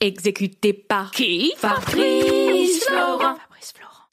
Exécuté 0.00 0.72
par 0.72 1.10
qui 1.10 1.52
Fabrice 1.56 2.84
Florent. 2.86 3.18
Fabrice 3.18 3.72
Florent. 3.74 4.04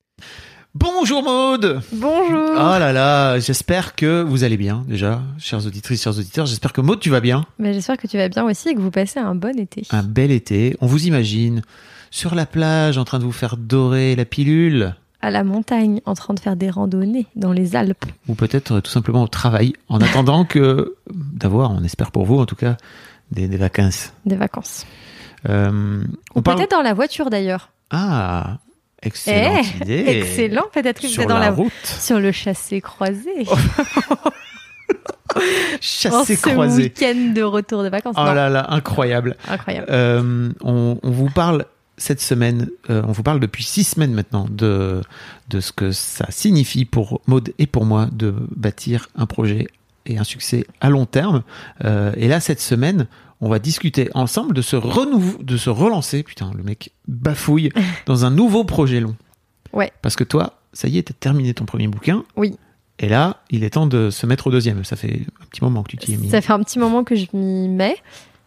Bonjour 0.73 1.21
Maude 1.21 1.81
Bonjour. 1.93 2.49
Oh 2.53 2.79
là 2.79 2.91
là, 2.91 3.37
j'espère 3.37 3.93
que 3.95 4.23
vous 4.23 4.43
allez 4.43 4.57
bien 4.57 4.83
déjà, 4.87 5.21
chères 5.37 5.63
auditrices, 5.63 6.01
chers 6.01 6.17
auditeurs. 6.17 6.47
J'espère 6.47 6.73
que 6.73 6.81
Maude, 6.81 6.99
tu 6.99 7.11
vas 7.11 7.19
bien. 7.19 7.45
Mais 7.59 7.71
j'espère 7.73 7.97
que 7.97 8.07
tu 8.07 8.17
vas 8.17 8.29
bien 8.29 8.43
aussi 8.45 8.69
et 8.69 8.73
que 8.73 8.79
vous 8.79 8.89
passez 8.89 9.19
un 9.19 9.35
bon 9.35 9.59
été. 9.59 9.83
Un 9.91 10.01
bel 10.01 10.31
été. 10.31 10.75
On 10.81 10.87
vous 10.87 11.05
imagine 11.05 11.61
sur 12.09 12.33
la 12.33 12.47
plage 12.47 12.97
en 12.97 13.05
train 13.05 13.19
de 13.19 13.23
vous 13.23 13.31
faire 13.31 13.55
dorer 13.55 14.15
la 14.15 14.25
pilule. 14.25 14.95
À 15.21 15.29
la 15.29 15.43
montagne, 15.43 16.01
en 16.05 16.15
train 16.15 16.33
de 16.33 16.39
faire 16.39 16.55
des 16.55 16.71
randonnées 16.71 17.27
dans 17.35 17.51
les 17.51 17.75
Alpes. 17.75 18.05
Ou 18.27 18.33
peut-être 18.33 18.79
tout 18.79 18.91
simplement 18.91 19.21
au 19.21 19.27
travail, 19.27 19.73
en 19.87 20.01
attendant 20.01 20.45
que 20.45 20.95
d'avoir, 21.13 21.69
on 21.69 21.83
espère 21.83 22.09
pour 22.11 22.25
vous 22.25 22.39
en 22.39 22.47
tout 22.47 22.55
cas, 22.55 22.75
des, 23.31 23.47
des 23.47 23.57
vacances. 23.57 24.13
Des 24.25 24.35
vacances. 24.35 24.85
Euh, 25.49 26.03
on 26.35 26.41
parle- 26.41 26.57
peut-être 26.57 26.71
dans 26.71 26.81
la 26.81 26.93
voiture 26.93 27.29
d'ailleurs. 27.29 27.69
Ah, 27.91 28.57
excellente 29.01 29.65
Eh, 29.81 29.83
idée. 29.83 30.03
Excellent, 30.07 30.63
peut-être 30.73 31.01
que 31.01 31.07
vous 31.07 31.21
êtes 31.21 31.27
dans 31.27 31.35
la 31.37 31.45
la 31.45 31.51
route, 31.51 31.71
Sur 31.83 32.19
le 32.19 32.31
chassé 32.31 32.81
croisé. 32.81 33.29
en 35.35 35.39
chassé 35.81 36.35
ce 36.35 36.49
croisé. 36.49 36.83
week-end 36.83 37.33
de 37.35 37.41
retour 37.41 37.83
de 37.83 37.89
vacances. 37.89 38.15
Oh 38.17 38.23
Non, 38.23 38.33
là 38.33 38.49
là, 38.49 38.67
incroyable. 38.71 39.35
Incroyable. 39.47 39.87
Euh, 39.89 40.49
on, 40.61 40.97
on 41.01 41.11
vous 41.11 41.29
parle 41.29 41.65
cette 41.97 42.21
semaine, 42.21 42.69
euh, 42.89 43.01
on 43.07 43.11
vous 43.11 43.23
parle 43.23 43.39
depuis 43.39 43.63
six 43.63 43.83
semaines 43.85 44.13
maintenant 44.13 44.47
de, 44.49 45.01
de 45.49 45.59
ce 45.61 45.71
que 45.71 45.91
ça 45.91 46.25
signifie 46.29 46.85
pour 46.85 47.21
Maud 47.27 47.53
et 47.57 47.67
pour 47.67 47.85
moi 47.85 48.07
de 48.11 48.33
bâtir 48.55 49.07
un 49.15 49.25
projet 49.25 49.67
et 50.05 50.17
un 50.17 50.23
succès 50.23 50.65
à 50.81 50.89
long 50.89 51.05
terme. 51.05 51.43
Euh, 51.83 52.11
et 52.17 52.27
là, 52.27 52.39
cette 52.39 52.61
semaine, 52.61 53.07
on 53.41 53.49
va 53.49 53.59
discuter 53.59 54.09
ensemble 54.13 54.53
de 54.53 54.61
se 54.61 54.75
renouveau, 54.75 55.41
de 55.41 55.57
se 55.57 55.69
relancer. 55.69 56.23
Putain, 56.23 56.51
le 56.55 56.63
mec 56.63 56.91
bafouille 57.07 57.71
dans 58.05 58.25
un 58.25 58.31
nouveau 58.31 58.63
projet 58.63 58.99
long. 58.99 59.15
Ouais. 59.73 59.91
Parce 60.01 60.15
que 60.15 60.23
toi, 60.23 60.59
ça 60.73 60.87
y 60.87 60.97
est, 60.97 61.03
t'as 61.03 61.13
terminé 61.13 61.53
ton 61.53 61.65
premier 61.65 61.87
bouquin. 61.87 62.23
Oui. 62.35 62.55
Et 62.99 63.09
là, 63.09 63.41
il 63.49 63.63
est 63.63 63.71
temps 63.71 63.87
de 63.87 64.09
se 64.09 64.25
mettre 64.25 64.47
au 64.47 64.51
deuxième. 64.51 64.83
Ça 64.85 64.95
fait 64.95 65.21
un 65.41 65.45
petit 65.49 65.63
moment 65.63 65.83
que 65.83 65.89
tu 65.89 65.97
t'y 65.97 66.13
es 66.13 66.17
mis. 66.17 66.29
Ça 66.29 66.41
fait 66.41 66.53
un 66.53 66.63
petit 66.63 66.79
moment 66.79 67.03
que 67.03 67.15
je 67.15 67.25
m'y 67.33 67.67
mets, 67.67 67.97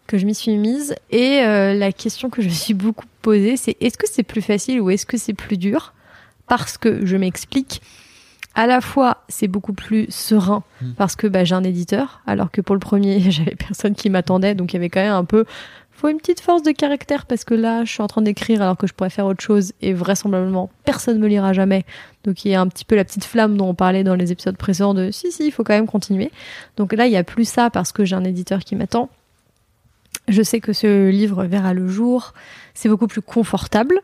que 0.06 0.16
je 0.16 0.24
m'y 0.24 0.34
suis 0.34 0.56
mise. 0.56 0.94
Et 1.10 1.40
euh, 1.40 1.74
la 1.74 1.92
question 1.92 2.30
que 2.30 2.40
je 2.40 2.48
me 2.48 2.54
suis 2.54 2.74
beaucoup 2.74 3.04
posée, 3.20 3.58
c'est 3.58 3.76
est-ce 3.80 3.98
que 3.98 4.06
c'est 4.10 4.22
plus 4.22 4.40
facile 4.40 4.80
ou 4.80 4.88
est-ce 4.88 5.04
que 5.04 5.18
c'est 5.18 5.34
plus 5.34 5.58
dur? 5.58 5.92
Parce 6.46 6.78
que, 6.78 7.04
je 7.04 7.16
m'explique, 7.18 7.82
à 8.58 8.66
la 8.66 8.80
fois, 8.80 9.18
c'est 9.28 9.46
beaucoup 9.46 9.72
plus 9.72 10.06
serein 10.10 10.64
Mm. 10.80 10.92
parce 10.96 11.16
que 11.16 11.26
bah, 11.26 11.44
j'ai 11.44 11.54
un 11.54 11.64
éditeur, 11.64 12.20
alors 12.26 12.50
que 12.50 12.60
pour 12.60 12.74
le 12.74 12.80
premier, 12.80 13.20
j'avais 13.30 13.54
personne 13.54 13.94
qui 13.94 14.10
m'attendait. 14.10 14.54
Donc 14.54 14.72
il 14.72 14.76
y 14.76 14.78
avait 14.78 14.88
quand 14.88 15.00
même 15.00 15.12
un 15.12 15.24
peu... 15.24 15.44
faut 15.92 16.08
une 16.08 16.18
petite 16.18 16.40
force 16.40 16.62
de 16.62 16.72
caractère 16.72 17.26
parce 17.26 17.44
que 17.44 17.54
là, 17.54 17.84
je 17.84 17.92
suis 17.92 18.02
en 18.02 18.08
train 18.08 18.22
d'écrire 18.22 18.60
alors 18.62 18.76
que 18.76 18.86
je 18.86 18.94
pourrais 18.94 19.10
faire 19.10 19.26
autre 19.26 19.42
chose 19.42 19.72
et 19.80 19.92
vraisemblablement, 19.92 20.70
personne 20.84 21.18
me 21.18 21.28
lira 21.28 21.52
jamais. 21.52 21.84
Donc 22.24 22.44
il 22.44 22.50
y 22.50 22.54
a 22.54 22.60
un 22.60 22.66
petit 22.66 22.84
peu 22.84 22.96
la 22.96 23.04
petite 23.04 23.24
flamme 23.24 23.56
dont 23.56 23.68
on 23.68 23.74
parlait 23.74 24.04
dans 24.04 24.14
les 24.14 24.32
épisodes 24.32 24.56
précédents 24.56 24.94
de 24.94 25.10
si, 25.10 25.30
si, 25.30 25.46
il 25.46 25.52
faut 25.52 25.64
quand 25.64 25.74
même 25.74 25.86
continuer. 25.86 26.30
Donc 26.76 26.92
là, 26.92 27.06
il 27.06 27.10
n'y 27.10 27.16
a 27.16 27.24
plus 27.24 27.48
ça 27.48 27.70
parce 27.70 27.92
que 27.92 28.04
j'ai 28.04 28.16
un 28.16 28.24
éditeur 28.24 28.60
qui 28.60 28.74
m'attend. 28.76 29.08
Je 30.26 30.42
sais 30.42 30.60
que 30.60 30.72
ce 30.72 31.08
livre 31.08 31.44
verra 31.44 31.74
le 31.74 31.88
jour. 31.88 32.34
C'est 32.74 32.88
beaucoup 32.88 33.06
plus 33.06 33.22
confortable. 33.22 34.00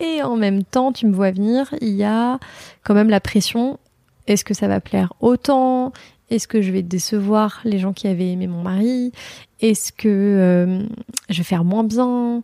Et 0.00 0.22
en 0.22 0.36
même 0.36 0.64
temps, 0.64 0.92
tu 0.92 1.06
me 1.06 1.14
vois 1.14 1.30
venir, 1.30 1.74
il 1.80 1.94
y 1.94 2.04
a 2.04 2.38
quand 2.84 2.94
même 2.94 3.08
la 3.08 3.20
pression. 3.20 3.78
Est-ce 4.26 4.44
que 4.44 4.54
ça 4.54 4.68
va 4.68 4.80
plaire 4.80 5.12
autant? 5.20 5.92
Est-ce 6.30 6.48
que 6.48 6.60
je 6.60 6.72
vais 6.72 6.82
décevoir 6.82 7.60
les 7.64 7.78
gens 7.78 7.92
qui 7.92 8.08
avaient 8.08 8.30
aimé 8.30 8.46
mon 8.46 8.62
mari? 8.62 9.12
Est-ce 9.60 9.92
que 9.92 10.08
euh, 10.08 10.82
je 11.30 11.38
vais 11.38 11.44
faire 11.44 11.64
moins 11.64 11.84
bien? 11.84 12.42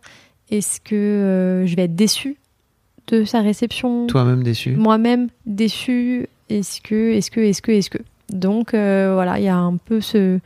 Est-ce 0.49 0.79
que 0.79 0.95
euh, 0.95 1.65
je 1.65 1.75
vais 1.75 1.83
être 1.83 1.95
déçue 1.95 2.37
de 3.07 3.25
sa 3.25 3.41
réception? 3.41 4.07
Toi-même 4.07 4.43
déçu. 4.43 4.75
moi-même 4.75 5.27
déçue. 5.45 6.27
Est-ce 6.49 6.81
que, 6.81 7.11
est-ce 7.13 7.29
que, 7.29 7.41
est-ce 7.41 7.61
que, 7.61 7.71
est-ce 7.71 7.89
que? 7.89 7.99
Donc 8.29 8.73
euh, 8.73 9.11
voilà, 9.13 9.39
il 9.39 9.45
y 9.45 9.49
a 9.49 9.57
un 9.57 9.77
peu 9.77 9.99
ce. 10.01 10.39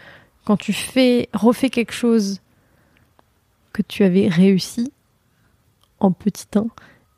Quand 0.45 0.57
tu 0.57 0.73
fais, 0.73 1.29
refais 1.33 1.69
quelque 1.69 1.91
chose 1.91 2.39
que 3.73 3.81
tu 3.81 4.03
avais 4.03 4.27
réussi 4.27 4.91
en 5.99 6.11
petit 6.11 6.47
1, 6.55 6.67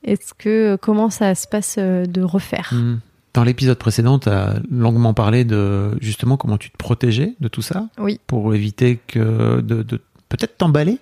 est-ce 0.04 0.34
que 0.34 0.78
comment 0.82 1.10
ça 1.10 1.36
se 1.36 1.48
passe 1.48 1.76
euh, 1.78 2.06
de 2.06 2.22
refaire? 2.22 2.70
Hmm. 2.74 3.00
Dans 3.34 3.44
l'épisode 3.44 3.78
précédent, 3.78 4.18
tu 4.20 4.30
as 4.30 4.56
longuement 4.72 5.14
parlé 5.14 5.46
de 5.46 5.92
justement 6.02 6.36
comment 6.36 6.58
tu 6.58 6.72
te 6.72 6.78
protégeais 6.78 7.36
de 7.40 7.48
tout 7.48 7.62
ça. 7.62 7.88
Oui. 8.00 8.20
Pour 8.28 8.56
éviter 8.56 9.00
que 9.08 9.62
de, 9.62 9.84
de 9.84 10.02
peut-être 10.30 10.58
t'emballer? 10.58 10.98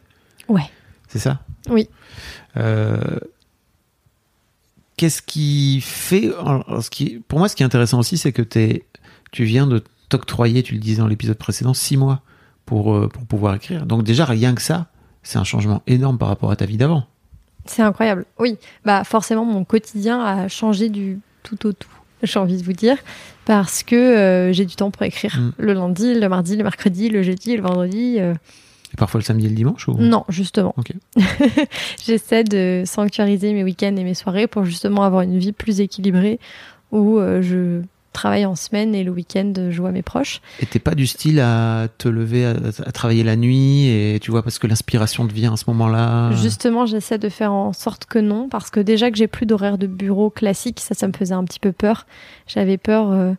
Ouais. 0.49 0.69
C'est 1.07 1.19
ça? 1.19 1.39
Oui. 1.69 1.89
Euh, 2.57 3.17
Qu'est-ce 4.97 5.21
qui 5.21 5.79
fait. 5.81 6.33
alors, 6.39 6.83
ce 6.83 6.89
qui, 6.89 7.21
pour 7.27 7.37
moi, 7.37 7.47
ce 7.47 7.55
qui 7.55 7.61
est 7.61 7.65
intéressant 7.65 7.99
aussi, 7.99 8.17
c'est 8.17 8.31
que 8.31 8.41
tu 8.41 9.43
viens 9.43 9.67
de 9.67 9.83
t'octroyer, 10.09 10.63
tu 10.63 10.73
le 10.73 10.79
disais 10.79 11.01
dans 11.01 11.07
l'épisode 11.07 11.37
précédent, 11.37 11.75
six 11.75 11.97
mois 11.97 12.21
pour, 12.65 12.95
euh, 12.95 13.07
pour 13.07 13.23
pouvoir 13.25 13.53
écrire. 13.53 13.85
Donc, 13.85 14.03
déjà, 14.03 14.25
rien 14.25 14.55
que 14.55 14.61
ça, 14.61 14.87
c'est 15.21 15.37
un 15.37 15.43
changement 15.43 15.83
énorme 15.85 16.17
par 16.17 16.29
rapport 16.29 16.49
à 16.49 16.55
ta 16.55 16.65
vie 16.65 16.77
d'avant. 16.77 17.05
C'est 17.67 17.81
incroyable. 17.81 18.25
Oui, 18.39 18.57
bah 18.85 19.03
forcément 19.03 19.45
mon 19.45 19.63
quotidien 19.63 20.19
a 20.23 20.47
changé 20.47 20.89
du 20.89 21.19
tout 21.43 21.67
au 21.67 21.71
tout. 21.73 21.89
J'ai 22.23 22.39
envie 22.39 22.57
de 22.57 22.63
vous 22.63 22.73
dire 22.73 22.97
parce 23.45 23.83
que 23.83 23.95
euh, 23.95 24.51
j'ai 24.51 24.65
du 24.65 24.75
temps 24.75 24.89
pour 24.91 25.03
écrire 25.03 25.37
Mm. 25.39 25.51
le 25.57 25.73
lundi, 25.73 26.13
le 26.15 26.27
mardi, 26.29 26.55
le 26.57 26.63
mercredi, 26.63 27.09
le 27.09 27.21
jeudi, 27.23 27.55
le 27.55 27.61
vendredi. 27.61 28.15
euh, 28.19 28.33
Et 28.93 28.97
parfois 28.97 29.19
le 29.19 29.23
samedi 29.25 29.45
et 29.45 29.49
le 29.49 29.55
dimanche 29.55 29.87
ou... 29.87 29.93
Non, 29.99 30.25
justement. 30.29 30.73
J'essaie 32.03 32.43
de 32.43 32.83
sanctuariser 32.85 33.53
mes 33.53 33.63
week-ends 33.63 33.95
et 33.95 34.03
mes 34.03 34.13
soirées 34.13 34.47
pour 34.47 34.65
justement 34.65 35.03
avoir 35.03 35.21
une 35.21 35.37
vie 35.37 35.51
plus 35.51 35.79
équilibrée 35.81 36.39
où 36.91 37.19
euh, 37.19 37.41
je 37.41 37.81
travaille 38.17 38.45
en 38.45 38.55
semaine 38.55 38.95
et 38.95 39.03
le 39.03 39.11
week-end 39.11 39.53
je 39.69 39.79
vois 39.79 39.91
mes 39.91 40.01
proches. 40.01 40.41
Et 40.59 40.65
t'es 40.65 40.79
pas 40.79 40.95
du 40.95 41.07
style 41.07 41.39
à 41.39 41.87
te 41.97 42.07
lever, 42.07 42.45
à, 42.45 42.55
à 42.85 42.91
travailler 42.91 43.23
la 43.23 43.35
nuit, 43.35 43.87
et 43.87 44.19
tu 44.19 44.31
vois, 44.31 44.43
parce 44.43 44.59
que 44.59 44.67
l'inspiration 44.67 45.27
te 45.27 45.33
vient 45.33 45.53
à 45.53 45.57
ce 45.57 45.65
moment-là. 45.67 46.31
Justement, 46.33 46.85
j'essaie 46.85 47.17
de 47.17 47.29
faire 47.29 47.53
en 47.53 47.73
sorte 47.73 48.05
que 48.05 48.19
non, 48.19 48.49
parce 48.49 48.69
que 48.69 48.79
déjà 48.79 49.11
que 49.11 49.17
j'ai 49.17 49.27
plus 49.27 49.45
d'horaire 49.45 49.77
de 49.77 49.87
bureau 49.87 50.29
classique, 50.29 50.79
ça, 50.79 50.95
ça 50.95 51.07
me 51.07 51.13
faisait 51.13 51.35
un 51.35 51.43
petit 51.43 51.59
peu 51.59 51.71
peur. 51.71 52.07
J'avais 52.47 52.77
peur 52.77 53.11
euh, 53.11 53.33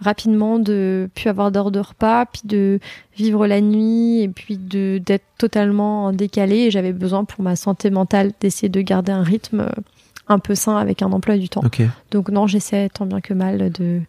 rapidement 0.00 0.58
de 0.58 1.08
plus 1.14 1.28
avoir 1.28 1.52
d'heure 1.52 1.70
de 1.70 1.80
repas, 1.80 2.26
puis 2.26 2.42
de 2.44 2.80
vivre 3.16 3.46
la 3.46 3.60
nuit, 3.60 4.22
et 4.22 4.28
puis 4.28 4.58
de 4.58 5.00
d'être 5.04 5.24
totalement 5.38 6.06
en 6.06 6.12
décalé. 6.12 6.56
Et 6.56 6.70
j'avais 6.70 6.92
besoin 6.92 7.24
pour 7.24 7.42
ma 7.42 7.56
santé 7.56 7.90
mentale 7.90 8.32
d'essayer 8.40 8.68
de 8.68 8.80
garder 8.80 9.12
un 9.12 9.22
rythme 9.22 9.60
euh, 9.60 9.80
un 10.26 10.38
peu 10.38 10.54
sain 10.54 10.76
avec 10.76 11.02
un 11.02 11.12
emploi 11.12 11.36
du 11.36 11.48
temps. 11.48 11.62
Donc 12.10 12.30
non, 12.30 12.46
j'essaie 12.46 12.88
tant 12.88 13.06
bien 13.06 13.20
que 13.20 13.34
mal 13.34 13.70
de 13.70 14.00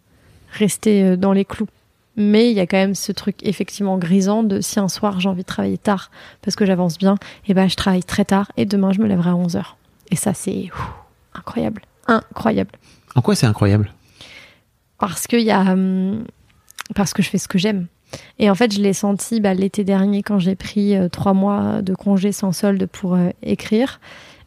rester 0.56 1.02
euh, 1.02 1.16
dans 1.16 1.32
les 1.32 1.44
clous. 1.44 1.68
Mais 2.16 2.50
il 2.50 2.56
y 2.56 2.60
a 2.60 2.66
quand 2.66 2.78
même 2.78 2.94
ce 2.94 3.12
truc 3.12 3.36
effectivement 3.42 3.98
grisant 3.98 4.42
de 4.42 4.60
si 4.60 4.80
un 4.80 4.88
soir 4.88 5.20
j'ai 5.20 5.28
envie 5.28 5.42
de 5.42 5.46
travailler 5.46 5.76
tard 5.76 6.10
parce 6.40 6.56
que 6.56 6.64
j'avance 6.64 6.96
bien, 6.96 7.16
et 7.46 7.52
ben 7.52 7.68
je 7.68 7.76
travaille 7.76 8.04
très 8.04 8.24
tard 8.24 8.50
et 8.56 8.64
demain 8.64 8.92
je 8.92 9.00
me 9.00 9.06
lèverai 9.06 9.30
à 9.30 9.34
11h. 9.34 9.62
Et 10.10 10.16
ça 10.16 10.32
c'est 10.32 10.70
incroyable. 11.34 11.82
Incroyable. 12.06 12.72
En 13.14 13.20
quoi 13.20 13.34
c'est 13.34 13.46
incroyable? 13.46 13.92
Parce 14.98 15.26
que 15.26 15.36
y 15.36 15.50
a 15.50 15.60
hum, 15.60 16.24
parce 16.94 17.12
que 17.12 17.22
je 17.22 17.28
fais 17.28 17.38
ce 17.38 17.48
que 17.48 17.58
j'aime. 17.58 17.86
Et 18.38 18.50
en 18.50 18.54
fait, 18.54 18.72
je 18.72 18.80
l'ai 18.80 18.92
senti 18.92 19.40
bah, 19.40 19.54
l'été 19.54 19.84
dernier 19.84 20.22
quand 20.22 20.38
j'ai 20.38 20.54
pris 20.54 20.96
euh, 20.96 21.08
trois 21.08 21.34
mois 21.34 21.82
de 21.82 21.94
congé 21.94 22.32
sans 22.32 22.52
solde 22.52 22.86
pour 22.86 23.14
euh, 23.14 23.30
écrire, 23.42 24.00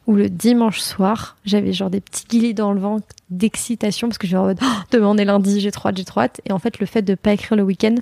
où 0.10 0.16
le 0.16 0.28
dimanche 0.30 0.80
soir, 0.80 1.38
j'avais 1.46 1.72
genre 1.72 1.90
des 1.92 2.02
petits 2.02 2.26
guillis 2.28 2.54
dans 2.56 2.74
le 2.74 2.80
ventre 2.80 3.06
d'excitation 3.30 4.08
parce 4.08 4.18
que 4.18 4.26
me 4.28 4.36
en 4.38 4.46
mode 4.46 4.60
Oh, 4.62 4.66
demain 4.92 5.08
on 5.08 5.18
est 5.18 5.26
lundi, 5.26 5.60
j'ai 5.62 5.72
trop 5.72 5.90
hâte, 5.90 5.98
j'ai 5.98 6.04
trop 6.06 6.22
hâte. 6.22 6.42
Et 6.46 6.52
en 6.52 6.58
fait, 6.60 6.80
le 6.80 6.86
fait 6.88 7.04
de 7.04 7.14
pas 7.16 7.32
écrire 7.34 7.56
le 7.56 7.64
week-end, 7.64 7.94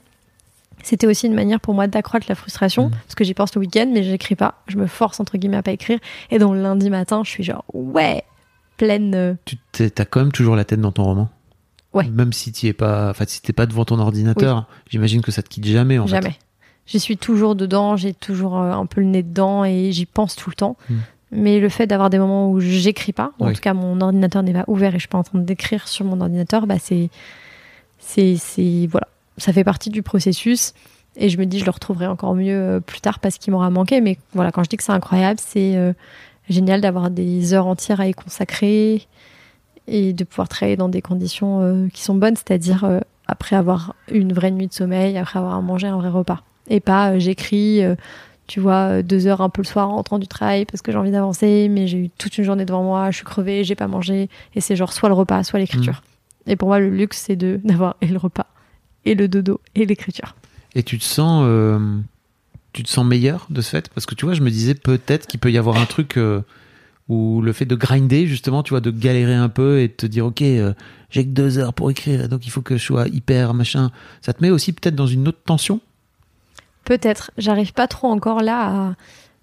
c'était 0.84 1.06
aussi 1.08 1.28
une 1.28 1.34
manière 1.34 1.60
pour 1.60 1.74
moi 1.74 1.88
d'accroître 1.88 2.26
la 2.30 2.36
frustration 2.36 2.86
Mhm. 2.86 2.92
parce 2.92 3.16
que 3.16 3.24
j'y 3.24 3.34
pense 3.34 3.54
le 3.56 3.60
week-end, 3.60 3.90
mais 3.94 4.04
j'écris 4.04 4.36
pas. 4.36 4.62
Je 4.68 4.78
me 4.78 4.88
force 4.88 5.20
entre 5.20 5.38
guillemets 5.38 5.58
à 5.58 5.64
pas 5.64 5.72
écrire. 5.72 6.00
Et 6.32 6.40
donc 6.40 6.54
le 6.54 6.62
lundi 6.62 6.90
matin, 6.90 7.22
je 7.26 7.30
suis 7.30 7.44
genre 7.44 7.66
ouais, 7.74 8.24
pleine. 8.78 9.14
euh, 9.14 9.34
Tu 9.46 9.58
t'as 9.90 10.06
quand 10.06 10.22
même 10.22 10.32
toujours 10.32 10.56
la 10.56 10.64
tête 10.66 10.80
dans 10.82 10.92
ton 10.94 11.04
roman 11.04 11.30
Ouais. 11.94 12.08
Même 12.10 12.32
si 12.32 12.52
tu 12.52 12.68
es 12.68 12.74
pas, 12.74 13.10
enfin, 13.10 13.26
si 13.28 13.42
t'es 13.42 13.54
pas 13.54 13.66
devant 13.66 13.84
ton 13.86 13.98
ordinateur, 14.00 14.68
j'imagine 14.90 15.22
que 15.22 15.32
ça 15.32 15.42
te 15.42 15.50
quitte 15.50 15.66
jamais, 15.66 15.98
en 16.00 16.06
fait. 16.06 16.12
Jamais. 16.22 16.36
J'y 16.86 17.00
suis 17.00 17.18
toujours 17.18 17.56
dedans, 17.56 17.98
j'ai 17.98 18.14
toujours 18.14 18.58
euh, 18.60 18.72
un 18.72 18.86
peu 18.86 19.02
le 19.02 19.08
nez 19.08 19.24
dedans 19.24 19.66
et 19.66 19.92
j'y 19.92 20.06
pense 20.06 20.36
tout 20.36 20.50
le 20.50 20.56
temps. 20.56 20.78
Mm. 20.90 20.96
Mais 21.32 21.60
le 21.60 21.70
fait 21.70 21.88
d'avoir 21.88 22.10
des 22.10 22.20
moments 22.20 22.50
où 22.50 22.60
j'écris 22.60 23.12
pas, 23.12 23.34
en 23.40 23.52
tout 23.52 23.62
cas 23.62 23.74
mon 23.74 24.00
ordinateur 24.00 24.44
n'est 24.44 24.54
pas 24.54 24.64
ouvert 24.68 24.92
et 24.92 24.98
je 24.98 25.02
suis 25.02 25.08
pas 25.10 25.18
en 25.18 25.24
train 25.24 25.40
d'écrire 25.40 25.88
sur 25.88 26.06
mon 26.06 26.22
ordinateur, 26.22 26.68
bah 26.68 26.80
c'est, 26.80 27.10
c'est, 28.00 28.38
c'est, 28.38 28.88
voilà, 28.90 29.08
ça 29.38 29.52
fait 29.52 29.66
partie 29.66 29.90
du 29.90 30.04
processus. 30.04 30.74
Et 31.18 31.30
je 31.30 31.38
me 31.38 31.46
dis, 31.46 31.60
je 31.60 31.66
le 31.66 31.72
retrouverai 31.72 32.08
encore 32.08 32.36
mieux 32.36 32.56
euh, 32.56 32.80
plus 32.80 33.02
tard 33.02 33.20
parce 33.20 33.40
qu'il 33.40 33.52
m'aura 33.52 33.72
manqué. 33.72 34.02
Mais 34.02 34.18
voilà, 34.34 34.52
quand 34.52 34.64
je 34.64 34.70
dis 34.70 34.78
que 34.78 34.84
c'est 34.84 34.92
incroyable, 34.92 35.40
c'est 35.44 35.76
euh, 35.76 35.92
génial 36.48 36.80
d'avoir 36.80 37.10
des 37.10 37.54
heures 37.54 37.68
entières 37.68 38.00
à 38.00 38.08
y 38.08 38.14
consacrer 38.14 39.08
et 39.88 40.14
de 40.14 40.24
pouvoir 40.24 40.48
travailler 40.48 40.78
dans 40.78 40.90
des 40.90 41.02
conditions 41.02 41.62
euh, 41.62 41.88
qui 41.90 42.02
sont 42.04 42.16
bonnes, 42.16 42.36
c'est-à-dire 42.36 42.84
euh, 42.84 43.00
après 43.28 43.56
avoir 43.56 43.96
une 44.12 44.34
vraie 44.34 44.52
nuit 44.52 44.68
de 44.68 44.74
sommeil, 44.74 45.18
après 45.18 45.40
avoir 45.40 45.62
mangé 45.62 45.88
un 45.88 45.98
vrai 45.98 46.10
repas. 46.10 46.42
Et 46.70 46.80
pas 46.80 47.18
j'écris, 47.18 47.84
euh, 47.84 47.96
tu 48.48 48.60
vois, 48.60 48.90
euh, 48.90 49.02
deux 49.04 49.28
heures 49.28 49.42
un 49.42 49.50
peu 49.50 49.62
le 49.62 49.68
soir 49.68 49.90
en 49.90 49.98
rentrant 49.98 50.20
du 50.20 50.28
travail 50.28 50.66
parce 50.66 50.82
que 50.82 50.92
j'ai 50.92 50.98
envie 50.98 51.12
d'avancer, 51.12 51.68
mais 51.70 51.88
j'ai 51.88 51.98
eu 51.98 52.10
toute 52.10 52.38
une 52.38 52.44
journée 52.44 52.66
devant 52.66 52.84
moi, 52.84 53.12
je 53.12 53.18
suis 53.18 53.26
crevée, 53.26 53.64
j'ai 53.64 53.76
pas 53.76 53.88
mangé. 53.88 54.30
Et 54.56 54.62
c'est 54.62 54.76
genre 54.76 54.94
soit 54.94 55.10
le 55.10 55.16
repas, 55.16 55.44
soit 55.44 55.60
l'écriture. 55.60 56.02
Et 56.48 56.56
pour 56.56 56.70
moi, 56.70 56.80
le 56.80 56.90
luxe, 56.90 57.18
c'est 57.18 57.36
de 57.36 57.60
d'avoir 57.64 57.98
et 58.02 58.08
le 58.08 58.18
repas, 58.18 58.48
et 59.06 59.16
le 59.16 59.28
dodo, 59.28 59.60
et 59.76 59.86
l'écriture. 59.86 60.36
Et 60.76 60.84
tu 60.84 60.98
te 60.98 61.04
sens, 61.04 61.44
euh, 61.46 62.00
tu 62.74 62.84
te 62.84 62.90
sens 62.90 63.06
meilleur 63.06 63.48
de 63.50 63.62
ce 63.62 63.70
fait? 63.70 63.90
Parce 63.94 64.06
que 64.06 64.16
tu 64.16 64.26
vois, 64.26 64.34
je 64.34 64.42
me 64.42 64.50
disais 64.50 64.74
peut-être 64.74 65.28
qu'il 65.28 65.40
peut 65.40 65.52
y 65.52 65.58
avoir 65.58 65.78
un 65.78 65.86
truc 65.86 66.18
euh, 66.18 66.42
où 67.10 67.42
le 67.42 67.54
fait 67.54 67.66
de 67.66 67.76
grinder, 67.76 68.28
justement, 68.28 68.64
tu 68.64 68.72
vois, 68.72 68.82
de 68.82 68.92
galérer 68.92 69.36
un 69.36 69.50
peu 69.50 69.80
et 69.80 69.88
de 69.88 69.94
te 69.94 70.06
dire, 70.06 70.26
ok, 70.26 70.42
euh, 70.42 70.74
j'ai 71.10 71.24
que 71.24 71.30
deux 71.30 71.58
heures 71.58 71.74
pour 71.74 71.90
écrire, 71.92 72.28
donc 72.30 72.46
il 72.46 72.50
faut 72.50 72.62
que 72.62 72.78
je 72.78 72.84
sois 72.84 73.08
hyper 73.08 73.54
machin. 73.54 73.92
Ça 74.22 74.34
te 74.34 74.42
met 74.42 74.50
aussi 74.50 74.74
peut-être 74.74 74.96
dans 74.96 75.08
une 75.08 75.28
autre 75.28 75.40
tension? 75.46 75.82
Peut-être. 76.88 77.32
J'arrive 77.38 77.74
pas 77.74 77.88
trop 77.88 78.08
encore 78.08 78.42
là 78.42 78.96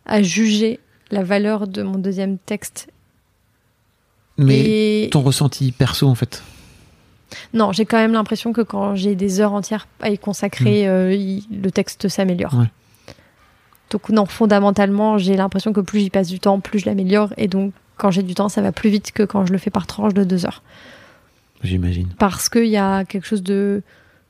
à, 0.06 0.14
à 0.17 0.23
juger 0.23 0.81
la 1.11 1.23
valeur 1.23 1.69
de 1.69 1.82
mon 1.82 1.99
deuxième 1.99 2.38
texte. 2.38 2.88
Mais 4.38 5.05
Et- 5.05 5.11
ton 5.11 5.20
ressenti 5.20 5.70
perso, 5.70 6.08
en 6.08 6.14
fait? 6.14 6.43
Non, 7.52 7.70
j'ai 7.73 7.85
quand 7.85 7.99
même 7.99 8.14
l'impression 8.14 8.55
que 8.55 8.62
quand 8.62 8.94
j'ai 8.94 9.14
des 9.14 9.41
heures 9.41 9.52
entières 9.52 9.87
à 10.00 10.08
y 10.08 10.19
consacrer, 10.19 10.88
euh, 10.88 11.12
il- 11.12 11.44
le 11.62 11.70
texte 11.70 12.08
s'améliore. 12.08 12.55
Ouais. 12.55 12.70
Donc 13.91 14.08
non, 14.08 14.25
fondamentalement, 14.25 15.19
j'ai 15.19 15.37
l'impression 15.37 15.75
que 15.75 15.81
plus 15.81 16.00
j'y 16.00 16.11
passe 16.11 16.29
du 16.29 16.41
temps, 16.41 16.61
plus 16.61 16.79
je 16.79 16.87
l'améliore. 16.87 17.35
Et 17.37 17.46
donc, 17.46 17.75
quand 17.99 18.11
j'ai 18.11 18.23
du 18.23 18.35
temps, 18.35 18.49
ça 18.49 18.62
va 18.62 18.73
plus 18.73 18.88
vite 18.88 19.12
que 19.12 19.23
quand 19.23 19.44
je 19.44 19.52
le 19.52 19.58
fais 19.58 19.70
par 19.70 19.87
tranche 19.87 20.14
de 20.14 20.25
deux 20.25 20.46
heures. 20.46 20.62
J'imagine. 21.62 22.08
Parce 22.19 22.49
qu'il 22.49 22.67
y 22.69 22.76
a 22.79 23.05
quelque 23.05 23.26
chose 23.26 23.43
de 23.43 23.82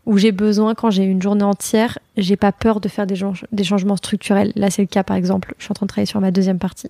où 0.07 0.19
j'ai 0.19 0.33
besoin, 0.33 0.75
quand 0.75 0.91
j'ai 0.91 1.05
une 1.05 1.23
journée 1.23 1.45
entière, 1.45 1.99
j'ai 2.17 2.37
pas 2.37 2.53
peur 2.53 2.81
de 2.81 2.89
faire 2.89 3.07
des, 3.07 3.17
change- 3.17 3.47
des 3.53 3.65
changements 3.65 3.97
structurels. 3.97 4.53
Là, 4.57 4.71
c'est 4.71 4.83
le 4.83 4.89
cas, 4.89 5.03
par 5.03 5.17
exemple. 5.17 5.55
Je 5.59 5.65
suis 5.65 5.73
en 5.73 5.75
train 5.75 5.87
de 5.87 5.89
travailler 5.89 6.07
sur 6.07 6.21
ma 6.21 6.31
deuxième 6.31 6.59
partie. 6.59 6.89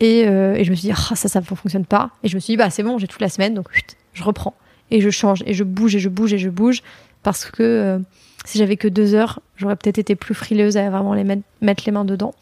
Et, 0.00 0.24
euh, 0.26 0.54
et 0.54 0.64
je 0.64 0.70
me 0.70 0.76
suis 0.76 0.88
dit, 0.88 0.94
Ah, 0.94 1.14
ça, 1.16 1.28
ça 1.28 1.40
ne 1.40 1.44
fonctionne 1.44 1.86
pas. 1.86 2.10
Et 2.22 2.28
je 2.28 2.34
me 2.34 2.40
suis 2.40 2.52
dit, 2.52 2.56
bah, 2.58 2.68
c'est 2.70 2.82
bon, 2.82 2.98
j'ai 2.98 3.06
toute 3.08 3.20
la 3.22 3.28
semaine, 3.30 3.54
donc 3.54 3.72
chut, 3.72 3.96
je 4.12 4.22
reprends. 4.24 4.54
Et 4.90 5.00
je 5.00 5.08
change, 5.10 5.42
et 5.46 5.54
je 5.54 5.64
bouge, 5.64 5.96
et 5.96 5.98
je 5.98 6.08
bouge, 6.10 6.32
et 6.34 6.38
je 6.38 6.50
bouge. 6.50 6.82
Parce 7.22 7.46
que 7.46 7.62
euh, 7.62 7.98
si 8.44 8.58
j'avais 8.58 8.76
que 8.76 8.86
deux 8.88 9.14
heures, 9.14 9.40
j'aurais 9.56 9.74
peut-être 9.76 9.98
été 9.98 10.14
plus 10.14 10.34
frileuse 10.34 10.76
à 10.76 10.90
vraiment 10.90 11.14
les 11.14 11.24
mettre, 11.24 11.42
mettre 11.62 11.82
les 11.86 11.92
mains 11.92 12.04
dedans. 12.04 12.34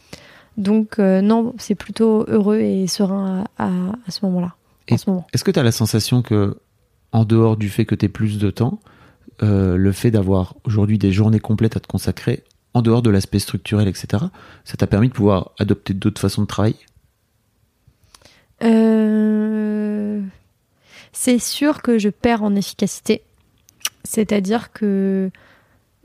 Donc, 0.57 0.99
euh, 0.99 1.21
non, 1.21 1.53
c'est 1.57 1.75
plutôt 1.75 2.23
heureux 2.27 2.59
et 2.59 2.87
serein 2.87 3.45
à, 3.57 3.65
à- 3.65 3.91
à 4.07 4.11
ce 4.11 4.19
moment-là. 4.25 4.55
Moment. 5.07 5.25
Est-ce 5.33 5.43
que 5.43 5.49
tu 5.51 5.59
as 5.59 5.63
la 5.63 5.71
sensation 5.71 6.21
que, 6.21 6.57
en 7.11 7.25
dehors 7.25 7.57
du 7.57 7.69
fait 7.69 7.85
que 7.85 7.95
tu 7.95 8.07
plus 8.09 8.37
de 8.37 8.51
temps, 8.51 8.79
euh, 9.43 9.75
le 9.77 9.91
fait 9.91 10.11
d'avoir 10.11 10.55
aujourd'hui 10.63 10.97
des 10.97 11.11
journées 11.11 11.39
complètes 11.39 11.77
à 11.77 11.79
te 11.79 11.87
consacrer, 11.87 12.43
en 12.73 12.81
dehors 12.81 13.01
de 13.01 13.09
l'aspect 13.09 13.39
structurel, 13.39 13.87
etc., 13.87 14.23
ça 14.63 14.77
t'a 14.77 14.87
permis 14.87 15.07
de 15.09 15.13
pouvoir 15.13 15.51
adopter 15.59 15.93
d'autres 15.93 16.19
façons 16.21 16.41
de 16.41 16.47
travailler? 16.47 16.75
Euh, 18.63 20.21
C'est 21.11 21.39
sûr 21.39 21.81
que 21.81 21.97
je 21.97 22.09
perds 22.09 22.43
en 22.43 22.55
efficacité. 22.55 23.21
C'est-à-dire 24.03 24.71
que 24.73 25.29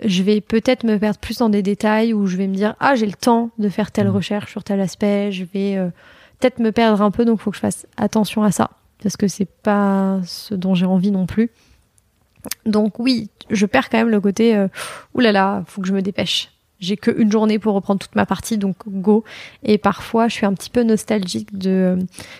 je 0.05 0.23
vais 0.23 0.41
peut-être 0.41 0.85
me 0.85 0.99
perdre 0.99 1.19
plus 1.19 1.39
dans 1.39 1.49
des 1.51 1.63
détails 1.63 2.15
où 2.15 2.27
je 2.27 2.37
vais 2.37 2.47
me 2.47 2.55
dire 2.55 2.75
Ah, 2.81 2.95
j'ai 2.95 3.07
le 3.07 3.13
temps 3.13 3.51
de 3.59 3.69
faire 3.69 3.91
telle 3.91 4.07
Mhm. 4.09 4.15
recherche 4.15 4.51
sur 4.53 4.63
tel 4.65 4.81
aspect. 4.81 5.33
Je 5.33 5.45
vais 5.53 5.77
euh, 5.77 5.89
peut-être 6.39 6.61
me 6.61 6.71
perdre 6.73 7.03
un 7.03 7.11
peu, 7.11 7.25
donc 7.25 7.41
il 7.41 7.43
faut 7.43 7.51
que 7.51 7.57
je 7.57 7.61
fasse 7.61 7.87
attention 7.97 8.43
à 8.45 8.53
ça. 8.53 8.71
Parce 9.03 9.17
que 9.17 9.29
c'est 9.29 9.49
pas 9.49 10.21
ce 10.25 10.55
dont 10.55 10.75
j'ai 10.75 10.87
envie 10.87 11.11
non 11.11 11.27
plus. 11.27 11.51
Donc, 12.67 12.99
oui, 12.99 13.31
je 13.51 13.67
perds 13.67 13.91
quand 13.91 13.99
même 13.99 14.11
le 14.11 14.21
côté 14.21 14.57
euh, 14.57 14.69
là, 15.33 15.63
faut 15.67 15.81
que 15.81 15.89
je 15.89 15.93
me 15.93 16.03
dépêche. 16.03 16.51
J'ai 16.81 16.97
qu'une 16.97 17.31
journée 17.31 17.59
pour 17.59 17.75
reprendre 17.75 18.01
toute 18.01 18.15
ma 18.15 18.27
partie, 18.27 18.59
donc 18.59 18.77
go. 18.87 19.25
Et 19.63 19.79
parfois, 19.79 20.29
je 20.29 20.35
suis 20.35 20.47
un 20.47 20.55
petit 20.55 20.71
peu 20.71 20.83
nostalgique 20.83 21.57
de 21.57 21.71
euh, 21.71 21.97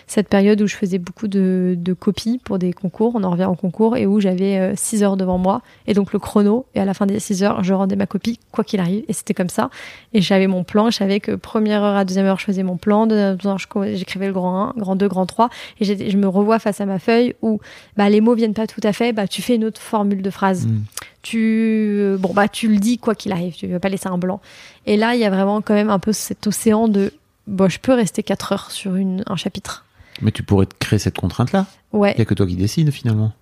cette 0.07 0.27
période 0.27 0.61
où 0.61 0.67
je 0.67 0.75
faisais 0.75 0.97
beaucoup 0.97 1.27
de, 1.27 1.75
de 1.77 1.93
copies 1.93 2.39
pour 2.43 2.59
des 2.59 2.73
concours. 2.73 3.13
On 3.15 3.23
en 3.23 3.31
revient 3.31 3.45
au 3.45 3.55
concours 3.55 3.97
et 3.97 4.05
où 4.05 4.19
j'avais 4.19 4.75
6 4.75 5.03
heures 5.03 5.17
devant 5.17 5.37
moi 5.37 5.61
et 5.87 5.93
donc 5.93 6.13
le 6.13 6.19
chrono. 6.19 6.65
Et 6.75 6.79
à 6.79 6.85
la 6.85 6.93
fin 6.93 7.05
des 7.05 7.19
6 7.19 7.43
heures, 7.43 7.63
je 7.63 7.73
rendais 7.73 7.95
ma 7.95 8.07
copie 8.07 8.39
quoi 8.51 8.63
qu'il 8.63 8.79
arrive. 8.79 9.03
Et 9.07 9.13
c'était 9.13 9.33
comme 9.33 9.49
ça. 9.49 9.69
Et 10.13 10.21
j'avais 10.21 10.47
mon 10.47 10.63
plan. 10.63 10.89
Je 10.89 10.97
savais 10.97 11.19
que 11.19 11.33
première 11.33 11.83
heure 11.83 11.95
à 11.95 12.05
deuxième 12.05 12.25
heure, 12.25 12.39
je 12.39 12.45
faisais 12.45 12.63
mon 12.63 12.77
plan. 12.77 13.07
Deuxième 13.07 13.37
heure, 13.45 13.57
j'écrivais 13.93 14.27
le 14.27 14.33
grand 14.33 14.69
1, 14.69 14.73
grand 14.77 14.95
2, 14.95 15.07
grand 15.07 15.25
3. 15.25 15.49
Et 15.79 15.85
je 15.85 16.17
me 16.17 16.27
revois 16.27 16.59
face 16.59 16.81
à 16.81 16.85
ma 16.85 16.99
feuille 16.99 17.35
où 17.41 17.59
bah, 17.97 18.09
les 18.09 18.21
mots 18.21 18.35
viennent 18.35 18.53
pas 18.53 18.67
tout 18.67 18.81
à 18.83 18.93
fait. 18.93 19.13
Bah, 19.13 19.27
tu 19.27 19.41
fais 19.41 19.55
une 19.55 19.65
autre 19.65 19.81
formule 19.81 20.21
de 20.21 20.29
phrase 20.29 20.61
Mm. 20.65 20.83
Tu 21.21 22.15
bon 22.19 22.33
bah 22.33 22.47
tu 22.47 22.67
le 22.67 22.77
dis 22.77 22.97
quoi 22.97 23.15
qu'il 23.15 23.31
arrive 23.31 23.53
tu 23.55 23.67
veux 23.67 23.79
pas 23.79 23.89
laisser 23.89 24.07
un 24.07 24.17
blanc 24.17 24.41
et 24.85 24.97
là 24.97 25.13
il 25.15 25.21
y 25.21 25.25
a 25.25 25.29
vraiment 25.29 25.61
quand 25.61 25.73
même 25.73 25.89
un 25.89 25.99
peu 25.99 26.13
cet 26.13 26.47
océan 26.47 26.87
de 26.87 27.13
bon 27.47 27.69
je 27.69 27.79
peux 27.79 27.93
rester 27.93 28.23
4 28.23 28.51
heures 28.53 28.71
sur 28.71 28.95
une, 28.95 29.23
un 29.27 29.35
chapitre 29.35 29.85
Mais 30.21 30.31
tu 30.31 30.43
pourrais 30.43 30.65
te 30.65 30.75
créer 30.79 30.99
cette 30.99 31.17
contrainte-là. 31.17 31.65
ouais 31.93 32.13
Il 32.13 32.17
n'y 32.17 32.21
a 32.21 32.25
que 32.25 32.33
toi 32.33 32.47
qui 32.47 32.55
décides 32.55 32.91
finalement. 32.91 33.33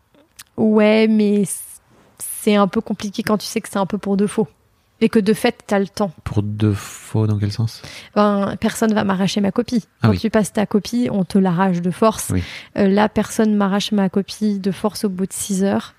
ouais 0.57 1.07
mais 1.07 1.43
c'est 2.41 2.55
un 2.55 2.67
peu 2.67 2.81
compliqué 2.81 3.23
quand 3.23 3.37
tu 3.37 3.45
sais 3.45 3.61
que 3.61 3.69
c'est 3.69 3.77
un 3.79 3.85
peu 3.85 3.97
pour 3.97 4.17
de 4.17 4.27
faux 4.27 4.47
et 5.01 5.07
que 5.07 5.19
de 5.19 5.33
fait 5.33 5.55
t'as 5.65 5.79
le 5.79 5.87
temps 5.87 6.11
Pour 6.25 6.43
deux 6.43 6.73
faux, 6.73 7.25
dans 7.25 7.37
quel 7.39 7.53
sens? 7.53 7.81
Ben, 8.15 8.57
personne 8.59 8.93
va 8.93 9.05
m'arracher 9.05 9.39
ma 9.39 9.49
copie. 9.53 9.85
Ah 10.01 10.07
Quand 10.07 10.09
oui. 10.09 10.19
tu 10.19 10.29
passes 10.29 10.51
ta 10.51 10.65
copie, 10.65 11.07
on 11.09 11.23
te 11.23 11.37
l'arrache 11.37 11.79
de 11.81 11.89
force. 11.89 12.31
Oui. 12.33 12.43
Euh, 12.77 12.89
là, 12.89 13.07
personne 13.07 13.55
m'arrache 13.55 13.93
ma 13.93 14.09
copie 14.09 14.59
de 14.59 14.71
force 14.71 15.05
au 15.05 15.09
bout 15.09 15.25
de 15.25 15.31
6 15.31 15.63
heures. 15.63 15.93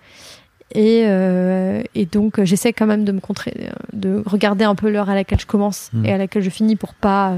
Et, 0.75 1.03
euh, 1.07 1.83
et 1.95 2.07
donc, 2.07 2.39
euh, 2.39 2.45
j'essaie 2.45 2.73
quand 2.73 2.87
même 2.87 3.05
de 3.05 3.13
me 3.13 3.21
contrer, 3.21 3.53
euh, 3.61 3.71
de 3.93 4.23
regarder 4.25 4.65
un 4.65 4.75
peu 4.75 4.89
l'heure 4.91 5.11
à 5.11 5.15
laquelle 5.15 5.41
je 5.41 5.47
commence 5.47 5.91
Mm. 5.93 6.05
et 6.07 6.13
à 6.13 6.19
laquelle 6.19 6.43
je 6.43 6.51
finis 6.51 6.77
pour 6.77 6.95
pas 6.95 7.35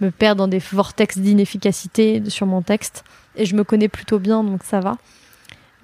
me 0.00 0.10
perdre 0.12 0.38
dans 0.38 0.48
des 0.48 0.60
vortex 0.60 1.18
d'inefficacité 1.18 2.22
sur 2.28 2.46
mon 2.46 2.62
texte. 2.62 3.02
Et 3.36 3.46
je 3.46 3.56
me 3.56 3.64
connais 3.64 3.88
plutôt 3.88 4.18
bien, 4.20 4.44
donc 4.44 4.62
ça 4.62 4.78
va. 4.80 4.96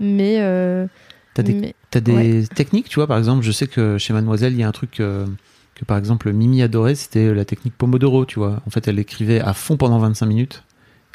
Mais, 0.00 0.36
euh, 0.40 0.86
T'as 1.34 1.42
des, 1.42 1.54
mais- 1.54 1.74
t'as 1.90 1.98
des 2.00 2.46
techniques, 2.54 2.88
tu 2.88 2.96
vois, 2.96 3.08
par 3.08 3.18
exemple, 3.18 3.42
je 3.42 3.50
sais 3.50 3.66
que 3.66 3.98
chez 3.98 4.12
Mademoiselle, 4.12 4.52
il 4.52 4.60
y 4.60 4.62
a 4.62 4.68
un 4.68 4.72
truc 4.72 5.00
euh, 5.00 5.26
que, 5.74 5.84
par 5.84 5.98
exemple, 5.98 6.32
Mimi 6.32 6.62
adorait, 6.62 6.94
c'était 6.94 7.34
la 7.34 7.44
technique 7.44 7.74
Pomodoro, 7.76 8.24
tu 8.24 8.38
vois. 8.38 8.60
En 8.66 8.70
fait, 8.70 8.86
elle 8.86 9.00
écrivait 9.00 9.40
à 9.40 9.52
fond 9.52 9.76
pendant 9.76 9.98
25 9.98 10.26
minutes. 10.26 10.62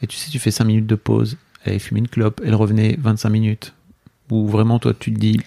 Et 0.01 0.07
tu 0.07 0.17
sais, 0.17 0.29
tu 0.29 0.39
fais 0.39 0.51
5 0.51 0.65
minutes 0.65 0.87
de 0.87 0.95
pause, 0.95 1.37
elle 1.63 1.79
fumer 1.79 1.99
une 1.99 2.09
clope, 2.09 2.41
elle 2.45 2.55
revenait 2.55 2.97
25 2.99 3.29
minutes. 3.29 3.73
Ou 4.29 4.45
vraiment, 4.47 4.77
toi, 4.79 4.93
tu 4.97 5.13
te 5.13 5.19
dis, 5.19 5.39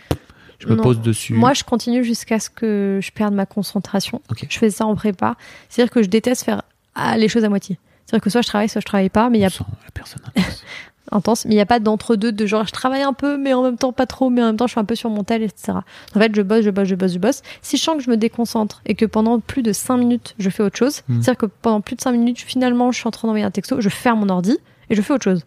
je 0.62 0.68
me 0.68 0.76
Non. 0.76 0.82
pose 0.82 1.00
dessus. 1.00 1.34
moi, 1.34 1.52
je 1.54 1.64
continue 1.64 2.04
jusqu'à 2.04 2.38
ce 2.38 2.48
que 2.50 3.00
je 3.02 3.10
perde 3.10 3.34
ma 3.34 3.46
concentration. 3.46 4.22
Je 4.48 4.58
fais 4.58 4.70
ça 4.70 4.86
en 4.86 4.94
prépa. 4.94 5.34
C'est-à-dire 5.68 5.92
que 5.92 6.02
je 6.02 6.08
déteste 6.08 6.44
faire 6.44 6.62
ah, 6.94 7.16
les 7.16 7.28
choses 7.28 7.44
à 7.44 7.48
moitié. 7.48 7.78
C'est-à-dire 8.06 8.22
que 8.22 8.30
soit 8.30 8.42
je 8.42 8.48
travaille, 8.48 8.68
soit 8.68 8.80
je 8.80 8.86
travaille 8.86 9.08
pas, 9.08 9.30
mais 9.30 9.38
il 9.38 9.42
y 9.42 9.44
a 9.44 9.48
la 9.48 9.90
personne 9.94 10.20
intense. 10.26 10.62
intense, 11.10 11.44
mais 11.44 11.52
il 11.52 11.56
n'y 11.56 11.60
a 11.62 11.66
pas 11.66 11.78
d'entre-deux 11.78 12.32
de 12.32 12.46
genre 12.46 12.66
je 12.66 12.72
travaille 12.72 13.02
un 13.02 13.12
peu, 13.12 13.36
mais 13.36 13.52
en 13.52 13.62
même 13.62 13.76
temps 13.76 13.92
pas 13.92 14.06
trop, 14.06 14.30
mais 14.30 14.42
en 14.42 14.46
même 14.46 14.56
temps 14.56 14.66
je 14.66 14.72
suis 14.72 14.80
un 14.80 14.84
peu 14.84 14.94
sur 14.94 15.10
mon 15.10 15.24
tel, 15.24 15.42
etc. 15.42 15.72
En 16.14 16.18
fait, 16.18 16.34
je 16.34 16.40
bosse, 16.42 16.64
je 16.64 16.70
bosse, 16.70 16.88
je 16.88 16.94
bosse, 16.94 17.12
je 17.12 17.18
bosse. 17.18 17.42
Si 17.60 17.76
je 17.76 17.82
sens 17.82 17.96
que 17.96 18.02
je 18.02 18.08
me 18.10 18.16
déconcentre 18.16 18.80
et 18.86 18.94
que 18.94 19.04
pendant 19.04 19.38
plus 19.40 19.62
de 19.62 19.72
5 19.72 19.96
minutes 19.98 20.34
je 20.38 20.48
fais 20.48 20.62
autre 20.62 20.76
chose, 20.78 21.02
Mhm. 21.08 21.22
c'est-à-dire 21.22 21.38
que 21.38 21.46
pendant 21.46 21.80
plus 21.82 21.96
de 21.96 22.00
5 22.00 22.12
minutes, 22.12 22.40
finalement, 22.40 22.92
je 22.92 22.98
suis 22.98 23.08
en 23.08 23.10
train 23.10 23.28
d'envoyer 23.28 23.44
un 23.44 23.50
texto, 23.50 23.80
je 23.80 23.88
ferme 23.90 24.20
mon 24.20 24.28
ordi 24.30 24.56
et 24.88 24.94
je 24.94 25.02
fais 25.02 25.12
autre 25.12 25.24
chose. 25.24 25.44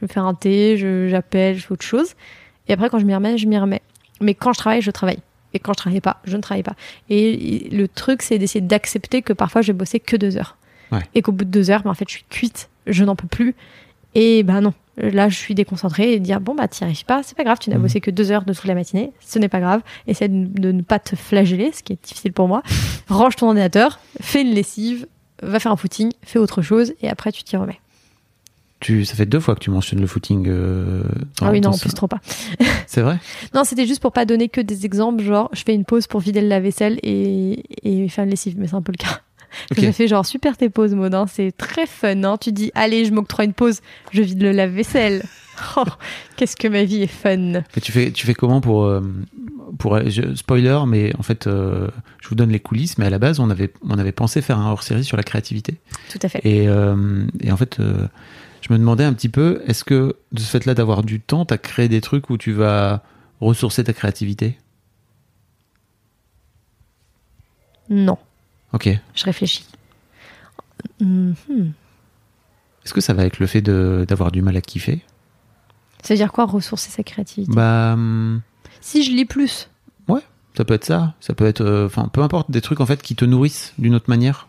Je 0.00 0.06
vais 0.06 0.12
faire 0.12 0.24
un 0.24 0.34
thé, 0.34 0.76
je- 0.76 1.08
j'appelle, 1.08 1.56
je 1.56 1.66
fais 1.66 1.72
autre 1.72 1.84
chose. 1.84 2.14
Et 2.68 2.72
après, 2.72 2.88
quand 2.88 2.98
je 3.00 3.04
m'y 3.04 3.14
remets, 3.14 3.36
je 3.36 3.46
m'y 3.48 3.58
remets. 3.58 3.82
Mais 4.20 4.34
quand 4.34 4.52
je 4.52 4.58
travaille, 4.58 4.82
je 4.82 4.90
travaille. 4.90 5.18
Et 5.52 5.58
quand 5.58 5.72
je 5.72 5.78
travaille 5.78 6.00
pas, 6.00 6.20
je 6.24 6.36
ne 6.36 6.42
travaille 6.42 6.62
pas. 6.62 6.76
Et 7.08 7.68
le 7.72 7.88
truc, 7.88 8.22
c'est 8.22 8.38
d'essayer 8.38 8.60
d'accepter 8.60 9.22
que 9.22 9.32
parfois, 9.32 9.62
je 9.62 9.68
vais 9.68 9.78
bosser 9.78 9.98
que 10.00 10.16
deux 10.16 10.36
heures. 10.36 10.56
Ouais. 10.92 11.00
Et 11.14 11.22
qu'au 11.22 11.32
bout 11.32 11.44
de 11.44 11.50
deux 11.50 11.70
heures, 11.70 11.82
ben, 11.82 11.90
en 11.90 11.94
fait, 11.94 12.08
je 12.08 12.14
suis 12.14 12.24
cuite, 12.28 12.68
je 12.86 13.04
n'en 13.04 13.16
peux 13.16 13.26
plus. 13.28 13.54
Et 14.14 14.42
ben 14.42 14.60
non, 14.60 14.74
là, 14.96 15.28
je 15.28 15.36
suis 15.36 15.54
déconcentrée 15.54 16.12
et 16.14 16.18
dire 16.20 16.40
bon, 16.40 16.54
bah, 16.56 16.66
t'y 16.68 16.82
arrives 16.82 17.04
pas, 17.04 17.22
c'est 17.22 17.36
pas 17.36 17.44
grave, 17.44 17.58
tu 17.60 17.70
n'as 17.70 17.76
Mhm. 17.76 17.82
bossé 17.82 18.00
que 18.00 18.10
deux 18.10 18.32
heures 18.32 18.44
de 18.44 18.52
toute 18.52 18.64
la 18.66 18.74
matinée, 18.74 19.12
ce 19.20 19.38
n'est 19.38 19.48
pas 19.48 19.60
grave. 19.60 19.82
Essaie 20.08 20.28
de, 20.28 20.46
de 20.60 20.72
ne 20.72 20.82
pas 20.82 20.98
te 20.98 21.14
flageller, 21.16 21.70
ce 21.72 21.82
qui 21.84 21.92
est 21.92 22.02
difficile 22.04 22.32
pour 22.32 22.48
moi. 22.48 22.62
Range 23.08 23.36
ton 23.36 23.46
ordinateur, 23.48 24.00
fais 24.20 24.42
une 24.42 24.50
lessive, 24.52 25.06
va 25.42 25.60
faire 25.60 25.70
un 25.72 25.76
footing, 25.76 26.10
fais 26.22 26.38
autre 26.40 26.60
chose 26.62 26.92
et 27.02 27.08
après, 27.08 27.30
tu 27.32 27.44
t'y 27.44 27.56
remets. 27.56 27.80
Tu, 28.80 29.04
ça 29.04 29.14
fait 29.14 29.26
deux 29.26 29.40
fois 29.40 29.54
que 29.54 29.60
tu 29.60 29.70
mentionnes 29.70 30.00
le 30.00 30.06
footing. 30.06 30.46
euh, 30.48 31.02
Ah 31.40 31.50
oui, 31.50 31.60
non, 31.60 31.70
en 31.70 31.78
plus, 31.78 31.92
trop 31.94 32.08
pas. 32.08 32.20
C'est 32.86 33.02
vrai? 33.02 33.18
Non, 33.54 33.64
c'était 33.64 33.86
juste 33.86 34.00
pour 34.02 34.12
pas 34.12 34.24
donner 34.24 34.48
que 34.48 34.60
des 34.60 34.84
exemples, 34.86 35.22
genre, 35.22 35.48
je 35.52 35.62
fais 35.64 35.74
une 35.74 35.84
pause 35.84 36.06
pour 36.06 36.20
vider 36.20 36.40
le 36.40 36.48
lave-vaisselle 36.48 36.98
et, 37.02 37.62
et 37.82 38.08
faire 38.08 38.24
une 38.24 38.30
lessive, 38.30 38.54
mais 38.58 38.66
c'est 38.66 38.74
un 38.76 38.82
peu 38.82 38.92
le 38.92 39.02
cas. 39.02 39.20
Ok. 39.72 39.80
J'ai 39.80 39.90
fait 39.90 40.06
genre, 40.06 40.24
super 40.24 40.56
tes 40.56 40.68
pauses, 40.68 40.94
Maud, 40.94 41.12
hein, 41.12 41.26
c'est 41.28 41.50
très 41.56 41.84
fun, 41.88 42.22
hein. 42.22 42.36
Tu 42.40 42.52
dis, 42.52 42.70
allez, 42.76 43.04
je 43.04 43.12
m'octroie 43.12 43.44
une 43.44 43.52
pause, 43.52 43.80
je 44.12 44.22
vide 44.22 44.40
le 44.42 44.52
lave-vaisselle. 44.52 45.22
Oh, 45.76 45.84
qu'est-ce 46.36 46.56
que 46.56 46.68
ma 46.68 46.84
vie 46.84 47.02
est 47.02 47.06
fun. 47.06 47.60
Tu 47.82 47.92
fais, 47.92 48.12
tu 48.12 48.24
fais 48.26 48.32
comment 48.32 48.62
pour, 48.62 48.84
euh, 48.84 49.02
pour 49.78 49.98
je- 50.08 50.34
spoiler, 50.34 50.78
mais 50.86 51.12
en 51.18 51.22
fait, 51.22 51.46
euh, 51.46 51.88
je 52.22 52.28
vous 52.30 52.34
donne 52.34 52.48
les 52.48 52.60
coulisses, 52.60 52.96
mais 52.96 53.04
à 53.04 53.10
la 53.10 53.18
base, 53.18 53.40
on 53.40 53.50
avait, 53.50 53.70
on 53.86 53.98
avait 53.98 54.12
pensé 54.12 54.40
faire 54.40 54.58
un 54.58 54.70
hors-série 54.70 55.04
sur 55.04 55.18
la 55.18 55.22
créativité. 55.22 55.74
Tout 56.10 56.18
à 56.22 56.30
fait. 56.30 56.40
Et, 56.44 56.66
euh, 56.66 57.26
et 57.42 57.52
en 57.52 57.58
fait, 57.58 57.78
euh, 57.78 58.06
je 58.60 58.72
me 58.72 58.78
demandais 58.78 59.04
un 59.04 59.12
petit 59.12 59.28
peu, 59.28 59.62
est-ce 59.66 59.84
que 59.84 60.16
de 60.32 60.40
ce 60.40 60.46
fait-là 60.50 60.74
d'avoir 60.74 61.02
du 61.02 61.20
temps, 61.20 61.44
t'as 61.44 61.58
créé 61.58 61.88
des 61.88 62.00
trucs 62.00 62.30
où 62.30 62.36
tu 62.38 62.52
vas 62.52 63.02
ressourcer 63.40 63.84
ta 63.84 63.92
créativité? 63.92 64.58
Non, 67.88 68.18
Ok. 68.72 68.88
je 69.14 69.24
réfléchis. 69.24 69.66
Mhm. 71.00 71.72
Est-ce 72.84 72.94
que 72.94 73.00
ça 73.00 73.14
va 73.14 73.22
avec 73.22 73.38
le 73.38 73.46
fait 73.46 73.62
d'avoir 73.62 74.30
du 74.30 74.42
mal 74.42 74.56
à 74.56 74.60
kiffer? 74.60 75.02
Ça 76.02 76.14
veut 76.14 76.18
dire 76.18 76.32
quoi, 76.32 76.46
ressourcer 76.46 76.90
sa 76.90 77.02
créativité? 77.02 77.52
Bah, 77.52 77.92
hum, 77.94 78.40
Si 78.80 79.02
je 79.02 79.10
lis 79.10 79.24
plus, 79.26 79.68
ça 80.56 80.64
peut 80.64 80.74
être 80.74 80.84
ça. 80.84 81.14
Ça 81.20 81.32
peut 81.32 81.46
être, 81.46 81.60
euh, 81.60 81.86
enfin, 81.86 82.08
peu 82.08 82.22
importe, 82.22 82.50
des 82.50 82.60
trucs 82.60 82.80
en 82.80 82.86
fait 82.86 83.00
qui 83.02 83.14
te 83.14 83.24
nourrissent 83.24 83.72
d'une 83.78 83.94
autre 83.94 84.10
manière. 84.10 84.48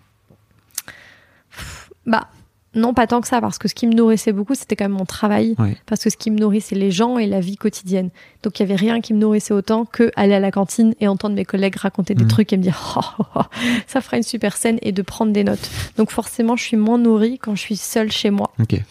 bah, 2.07 2.27
non, 2.73 2.93
pas 2.93 3.05
tant 3.05 3.19
que 3.19 3.27
ça, 3.27 3.41
parce 3.41 3.57
que 3.57 3.67
ce 3.67 3.75
qui 3.75 3.85
me 3.85 3.93
nourrissait 3.93 4.31
beaucoup, 4.31 4.55
c'était 4.55 4.77
quand 4.77 4.85
même 4.85 4.97
mon 4.97 5.05
travail. 5.05 5.55
Ouais. 5.59 5.75
Parce 5.85 6.03
que 6.03 6.09
ce 6.09 6.15
qui 6.15 6.31
me 6.31 6.37
nourrit, 6.39 6.61
c'est 6.61 6.75
les 6.75 6.89
gens 6.89 7.17
et 7.17 7.27
la 7.27 7.41
vie 7.41 7.57
quotidienne. 7.57 8.09
Donc 8.43 8.59
il 8.59 8.63
y 8.63 8.65
avait 8.65 8.75
rien 8.75 9.01
qui 9.01 9.13
me 9.13 9.19
nourrissait 9.19 9.53
autant 9.53 9.83
que 9.83 10.09
aller 10.15 10.33
à 10.33 10.39
la 10.39 10.51
cantine 10.51 10.93
et 11.01 11.07
entendre 11.09 11.35
mes 11.35 11.43
collègues 11.43 11.75
raconter 11.75 12.13
des 12.15 12.23
Mhm. 12.23 12.29
trucs 12.29 12.53
et 12.53 12.57
me 12.57 12.63
dire 12.63 12.79
oh, 12.97 13.01
oh, 13.19 13.25
oh, 13.35 13.41
ça 13.87 13.99
fera 13.99 14.15
une 14.17 14.23
super 14.23 14.55
scène 14.55 14.77
et 14.81 14.93
de 14.93 15.01
prendre 15.01 15.33
des 15.33 15.43
notes. 15.43 15.69
Donc 15.97 16.11
forcément, 16.11 16.55
je 16.55 16.63
suis 16.63 16.77
moins 16.77 16.97
nourrie 16.97 17.39
quand 17.39 17.55
je 17.55 17.61
suis 17.61 17.75
seule 17.75 18.11
chez 18.11 18.29
moi. 18.29 18.51
Ok. 18.61 18.81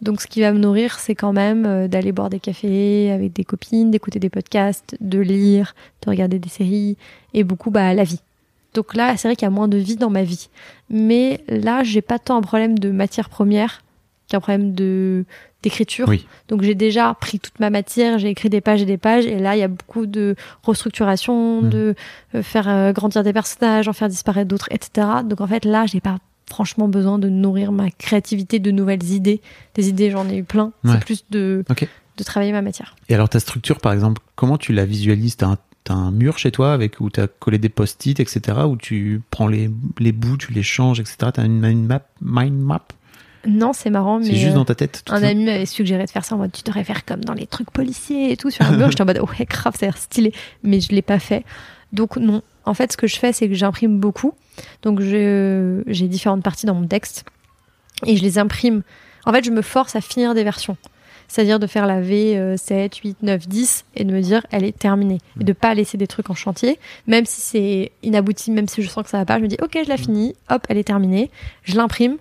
Donc 0.00 0.20
ce 0.20 0.26
qui 0.26 0.40
va 0.40 0.52
me 0.52 0.58
nourrir, 0.58 0.98
c'est 1.00 1.14
quand 1.14 1.32
même 1.32 1.64
euh, 1.66 1.88
d'aller 1.88 2.12
boire 2.12 2.28
des 2.30 2.38
cafés 2.40 3.10
avec 3.10 3.32
des 3.32 3.44
copines, 3.44 3.90
d'écouter 3.90 4.18
des 4.20 4.28
podcasts, 4.30 4.96
de 5.00 5.18
lire, 5.18 5.74
de 6.04 6.10
regarder 6.10 6.38
des 6.38 6.48
séries 6.50 6.96
et 7.32 7.42
beaucoup 7.42 7.70
bah, 7.70 7.94
la 7.94 8.04
vie. 8.04 8.20
Donc 8.74 8.94
là, 8.94 9.16
c'est 9.16 9.28
vrai 9.28 9.36
qu'il 9.36 9.46
y 9.46 9.48
a 9.48 9.50
moins 9.50 9.68
de 9.68 9.78
vie 9.78 9.96
dans 9.96 10.10
ma 10.10 10.22
vie. 10.24 10.48
Mais 10.90 11.42
là, 11.48 11.82
j'ai 11.84 12.02
pas 12.02 12.18
tant 12.18 12.36
un 12.36 12.42
problème 12.42 12.78
de 12.78 12.90
matière 12.90 13.28
première 13.28 13.82
qu'un 14.28 14.40
problème 14.40 14.74
de 14.74 15.24
d'écriture. 15.62 16.06
Oui. 16.08 16.26
Donc 16.48 16.60
j'ai 16.62 16.74
déjà 16.74 17.14
pris 17.18 17.38
toute 17.40 17.58
ma 17.58 17.70
matière, 17.70 18.18
j'ai 18.18 18.28
écrit 18.28 18.50
des 18.50 18.60
pages 18.60 18.82
et 18.82 18.84
des 18.84 18.98
pages, 18.98 19.24
et 19.24 19.38
là 19.38 19.56
il 19.56 19.60
y 19.60 19.62
a 19.62 19.68
beaucoup 19.68 20.04
de 20.04 20.34
restructuration, 20.62 21.62
Mhm. 21.62 21.68
de 21.70 21.94
euh, 22.34 22.42
faire 22.42 22.68
euh, 22.68 22.92
grandir 22.92 23.22
des 23.22 23.32
personnages, 23.32 23.88
en 23.88 23.94
faire 23.94 24.08
disparaître 24.10 24.48
d'autres, 24.48 24.68
etc. 24.70 25.06
Donc 25.24 25.40
en 25.40 25.46
fait 25.46 25.64
là, 25.64 25.86
j'ai 25.86 26.00
pas 26.00 26.18
franchement 26.50 26.86
besoin 26.88 27.18
de 27.18 27.30
nourrir 27.30 27.72
ma 27.72 27.90
créativité 27.90 28.58
de 28.58 28.70
nouvelles 28.70 29.04
idées. 29.04 29.40
Des 29.74 29.88
idées, 29.88 30.10
j'en 30.10 30.28
ai 30.28 30.36
eu 30.36 30.44
plein. 30.44 30.72
Ouais. 30.84 30.92
C'est 30.92 31.00
plus 31.04 31.24
de 31.30 31.64
de 32.16 32.22
travailler 32.24 32.52
ma 32.52 32.62
matière. 32.62 32.94
Et 33.08 33.14
alors 33.14 33.28
ta 33.30 33.40
structure, 33.40 33.80
par 33.80 33.92
exemple, 33.92 34.20
comment 34.36 34.58
tu 34.58 34.72
la 34.74 34.84
visualises? 34.84 35.36
T'as 35.36 35.46
un, 35.46 35.58
t'as 35.84 35.94
un 35.94 36.10
mur 36.10 36.38
chez 36.38 36.50
toi 36.50 36.72
avec 36.72 37.00
où 37.00 37.10
t'as 37.10 37.26
collé 37.26 37.58
des 37.58 37.68
post-it, 37.68 38.18
etc. 38.18 38.58
Où 38.66 38.76
tu 38.76 39.20
prends 39.30 39.46
les, 39.46 39.70
les 39.98 40.12
bouts, 40.12 40.36
tu 40.38 40.52
les 40.52 40.62
changes, 40.62 41.00
etc. 41.00 41.16
T'as 41.32 41.44
une, 41.44 41.64
une 41.64 41.86
map, 41.86 42.02
mind 42.22 42.58
map? 42.60 42.82
Non, 43.46 43.74
c'est 43.74 43.90
marrant, 43.90 44.20
mais 44.20 44.24
C'est 44.24 44.36
juste 44.36 44.52
euh, 44.52 44.54
dans 44.54 44.64
ta 44.64 44.74
tête. 44.74 45.02
un 45.10 45.20
ça 45.20 45.26
ami 45.28 45.44
m'avait 45.44 45.66
suggéré 45.66 46.06
de 46.06 46.10
faire 46.10 46.24
ça 46.24 46.34
en 46.34 46.38
mode 46.38 46.52
tu 46.52 46.62
devrais 46.62 46.82
faire 46.82 47.04
comme 47.04 47.22
dans 47.22 47.34
les 47.34 47.46
trucs 47.46 47.70
policiers 47.70 48.32
et 48.32 48.36
tout 48.38 48.50
sur 48.50 48.64
un 48.64 48.74
mur. 48.76 48.86
J'étais 48.90 49.02
en 49.02 49.06
mode 49.06 49.18
ouais 49.18 49.44
grave, 49.44 49.74
ça 49.78 49.84
a 49.84 49.88
l'air 49.90 49.98
stylé, 49.98 50.32
mais 50.62 50.80
je 50.80 50.92
l'ai 50.92 51.02
pas 51.02 51.18
fait. 51.18 51.44
Donc 51.92 52.16
non. 52.16 52.40
En 52.64 52.72
fait, 52.72 52.92
ce 52.92 52.96
que 52.96 53.06
je 53.06 53.16
fais, 53.16 53.34
c'est 53.34 53.46
que 53.48 53.54
j'imprime 53.54 53.98
beaucoup. 54.00 54.32
Donc 54.82 55.00
j'ai 55.00 56.08
différentes 56.08 56.42
parties 56.42 56.64
dans 56.64 56.74
mon 56.74 56.86
texte 56.86 57.26
et 58.06 58.16
je 58.16 58.22
les 58.22 58.38
imprime. 58.38 58.82
En 59.26 59.32
fait, 59.32 59.44
je 59.44 59.50
me 59.50 59.60
force 59.60 59.94
à 59.94 60.00
finir 60.00 60.34
des 60.34 60.44
versions. 60.44 60.78
C'est-à-dire 61.34 61.58
de 61.58 61.66
faire 61.66 61.88
la 61.88 62.00
V 62.00 62.38
euh, 62.38 62.56
7, 62.56 62.94
8, 62.94 63.16
9, 63.22 63.48
10 63.48 63.86
et 63.96 64.04
de 64.04 64.12
me 64.12 64.20
dire 64.20 64.46
elle 64.52 64.62
est 64.62 64.78
terminée. 64.78 65.18
Et 65.40 65.42
de 65.42 65.52
pas 65.52 65.74
laisser 65.74 65.98
des 65.98 66.06
trucs 66.06 66.30
en 66.30 66.34
chantier, 66.36 66.78
même 67.08 67.26
si 67.26 67.40
c'est 67.40 67.90
inabouti, 68.04 68.52
même 68.52 68.68
si 68.68 68.82
je 68.82 68.88
sens 68.88 69.02
que 69.02 69.10
ça 69.10 69.18
va 69.18 69.24
pas, 69.24 69.38
je 69.38 69.42
me 69.42 69.48
dis 69.48 69.56
ok, 69.60 69.76
je 69.82 69.88
la 69.88 69.96
finis, 69.96 70.36
hop, 70.48 70.64
elle 70.68 70.78
est 70.78 70.84
terminée. 70.84 71.32
Je 71.64 71.74
l'imprime 71.74 72.18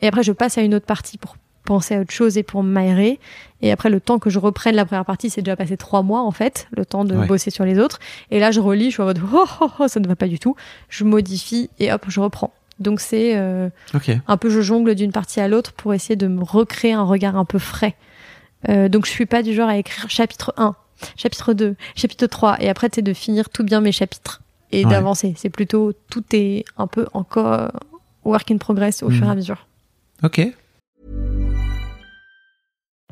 et 0.00 0.08
après 0.08 0.24
je 0.24 0.32
passe 0.32 0.58
à 0.58 0.62
une 0.62 0.74
autre 0.74 0.86
partie 0.86 1.18
pour 1.18 1.36
penser 1.64 1.94
à 1.94 2.00
autre 2.00 2.10
chose 2.10 2.36
et 2.36 2.42
pour 2.42 2.64
m'aérer. 2.64 3.20
Et 3.60 3.70
après, 3.70 3.88
le 3.90 4.00
temps 4.00 4.18
que 4.18 4.28
je 4.30 4.40
reprenne 4.40 4.74
la 4.74 4.84
première 4.84 5.04
partie, 5.04 5.30
c'est 5.30 5.42
déjà 5.42 5.54
passé 5.54 5.76
trois 5.76 6.02
mois 6.02 6.22
en 6.22 6.32
fait, 6.32 6.66
le 6.76 6.84
temps 6.84 7.04
de 7.04 7.14
Ouais. 7.16 7.26
bosser 7.28 7.50
sur 7.52 7.64
les 7.64 7.78
autres. 7.78 8.00
Et 8.32 8.40
là, 8.40 8.50
je 8.50 8.58
relis, 8.58 8.86
je 8.86 8.94
suis 8.94 9.02
en 9.02 9.06
mode 9.06 9.20
oh, 9.32 9.44
oh, 9.60 9.68
oh, 9.78 9.86
ça 9.86 10.00
ne 10.00 10.08
va 10.08 10.16
pas 10.16 10.26
du 10.26 10.40
tout. 10.40 10.56
Je 10.88 11.04
modifie 11.04 11.70
et 11.78 11.92
hop, 11.92 12.04
je 12.08 12.18
reprends. 12.18 12.52
Donc 12.80 12.98
c'est 12.98 13.36
euh, 13.36 13.68
Ok. 13.94 14.10
un 14.26 14.36
peu 14.36 14.50
je 14.50 14.60
jongle 14.60 14.96
d'une 14.96 15.12
partie 15.12 15.38
à 15.38 15.46
l'autre 15.46 15.72
pour 15.72 15.94
essayer 15.94 16.16
de 16.16 16.26
me 16.26 16.42
recréer 16.42 16.94
un 16.94 17.04
regard 17.04 17.36
un 17.36 17.44
peu 17.44 17.60
frais. 17.60 17.94
Euh, 18.68 18.88
donc 18.88 19.06
je 19.06 19.10
suis 19.10 19.26
pas 19.26 19.42
du 19.42 19.54
genre 19.54 19.68
à 19.68 19.76
écrire 19.76 20.08
chapitre 20.10 20.52
1, 20.56 20.74
chapitre 21.16 21.52
2, 21.52 21.74
chapitre 21.96 22.26
3 22.26 22.60
et 22.60 22.68
après 22.68 22.88
c'est 22.94 23.02
de 23.02 23.12
finir 23.12 23.48
tout 23.50 23.64
bien 23.64 23.80
mes 23.80 23.92
chapitres 23.92 24.40
et 24.70 24.84
Ouais. 24.84 24.90
d'avancer. 24.90 25.34
C'est 25.36 25.50
plutôt 25.50 25.92
tout 26.10 26.24
est 26.32 26.64
un 26.78 26.86
peu 26.86 27.06
encore 27.12 27.70
work 28.24 28.50
in 28.50 28.58
progress 28.58 29.02
au 29.02 29.08
Mhm. 29.10 29.16
fur 29.18 29.26
et 29.26 29.30
à 29.30 29.34
mesure. 29.34 29.66
Ok. 30.22 30.40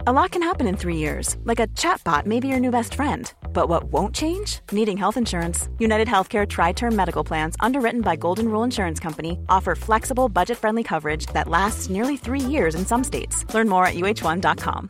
A 0.07 0.13
lot 0.13 0.31
can 0.33 0.41
happen 0.43 0.67
in 0.67 0.77
three 0.77 0.97
years, 0.97 1.37
like 1.45 1.61
a 1.61 1.67
chatbot 1.77 2.25
may 2.25 2.41
be 2.41 2.49
your 2.49 2.59
new 2.59 2.71
best 2.71 2.95
friend. 2.95 3.31
But 3.53 3.69
what 3.69 3.93
won't 3.93 4.15
change? 4.15 4.61
Needing 4.73 4.97
health 4.97 5.19
insurance. 5.19 5.69
United 5.79 6.09
Healthcare 6.09 6.47
Tri 6.49 6.73
Term 6.73 6.97
Medical 6.97 7.23
Plans, 7.23 7.55
underwritten 7.61 8.01
by 8.01 8.17
Golden 8.17 8.47
Rule 8.51 8.65
Insurance 8.65 8.99
Company, 8.99 9.39
offer 9.51 9.75
flexible, 9.75 10.29
budget 10.31 10.57
friendly 10.57 10.83
coverage 10.83 11.27
that 11.35 11.49
lasts 11.49 11.91
nearly 11.91 12.17
three 12.17 12.41
years 12.41 12.75
in 12.75 12.87
some 12.87 13.05
states. 13.05 13.45
Learn 13.53 13.69
more 13.69 13.85
at 13.85 13.95
uh1.com. 13.97 14.89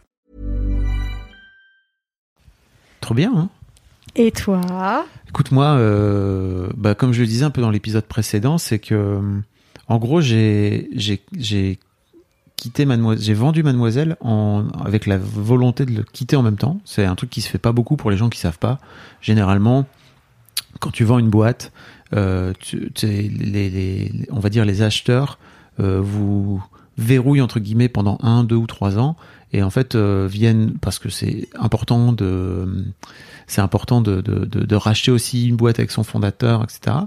Trop 3.01 3.15
bien. 3.15 3.33
Hein 3.37 3.49
Et 4.17 4.31
toi? 4.33 5.05
Écoute, 5.29 5.53
moi, 5.53 5.67
euh, 5.77 6.69
bah, 6.77 6.95
comme 6.95 7.13
je 7.13 7.21
le 7.21 7.27
disais 7.27 7.45
un 7.45 7.51
peu 7.51 7.61
dans 7.61 7.71
l'épisode 7.71 8.05
précédent, 8.05 8.59
c'est 8.59 8.79
que, 8.79 8.95
euh, 8.95 9.21
en 9.89 9.99
gros, 9.99 10.21
j'ai, 10.21 10.89
quitté 12.57 12.85
Mademoiselle, 12.85 13.25
j'ai 13.25 13.35
vendu 13.35 13.63
Mademoiselle 13.63 14.17
en, 14.21 14.65
avec 14.85 15.07
la 15.07 15.17
volonté 15.19 15.87
de 15.87 15.93
le 15.93 16.03
quitter 16.03 16.37
en 16.37 16.43
même 16.43 16.57
temps. 16.59 16.81
C'est 16.85 17.05
un 17.05 17.15
truc 17.15 17.31
qui 17.31 17.41
se 17.41 17.49
fait 17.49 17.59
pas 17.59 17.73
beaucoup 17.73 17.97
pour 17.97 18.11
les 18.11 18.17
gens 18.17 18.29
qui 18.29 18.39
savent 18.39 18.59
pas. 18.59 18.79
Généralement, 19.23 19.87
quand 20.79 20.91
tu 20.91 21.05
vends 21.05 21.19
une 21.19 21.31
boîte, 21.31 21.73
euh, 22.15 22.53
tu, 22.61 22.91
tu 22.93 23.07
sais, 23.07 23.23
les, 23.23 23.71
les- 23.71 24.27
on 24.31 24.41
va 24.41 24.51
dire 24.51 24.65
les 24.65 24.83
acheteurs 24.83 25.39
euh, 25.79 26.01
vous 26.03 26.63
verrouillent 26.99 27.41
entre 27.41 27.61
guillemets 27.61 27.89
pendant 27.89 28.19
un, 28.23 28.45
deux 28.45 28.57
ou 28.57 28.67
trois 28.67 28.99
ans 28.99 29.17
et 29.53 29.63
en 29.63 29.71
fait 29.71 29.95
euh, 29.95 30.29
viennent 30.31 30.75
parce 30.81 30.99
que 30.99 31.09
c'est 31.09 31.49
important 31.55 32.13
de 32.13 32.85
c'est 33.47 33.61
important 33.61 34.01
de, 34.01 34.21
de, 34.21 34.45
de, 34.45 34.65
de 34.65 34.77
racheter 34.77 35.11
aussi 35.11 35.49
une 35.49 35.57
boîte 35.57 35.81
avec 35.81 35.91
son 35.91 36.05
fondateur, 36.05 36.63
etc. 36.63 36.99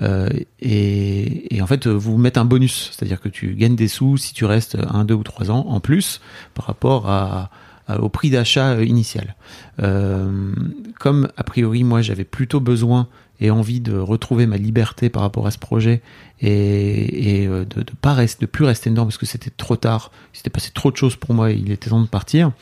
Euh, 0.00 0.28
et, 0.60 1.56
et 1.56 1.62
en 1.62 1.66
fait, 1.66 1.86
vous 1.86 2.18
mettez 2.18 2.38
un 2.38 2.44
bonus, 2.44 2.90
c'est-à-dire 2.92 3.18
que 3.18 3.30
tu 3.30 3.54
gagnes 3.54 3.76
des 3.76 3.88
sous 3.88 4.18
si 4.18 4.34
tu 4.34 4.44
restes 4.44 4.76
un, 4.90 5.06
deux 5.06 5.14
ou 5.14 5.22
trois 5.22 5.50
ans 5.50 5.64
en 5.68 5.80
plus 5.80 6.20
par 6.52 6.66
rapport 6.66 7.08
à, 7.08 7.50
au 7.98 8.08
prix 8.08 8.30
d'achat 8.30 8.72
euh, 8.72 8.84
initial. 8.84 9.36
Euh, 9.80 10.52
comme 10.98 11.28
a 11.36 11.44
priori, 11.44 11.84
moi, 11.84 12.02
j'avais 12.02 12.24
plutôt 12.24 12.60
besoin 12.60 13.08
et 13.40 13.50
envie 13.50 13.80
de 13.80 13.96
retrouver 13.96 14.46
ma 14.46 14.56
liberté 14.56 15.08
par 15.10 15.22
rapport 15.22 15.46
à 15.46 15.50
ce 15.50 15.58
projet 15.58 16.02
et, 16.40 17.46
euh, 17.46 17.64
de, 17.64 17.82
de 17.82 17.92
pas 18.00 18.16
plus 18.52 18.64
rester 18.64 18.90
dedans 18.90 19.04
parce 19.04 19.18
que 19.18 19.26
c'était 19.26 19.50
trop 19.50 19.76
tard, 19.76 20.10
il 20.34 20.38
s'était 20.38 20.50
passé 20.50 20.70
trop 20.72 20.90
de 20.90 20.96
choses 20.96 21.16
pour 21.16 21.34
moi, 21.34 21.50
et 21.50 21.54
il 21.54 21.70
était 21.70 21.90
temps 21.90 22.00
de 22.00 22.06
partir. 22.06 22.52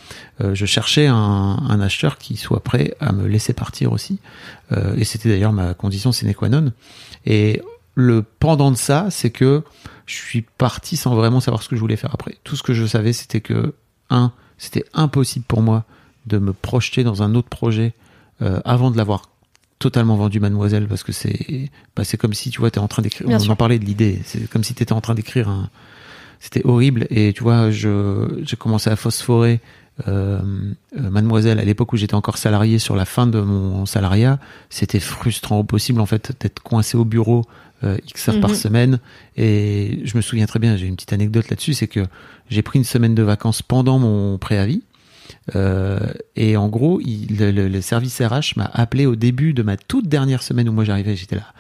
Euh, 0.41 0.55
je 0.55 0.67
cherchais 0.67 1.07
un, 1.07 1.81
acheteur 1.81 2.19
qui 2.19 2.37
soit 2.37 2.63
prêt 2.63 2.95
à 3.01 3.13
me 3.13 3.27
laisser 3.27 3.53
partir 3.53 3.93
aussi, 3.93 4.19
Euh, 4.73 4.97
et 4.97 5.05
c'était 5.05 5.29
d'ailleurs 5.29 5.53
ma 5.53 5.75
condition 5.75 6.11
sine 6.11 6.33
qua 6.35 6.49
non. 6.49 6.73
Et 7.27 7.61
le 7.95 8.23
pendant 8.23 8.71
de 8.71 8.77
ça, 8.77 9.09
c'est 9.11 9.31
que 9.31 9.63
je 10.07 10.15
suis 10.15 10.41
parti 10.43 10.97
sans 10.97 11.15
vraiment 11.15 11.41
savoir 11.41 11.63
ce 11.63 11.69
que 11.69 11.77
je 11.77 11.81
voulais 11.81 11.97
faire 11.97 12.15
après. 12.15 12.39
Tout 12.45 12.57
ce 12.57 12.63
que 12.63 12.73
je 12.73 12.87
savais, 12.87 13.13
c'était 13.13 13.43
que 13.43 13.75
un, 14.09 14.33
c'était 14.57 14.85
impossible 14.95 15.45
pour 15.45 15.61
moi 15.61 15.85
de 16.27 16.39
me 16.39 16.55
projeter 16.55 17.05
dans 17.05 17.23
un 17.23 17.35
autre 17.35 17.49
projet 17.49 17.93
avant 18.41 18.91
de 18.91 18.97
l'avoir 18.97 19.29
totalement 19.79 20.17
vendu 20.17 20.41
Mademoiselle 20.41 20.87
parce 20.89 21.03
que 21.03 21.13
c'est 21.13 21.71
bah, 21.97 22.05
c'est 22.05 22.17
comme 22.17 22.33
si 22.35 22.51
tu 22.51 22.61
vois 22.61 22.71
tu 22.71 22.79
es 22.79 22.83
en 22.83 22.89
train 22.89 23.03
d'écrire 23.03 23.29
on 23.29 23.39
sûr. 23.39 23.51
en 23.53 23.57
parlait 23.57 23.79
de 23.79 23.85
l'idée 23.85 24.21
c'est 24.25 24.49
comme 24.49 24.65
si 24.65 24.75
tu 24.75 24.83
étais 24.83 24.93
en 24.93 25.01
train 25.01 25.15
d'écrire 25.15 25.49
un 25.49 25.69
c'était 26.41 26.65
horrible 26.65 27.07
et 27.11 27.33
tu 27.33 27.43
vois 27.43 27.71
je 27.71 28.41
j'ai 28.45 28.57
commencé 28.57 28.89
à 28.91 28.97
phosphorer 28.97 29.61
euh, 30.09 30.41
euh, 30.99 31.11
Mademoiselle, 31.11 31.61
à 31.61 31.65
l'époque 31.65 31.93
où 31.93 31.97
j'étais 31.97 32.15
encore 32.17 32.37
salarié 32.37 32.79
sur 32.81 32.97
la 32.97 33.05
fin 33.05 33.27
de 33.29 33.41
mon 33.41 33.87
salariat, 33.87 34.41
c'était 34.69 34.99
frustrant 35.01 35.61
au 35.61 35.65
possible 35.65 36.01
en 36.01 36.07
fait 36.07 36.33
d'être 36.41 36.61
coincé 36.61 36.97
au 36.97 37.05
bureau 37.05 37.45
euh, 37.85 37.97
X 38.09 38.29
heures 38.29 38.41
par 38.41 38.51
Mhm. 38.51 38.57
semaine. 38.57 38.99
Et 39.37 40.01
je 40.05 40.17
me 40.17 40.23
souviens 40.23 40.47
très 40.47 40.59
bien, 40.59 40.77
j'ai 40.77 40.87
une 40.87 40.97
petite 40.97 41.13
anecdote 41.13 41.49
là-dessus, 41.49 41.75
c'est 41.75 41.87
que 41.87 42.01
j'ai 42.51 42.63
pris 42.63 42.79
une 42.81 42.85
semaine 42.85 43.15
de 43.15 43.23
vacances 43.23 43.63
pendant 43.63 43.99
mon 44.01 44.37
préavis. 44.37 44.83
Euh, 45.57 45.99
et 46.37 46.57
en 46.57 46.69
gros, 46.69 47.01
il- 47.01 47.37
le, 47.39 47.51
le- 47.51 47.69
le 47.69 47.81
service 47.81 48.21
RH 48.21 48.57
m'a 48.57 48.71
appelé 48.73 49.07
au 49.07 49.17
début 49.17 49.53
de 49.55 49.63
ma 49.63 49.77
toute 49.77 50.09
dernière 50.09 50.43
semaine 50.43 50.69
où 50.69 50.73
moi 50.73 50.85
j'arrivais, 50.85 51.17
j'étais 51.17 51.37
là. 51.37 51.53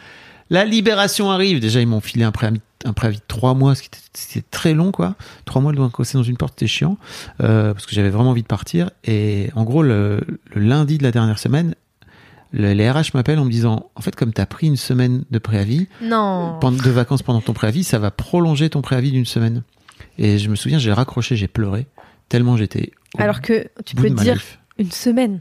La 0.50 0.64
libération 0.64 1.30
arrive. 1.30 1.58
Déjà, 1.60 1.80
ils 1.80 1.86
m'ont 1.86 2.00
filé 2.00 2.24
un 2.24 2.30
préavis, 2.32 2.60
un 2.84 2.92
préavis 2.92 3.16
de 3.16 3.22
trois 3.26 3.54
mois, 3.54 3.74
ce 3.74 3.82
qui 3.82 3.88
était, 3.88 4.44
très 4.50 4.74
long, 4.74 4.92
quoi. 4.92 5.14
Trois 5.46 5.62
mois 5.62 5.72
de 5.72 5.86
coincer 5.88 6.18
dans 6.18 6.22
une 6.22 6.36
porte, 6.36 6.54
c'était 6.58 6.66
chiant, 6.70 6.98
euh, 7.42 7.72
parce 7.72 7.86
que 7.86 7.94
j'avais 7.94 8.10
vraiment 8.10 8.30
envie 8.30 8.42
de 8.42 8.46
partir. 8.46 8.90
Et 9.04 9.48
en 9.54 9.64
gros, 9.64 9.82
le, 9.82 10.20
le 10.54 10.60
lundi 10.60 10.98
de 10.98 11.02
la 11.02 11.10
dernière 11.12 11.38
semaine, 11.38 11.74
le- 12.52 12.74
les 12.74 12.90
RH 12.90 13.14
m'appellent 13.14 13.38
en 13.38 13.46
me 13.46 13.50
disant, 13.50 13.90
en 13.94 14.00
fait, 14.02 14.14
comme 14.14 14.32
tu 14.34 14.40
as 14.42 14.46
pris 14.46 14.66
une 14.66 14.76
semaine 14.76 15.24
de 15.30 15.38
préavis, 15.38 15.88
Non. 16.02 16.58
de 16.60 16.90
vacances 16.90 17.22
pendant 17.22 17.40
ton 17.40 17.54
préavis, 17.54 17.82
ça 17.84 17.98
va 17.98 18.10
prolonger 18.10 18.68
ton 18.68 18.82
préavis 18.82 19.12
d'une 19.12 19.24
semaine. 19.26 19.62
Et 20.18 20.38
je 20.38 20.48
me 20.50 20.54
souviens, 20.56 20.78
j'ai 20.78 20.92
raccroché, 20.92 21.36
j'ai 21.36 21.48
pleuré, 21.48 21.86
tellement 22.36 22.56
j'étais 22.56 22.90
au 23.18 23.22
Alors 23.22 23.40
que 23.40 23.66
tu 23.84 23.94
peux 23.96 24.10
dire 24.10 24.40
une 24.78 24.90
semaine. 24.90 25.38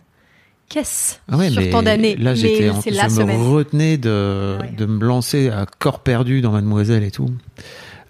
Qu'est-ce 0.69 1.17
Ah 1.29 1.37
ouais, 1.37 1.49
sur 1.49 1.61
mais 1.61 1.69
tant 1.69 1.83
d'années 1.83 2.15
Là, 2.15 2.33
j'étais, 2.35 2.71
je 2.89 2.95
la 2.95 3.05
me 3.05 3.09
semaine. 3.09 3.41
retenais 3.41 3.97
de, 3.97 4.57
Ouais. 4.61 4.71
de 4.77 4.85
me 4.85 5.03
lancer 5.05 5.49
à 5.49 5.65
corps 5.79 5.99
perdu 5.99 6.41
dans 6.41 6.51
Mademoiselle 6.51 7.03
et 7.03 7.11
tout. 7.11 7.29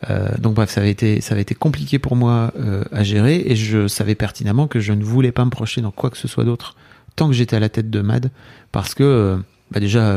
Euh, 0.09 0.29
donc 0.37 0.53
bref, 0.53 0.69
ça 0.69 0.81
avait 0.81 0.91
été, 0.91 1.21
ça 1.21 1.33
avait 1.33 1.41
été 1.41 1.55
compliqué 1.55 1.97
pour 1.97 2.15
moi 2.15 2.51
euh, 2.59 2.83
à 2.91 3.03
gérer 3.03 3.41
et 3.45 3.55
je 3.55 3.87
savais 3.87 4.15
pertinemment 4.15 4.67
que 4.67 4.79
je 4.79 4.91
ne 4.93 5.03
voulais 5.03 5.31
pas 5.31 5.45
me 5.45 5.49
projeter 5.49 5.81
dans 5.81 5.91
quoi 5.91 6.09
que 6.09 6.17
ce 6.17 6.27
soit 6.27 6.43
d'autre 6.43 6.75
tant 7.15 7.27
que 7.27 7.33
j'étais 7.33 7.55
à 7.55 7.59
la 7.59 7.69
tête 7.69 7.89
de 7.89 8.01
Mad 8.01 8.29
parce 8.73 8.93
que 8.95 9.03
euh, 9.03 9.37
bah 9.71 9.79
déjà 9.79 10.15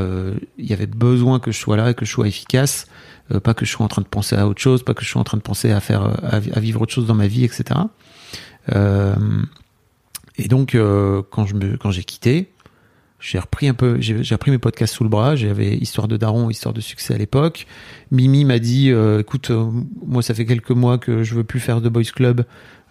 il 0.59 0.67
y 0.67 0.73
avait 0.73 0.87
besoin 0.87 1.39
que 1.41 1.53
je 1.53 1.59
sois 1.59 1.77
là 1.77 1.91
et 1.91 1.95
que 1.95 2.05
je 2.05 2.11
sois 2.11 2.27
efficace, 2.27 2.87
pas 3.45 3.55
que 3.55 3.65
je 3.65 3.71
sois 3.71 3.85
en 3.87 3.89
train 3.89 4.03
de 4.03 4.09
penser 4.09 4.35
à 4.37 4.47
autre 4.49 4.61
chose, 4.61 4.83
pas 4.83 4.93
que 4.93 5.05
je 5.05 5.09
sois 5.11 5.21
en 5.21 5.25
train 5.25 5.39
de 5.39 5.43
penser 5.43 5.71
à 5.71 5.81
faire, 5.81 6.03
à 6.25 6.61
vivre 6.61 6.83
autre 6.83 6.93
chose 6.93 7.07
dans 7.07 7.15
ma 7.15 7.27
vie, 7.29 7.45
etc. 7.45 7.65
Euh, 8.75 9.15
et 10.37 10.49
donc 10.49 10.75
euh, 10.75 11.23
quand 11.31 11.91
j'ai 11.91 12.05
quitté, 12.05 12.51
j'ai 13.19 13.39
repris 13.39 13.69
un 13.69 13.75
peu, 13.75 14.01
j'ai 14.01 14.35
repris 14.35 14.51
mes 14.51 14.59
podcasts 14.59 14.95
sous 14.95 15.05
le 15.05 15.11
bras. 15.11 15.37
J'avais 15.37 15.77
Histoire 15.77 16.09
de 16.09 16.17
Daron, 16.17 16.51
Histoire 16.51 16.75
de 16.75 16.81
succès 16.81 17.15
à 17.15 17.19
l'époque. 17.19 17.67
Mimi 18.11 18.45
m'a 18.45 18.59
dit, 18.59 18.91
euh, 18.91 19.21
écoute, 19.21 19.51
euh, 19.51 19.71
moi 20.07 20.23
ça 20.23 20.35
fait 20.35 20.45
quelques 20.45 20.71
mois 20.71 20.99
que 20.99 21.23
je 21.23 21.35
veux 21.35 21.45
plus 21.45 21.61
faire 21.61 21.81
de 21.81 21.89
boys 21.89 22.03
club. 22.05 22.45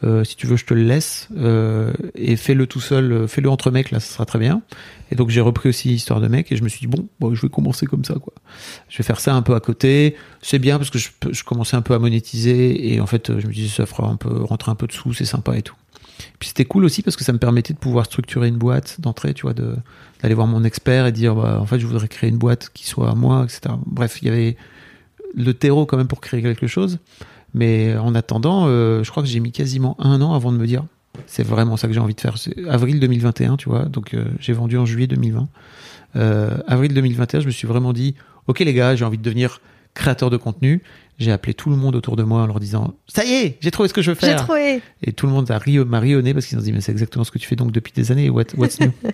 Euh, 0.03 0.23
si 0.25 0.35
tu 0.35 0.45
veux, 0.45 0.57
je 0.57 0.65
te 0.65 0.73
le 0.73 0.83
laisse 0.83 1.29
euh, 1.37 1.93
et 2.15 2.35
fais-le 2.35 2.67
tout 2.67 2.81
seul, 2.81 3.11
euh, 3.11 3.27
fais-le 3.27 3.49
entre 3.49 3.71
mecs 3.71 3.91
là, 3.91 4.01
ça 4.01 4.13
sera 4.13 4.25
très 4.25 4.39
bien. 4.39 4.61
Et 5.09 5.15
donc 5.15 5.29
j'ai 5.29 5.39
repris 5.39 5.69
aussi 5.69 5.93
Histoire 5.93 6.19
de 6.19 6.27
mecs 6.27 6.51
et 6.51 6.57
je 6.57 6.63
me 6.63 6.69
suis 6.69 6.81
dit 6.81 6.87
bon, 6.87 7.07
bon, 7.19 7.33
je 7.33 7.41
vais 7.41 7.49
commencer 7.49 7.85
comme 7.85 8.03
ça 8.03 8.15
quoi. 8.15 8.33
Je 8.89 8.97
vais 8.97 9.03
faire 9.03 9.21
ça 9.21 9.33
un 9.33 9.41
peu 9.41 9.55
à 9.55 9.61
côté. 9.61 10.15
C'est 10.41 10.59
bien 10.59 10.77
parce 10.77 10.89
que 10.89 10.99
je, 10.99 11.09
je 11.31 11.43
commençais 11.43 11.77
un 11.77 11.81
peu 11.81 11.93
à 11.93 11.99
monétiser 11.99 12.93
et 12.93 12.99
en 12.99 13.05
fait 13.05 13.39
je 13.39 13.47
me 13.47 13.53
disais 13.53 13.69
ça 13.69 13.85
fera 13.85 14.07
un 14.09 14.17
peu 14.17 14.43
rentrer 14.43 14.69
un 14.69 14.75
peu 14.75 14.85
de 14.85 14.91
sous, 14.91 15.13
c'est 15.13 15.25
sympa 15.25 15.57
et 15.57 15.61
tout. 15.61 15.75
Puis 16.39 16.49
c'était 16.49 16.65
cool 16.65 16.85
aussi 16.85 17.01
parce 17.01 17.15
que 17.15 17.23
ça 17.23 17.33
me 17.33 17.37
permettait 17.37 17.73
de 17.73 17.79
pouvoir 17.79 18.05
structurer 18.05 18.47
une 18.47 18.57
boîte 18.57 18.99
d'entrée, 19.01 19.33
tu 19.33 19.43
vois, 19.43 19.53
d'aller 19.53 20.33
voir 20.33 20.47
mon 20.47 20.63
expert 20.63 21.05
et 21.05 21.11
dire 21.11 21.35
bah, 21.35 21.59
en 21.59 21.65
fait 21.65 21.79
je 21.79 21.85
voudrais 21.87 22.07
créer 22.07 22.29
une 22.29 22.37
boîte 22.37 22.69
qui 22.73 22.87
soit 22.87 23.09
à 23.09 23.15
moi, 23.15 23.43
etc. 23.43 23.75
Bref, 23.85 24.21
il 24.21 24.27
y 24.27 24.31
avait 24.31 24.57
le 25.35 25.53
terreau 25.53 25.85
quand 25.85 25.97
même 25.97 26.07
pour 26.07 26.21
créer 26.21 26.41
quelque 26.41 26.67
chose. 26.67 26.99
Mais 27.53 27.95
en 27.95 28.15
attendant, 28.15 28.65
euh, 28.67 29.03
je 29.03 29.11
crois 29.11 29.23
que 29.23 29.29
j'ai 29.29 29.39
mis 29.39 29.53
quasiment 29.53 29.95
un 29.99 30.21
an 30.21 30.33
avant 30.33 30.51
de 30.51 30.57
me 30.57 30.67
dire 30.67 30.83
c'est 31.25 31.47
vraiment 31.47 31.77
ça 31.77 31.87
que 31.87 31.93
j'ai 31.93 32.01
envie 32.01 32.13
de 32.13 32.19
faire. 32.19 32.37
C'est 32.37 32.67
avril 32.67 32.99
2021, 32.99 33.55
tu 33.55 33.69
vois, 33.69 33.85
donc 33.85 34.13
euh, 34.13 34.25
j'ai 34.39 34.51
vendu 34.51 34.77
en 34.77 34.85
juillet 34.85 35.07
2020. 35.07 35.47
Euh, 36.17 36.57
avril 36.67 36.93
2021, 36.93 37.39
je 37.39 37.45
me 37.45 37.51
suis 37.51 37.67
vraiment 37.67 37.93
dit 37.93 38.15
ok 38.47 38.59
les 38.59 38.73
gars, 38.73 38.95
j'ai 38.97 39.05
envie 39.05 39.17
de 39.17 39.23
devenir 39.23 39.61
créateur 39.93 40.29
de 40.29 40.35
contenu. 40.35 40.83
J'ai 41.17 41.31
appelé 41.31 41.53
tout 41.53 41.69
le 41.69 41.77
monde 41.77 41.95
autour 41.95 42.17
de 42.17 42.23
moi 42.23 42.41
en 42.41 42.45
leur 42.47 42.59
disant 42.59 42.93
ça 43.07 43.23
y 43.23 43.31
est, 43.33 43.57
j'ai 43.61 43.71
trouvé 43.71 43.87
ce 43.87 43.93
que 43.93 44.01
je 44.01 44.11
veux 44.11 44.17
J'ai 44.19 44.27
faire. 44.27 44.43
trouvé. 44.43 44.81
Et 45.01 45.13
tout 45.13 45.27
le 45.27 45.31
monde 45.31 45.49
a 45.49 45.57
ri, 45.57 45.77
m'a 45.79 45.99
rionné 46.01 46.33
parce 46.33 46.45
qu'ils 46.45 46.57
ont 46.57 46.61
dit 46.61 46.73
mais 46.73 46.81
c'est 46.81 46.91
exactement 46.91 47.23
ce 47.23 47.31
que 47.31 47.37
tu 47.39 47.47
fais 47.47 47.55
donc 47.55 47.71
depuis 47.71 47.93
des 47.93 48.11
années. 48.11 48.29
What, 48.29 48.45
what's 48.57 48.79
new? 48.79 48.91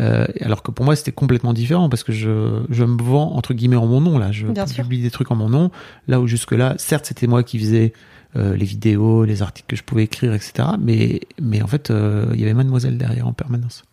Euh, 0.00 0.26
Alors 0.40 0.62
que 0.64 0.70
pour 0.72 0.84
moi 0.84 0.96
c'était 0.96 1.12
complètement 1.12 1.52
différent 1.52 1.88
parce 1.88 2.02
que 2.02 2.12
je, 2.12 2.62
je 2.68 2.82
me 2.84 3.00
vends 3.00 3.32
entre 3.36 3.54
guillemets 3.54 3.76
en 3.76 3.86
mon 3.86 4.00
nom 4.00 4.18
là. 4.18 4.32
Je 4.32 4.46
Bien 4.48 4.66
sûr. 4.66 4.82
publie 4.82 5.00
des 5.02 5.10
trucs 5.10 5.30
en 5.30 5.36
mon 5.36 5.48
nom. 5.48 5.70
Là 6.08 6.20
où 6.20 6.26
jusque 6.26 6.50
là, 6.52 6.74
certes 6.78 7.06
c'était 7.06 7.26
moi 7.28 7.42
qui 7.44 7.58
faisais 7.60 7.92
euh, 8.36 8.56
les 8.56 8.64
vidéos, 8.64 9.24
les 9.24 9.42
articles 9.42 9.68
que 9.68 9.76
je 9.76 9.84
pouvais 9.84 10.02
écrire, 10.04 10.34
etc. 10.34 10.70
Mais 10.80 11.20
mais 11.40 11.62
en 11.62 11.68
fait 11.68 11.90
euh, 11.90 12.26
il 12.34 12.40
y 12.40 12.44
avait 12.44 12.54
Mademoiselle 12.54 12.98
derrière 12.98 13.28
en 13.28 13.32
permanence. 13.32 13.84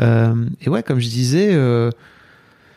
Euh, 0.00 0.46
et 0.62 0.68
ouais, 0.70 0.82
comme 0.82 0.98
je 0.98 1.08
disais, 1.08 1.50
euh, 1.52 1.90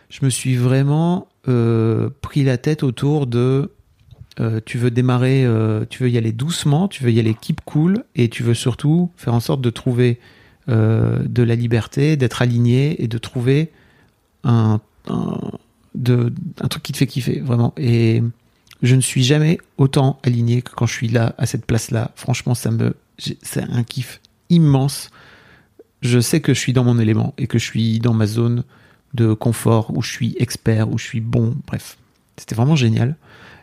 je 0.09 0.23
me 0.25 0.29
suis 0.29 0.55
vraiment 0.55 1.27
euh, 1.47 2.09
pris 2.21 2.43
la 2.43 2.57
tête 2.57 2.83
autour 2.83 3.25
de 3.25 3.71
euh, 4.39 4.59
tu 4.65 4.77
veux 4.77 4.91
démarrer, 4.91 5.45
euh, 5.45 5.85
tu 5.89 6.03
veux 6.03 6.09
y 6.09 6.17
aller 6.17 6.33
doucement, 6.33 6.87
tu 6.87 7.03
veux 7.03 7.11
y 7.11 7.19
aller 7.19 7.33
keep 7.33 7.61
cool, 7.61 8.03
et 8.15 8.29
tu 8.29 8.43
veux 8.43 8.53
surtout 8.53 9.09
faire 9.15 9.33
en 9.33 9.39
sorte 9.39 9.61
de 9.61 9.69
trouver 9.69 10.19
euh, 10.67 11.19
de 11.25 11.43
la 11.43 11.55
liberté, 11.55 12.17
d'être 12.17 12.41
aligné 12.41 13.01
et 13.01 13.07
de 13.07 13.17
trouver 13.17 13.71
un, 14.43 14.81
un, 15.07 15.39
de, 15.93 16.33
un 16.59 16.67
truc 16.67 16.83
qui 16.83 16.91
te 16.91 16.97
fait 16.97 17.07
kiffer, 17.07 17.39
vraiment. 17.39 17.73
Et 17.77 18.21
je 18.81 18.95
ne 18.95 19.01
suis 19.01 19.23
jamais 19.23 19.57
autant 19.77 20.19
aligné 20.23 20.61
que 20.61 20.71
quand 20.71 20.85
je 20.85 20.93
suis 20.93 21.07
là, 21.07 21.33
à 21.37 21.45
cette 21.45 21.65
place-là. 21.65 22.11
Franchement, 22.15 22.55
ça 22.55 22.71
me, 22.71 22.95
c'est 23.17 23.63
un 23.63 23.83
kiff 23.83 24.19
immense. 24.49 25.11
Je 26.01 26.19
sais 26.19 26.41
que 26.41 26.53
je 26.53 26.59
suis 26.59 26.73
dans 26.73 26.83
mon 26.83 26.99
élément 26.99 27.33
et 27.37 27.47
que 27.47 27.57
je 27.57 27.65
suis 27.65 27.99
dans 27.99 28.13
ma 28.13 28.27
zone 28.27 28.63
de 29.13 29.33
confort 29.33 29.95
où 29.95 30.01
je 30.01 30.11
suis 30.11 30.35
expert, 30.39 30.89
où 30.91 30.97
je 30.97 31.05
suis 31.05 31.21
bon. 31.21 31.55
Bref, 31.67 31.97
c'était 32.37 32.55
vraiment 32.55 32.75
génial. 32.75 33.15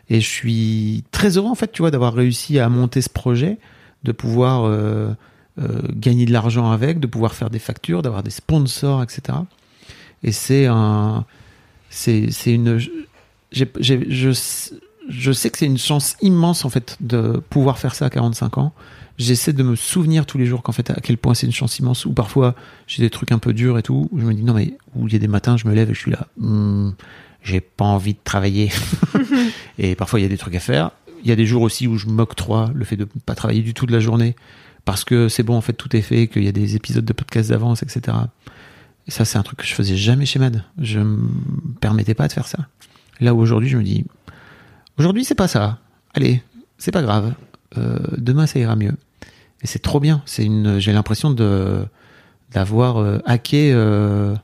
Et 0.09 0.19
je 0.21 0.27
suis 0.27 1.03
très 1.11 1.37
heureux 1.37 1.49
en 1.49 1.55
fait, 1.55 1.71
tu 1.71 1.81
vois, 1.81 1.91
d'avoir 1.91 2.13
réussi 2.13 2.59
à 2.59 2.69
monter 2.69 3.01
ce 3.01 3.09
projet, 3.09 3.57
de 4.03 4.11
pouvoir 4.11 4.63
euh, 4.65 5.13
euh, 5.59 5.81
gagner 5.95 6.25
de 6.25 6.31
l'argent 6.33 6.71
avec, 6.71 6.99
de 6.99 7.07
pouvoir 7.07 7.33
faire 7.33 7.49
des 7.49 7.59
factures, 7.59 8.01
d'avoir 8.01 8.21
des 8.23 8.29
sponsors, 8.31 9.01
etc. 9.01 9.37
Et 10.23 10.31
c'est 10.31 10.65
un, 10.67 11.25
c'est, 11.89 12.27
une, 12.47 12.79
j'ai- 13.51 13.71
je, 13.79 14.31
je 15.09 15.31
sais 15.31 15.49
que 15.49 15.57
c'est 15.57 15.65
une 15.65 15.77
chance 15.77 16.15
immense 16.21 16.65
en 16.65 16.69
fait 16.69 16.97
de 17.01 17.41
pouvoir 17.49 17.77
faire 17.77 17.93
ça 17.95 18.05
à 18.05 18.09
45 18.09 18.57
ans. 18.57 18.73
J'essaie 19.17 19.53
de 19.53 19.61
me 19.63 19.75
souvenir 19.75 20.25
tous 20.25 20.37
les 20.39 20.45
jours 20.47 20.63
qu'en 20.63 20.71
fait 20.71 20.89
à 20.89 20.95
quel 21.01 21.17
point 21.17 21.33
c'est 21.35 21.45
une 21.45 21.51
chance 21.53 21.77
immense. 21.79 22.05
Ou 22.05 22.13
parfois 22.13 22.55
j'ai 22.87 23.03
des 23.03 23.09
trucs 23.11 23.31
un 23.31 23.37
peu 23.37 23.53
durs 23.53 23.77
et 23.77 23.83
tout. 23.83 24.09
Où 24.11 24.19
je 24.19 24.25
me 24.25 24.33
dis 24.33 24.43
non 24.43 24.53
mais 24.53 24.75
où 24.95 25.07
il 25.07 25.13
y 25.13 25.15
a 25.15 25.19
des 25.19 25.27
matins 25.27 25.55
je 25.55 25.67
me 25.67 25.73
lève 25.75 25.89
et 25.91 25.93
je 25.93 25.99
suis 25.99 26.11
là. 26.11 26.27
Hmm, 26.37 26.91
j'ai 27.43 27.61
pas 27.61 27.85
envie 27.85 28.13
de 28.13 28.19
travailler. 28.23 28.71
et 29.77 29.95
parfois 29.95 30.19
il 30.19 30.23
y 30.23 30.25
a 30.25 30.29
des 30.29 30.37
trucs 30.37 30.55
à 30.55 30.59
faire. 30.59 30.91
Il 31.23 31.29
y 31.29 31.31
a 31.31 31.35
des 31.35 31.45
jours 31.45 31.61
aussi 31.61 31.87
où 31.87 31.97
je 31.97 32.07
m'octroie 32.07 32.71
le 32.73 32.83
fait 32.85 32.97
de 32.97 33.03
ne 33.03 33.21
pas 33.21 33.35
travailler 33.35 33.61
du 33.61 33.73
tout 33.73 33.85
de 33.85 33.93
la 33.93 33.99
journée 33.99 34.35
parce 34.85 35.05
que 35.05 35.29
c'est 35.29 35.43
bon 35.43 35.55
en 35.55 35.61
fait 35.61 35.73
tout 35.73 35.95
est 35.95 36.01
fait, 36.01 36.27
qu'il 36.27 36.43
y 36.43 36.47
a 36.47 36.51
des 36.51 36.75
épisodes 36.75 37.05
de 37.05 37.13
podcast 37.13 37.49
d'avance, 37.49 37.83
etc. 37.83 38.17
Et 39.07 39.11
ça 39.11 39.25
c'est 39.25 39.37
un 39.37 39.43
truc 39.43 39.59
que 39.59 39.65
je 39.65 39.73
faisais 39.73 39.95
jamais 39.95 40.25
chez 40.25 40.39
Mad. 40.39 40.63
Je 40.79 40.99
me 40.99 41.29
permettais 41.79 42.13
pas 42.13 42.27
de 42.27 42.33
faire 42.33 42.47
ça. 42.47 42.67
Là 43.19 43.33
où 43.33 43.39
aujourd'hui 43.39 43.69
je 43.69 43.77
me 43.77 43.83
dis 43.83 44.05
aujourd'hui 44.97 45.23
c'est 45.23 45.35
pas 45.35 45.47
ça. 45.47 45.79
Allez, 46.13 46.43
c'est 46.77 46.91
pas 46.91 47.01
grave. 47.01 47.33
Euh, 47.77 47.99
demain 48.17 48.47
ça 48.47 48.59
ira 48.59 48.75
mieux. 48.75 48.93
Et 49.61 49.67
c'est 49.67 49.79
trop 49.79 49.99
bien. 49.99 50.21
C'est 50.25 50.45
une, 50.45 50.79
j'ai 50.79 50.91
l'impression 50.91 51.31
de 51.31 51.85
d'avoir 52.51 52.97
euh, 52.97 53.19
hacké 53.25 53.71
euh, 53.73 54.35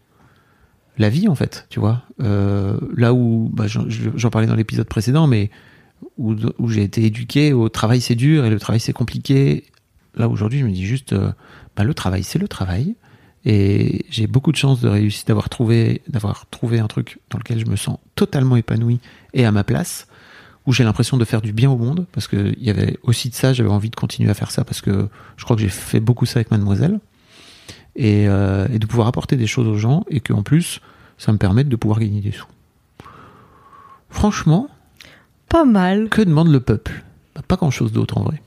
la 0.99 1.09
vie 1.09 1.27
en 1.27 1.35
fait, 1.35 1.65
tu 1.69 1.79
vois. 1.79 2.03
Euh, 2.21 2.77
là 2.95 3.13
où, 3.13 3.49
bah, 3.51 3.65
j'en, 3.67 4.29
parlais 4.29 4.47
dans 4.47 4.55
l'épisode 4.55 4.87
précédent, 4.87 5.25
mais 5.25 5.49
où, 6.17 6.35
j'ai 6.67 6.83
été 6.83 7.05
éduqué 7.05 7.53
au 7.53 7.69
travail 7.69 8.01
c'est 8.01 8.15
dur 8.15 8.45
et 8.45 8.49
le 8.49 8.59
travail 8.59 8.81
c'est 8.81 8.93
compliqué. 8.93 9.63
Là 10.15 10.27
aujourd'hui, 10.27 10.59
je 10.59 10.65
me 10.65 10.71
dis 10.71 10.85
juste, 10.85 11.13
euh, 11.13 11.31
bah, 11.75 11.83
le 11.83 11.93
travail 11.93 12.23
c'est 12.23 12.37
le 12.37 12.47
travail. 12.47 12.95
Et 13.45 14.05
j'ai 14.09 14.27
beaucoup 14.27 14.51
de 14.51 14.57
chance 14.57 14.81
de 14.81 14.89
réussir, 14.89 15.23
d'avoir 15.27 15.47
trouvé, 15.47 16.01
d'avoir 16.09 16.45
trouvé 16.49 16.79
un 16.79 16.87
truc 16.87 17.19
dans 17.29 17.37
lequel 17.37 17.57
je 17.57 17.65
me 17.65 17.77
sens 17.77 17.97
totalement 18.15 18.57
épanoui 18.57 18.99
et 19.33 19.45
à 19.45 19.51
ma 19.53 19.63
place, 19.63 20.07
où 20.65 20.73
j'ai 20.73 20.83
l'impression 20.83 21.15
de 21.15 21.23
faire 21.23 21.41
du 21.41 21.53
bien 21.53 21.71
au 21.71 21.77
monde, 21.77 22.05
parce 22.11 22.27
que 22.27 22.53
il 22.57 22.63
y 22.63 22.69
avait 22.69 22.97
aussi 23.03 23.29
de 23.29 23.35
ça, 23.35 23.53
j'avais 23.53 23.69
envie 23.69 23.89
de 23.89 23.95
continuer 23.95 24.29
à 24.29 24.33
faire 24.33 24.51
ça, 24.51 24.65
parce 24.65 24.81
que 24.81 25.07
je 25.37 25.45
crois 25.45 25.55
que 25.55 25.61
j'ai 25.61 25.69
fait 25.69 26.01
beaucoup 26.01 26.25
ça 26.25 26.39
avec 26.39 26.51
Mademoiselle, 26.51 26.99
et, 27.95 28.27
euh, 28.27 28.67
et 28.73 28.79
de 28.79 28.85
pouvoir 28.85 29.07
apporter 29.07 29.35
des 29.35 29.47
choses 29.47 29.67
aux 29.67 29.77
gens, 29.77 30.03
et 30.09 30.19
qu'en 30.19 30.43
plus, 30.43 30.79
ça 31.17 31.31
me 31.31 31.37
permette 31.37 31.69
de 31.69 31.75
pouvoir 31.75 31.99
gagner 31.99 32.21
des 32.21 32.31
sous. 32.31 32.45
Franchement, 34.09 34.67
Pas 35.49 35.65
mal. 35.65 36.09
que 36.09 36.21
demande 36.21 36.49
le 36.51 36.59
peuple? 36.59 37.03
Bah, 37.35 37.41
Pas 37.47 37.55
grand 37.55 37.71
chose 37.71 37.91
d'autre 37.91 38.17
en 38.17 38.23
vrai. 38.23 38.41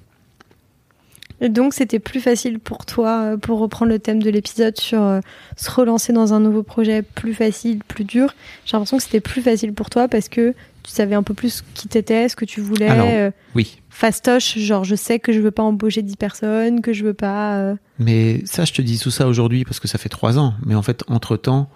Et 1.44 1.48
donc, 1.48 1.74
c'était 1.74 1.98
plus 1.98 2.20
facile 2.20 2.58
pour 2.60 2.86
toi, 2.86 3.22
euh, 3.32 3.36
pour 3.36 3.58
reprendre 3.58 3.90
le 3.90 3.98
thème 3.98 4.22
de 4.22 4.30
l'épisode 4.30 4.78
sur 4.78 5.02
euh, 5.02 5.20
se 5.56 5.70
relancer 5.70 6.12
dans 6.12 6.32
un 6.32 6.40
nouveau 6.40 6.62
projet 6.62 7.02
plus 7.02 7.34
facile, 7.34 7.80
plus 7.86 8.04
dur. 8.04 8.32
J'ai 8.64 8.76
l'impression 8.76 8.96
que 8.96 9.02
c'était 9.02 9.20
plus 9.20 9.42
facile 9.42 9.74
pour 9.74 9.90
toi 9.90 10.06
parce 10.08 10.28
que 10.28 10.54
Tu 10.84 10.90
savais 10.90 11.14
un 11.14 11.22
peu 11.22 11.34
plus 11.34 11.62
qui 11.74 11.86
t'étais, 11.88 12.28
ce 12.28 12.34
que 12.36 12.44
tu 12.44 12.60
voulais. 12.60 12.88
Alors, 12.88 13.06
euh, 13.08 13.30
Oui. 13.54 13.78
fastoche, 13.90 14.58
genre 14.58 14.82
je 14.84 14.96
sais 14.96 15.18
que 15.20 15.32
je 15.32 15.40
veux 15.40 15.52
pas 15.52 15.62
embaucher 15.62 16.02
10 16.02 16.16
personnes, 16.16 16.80
que 16.80 16.92
je 16.92 17.04
veux 17.04 17.14
pas. 17.14 17.56
euh, 17.58 17.74
Mais 18.00 18.40
ça, 18.46 18.64
je 18.64 18.72
te 18.72 18.82
dis 18.82 18.98
tout 18.98 19.10
ça 19.12 19.28
aujourd'hui 19.28 19.64
parce 19.64 19.78
que 19.78 19.86
ça 19.88 19.96
fait 19.98 20.08
trois 20.08 20.38
ans. 20.40 20.54
Mais 20.66 20.74
en 20.74 20.82
fait, 20.82 21.04
entre-temps, 21.08 21.70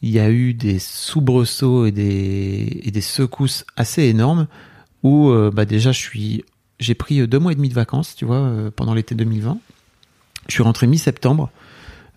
il 0.00 0.10
y 0.10 0.20
a 0.20 0.30
eu 0.30 0.54
des 0.54 0.78
soubresauts 0.78 1.86
et 1.86 1.90
des, 1.92 2.80
et 2.84 2.90
des 2.90 3.00
secousses 3.00 3.64
assez 3.76 4.02
énormes 4.04 4.46
où 5.02 5.30
euh, 5.30 5.50
bah 5.52 5.64
déjà, 5.64 5.90
je 5.92 5.98
suis, 5.98 6.44
j'ai 6.82 6.94
pris 6.94 7.20
euh, 7.20 7.26
deux 7.26 7.38
mois 7.38 7.52
et 7.52 7.54
demi 7.54 7.68
de 7.68 7.74
vacances, 7.74 8.14
tu 8.14 8.24
vois, 8.24 8.36
euh, 8.36 8.70
pendant 8.74 8.94
l'été 8.94 9.14
2020. 9.14 9.58
Je 10.48 10.54
suis 10.54 10.62
rentré 10.62 10.86
mi-septembre. 10.86 11.50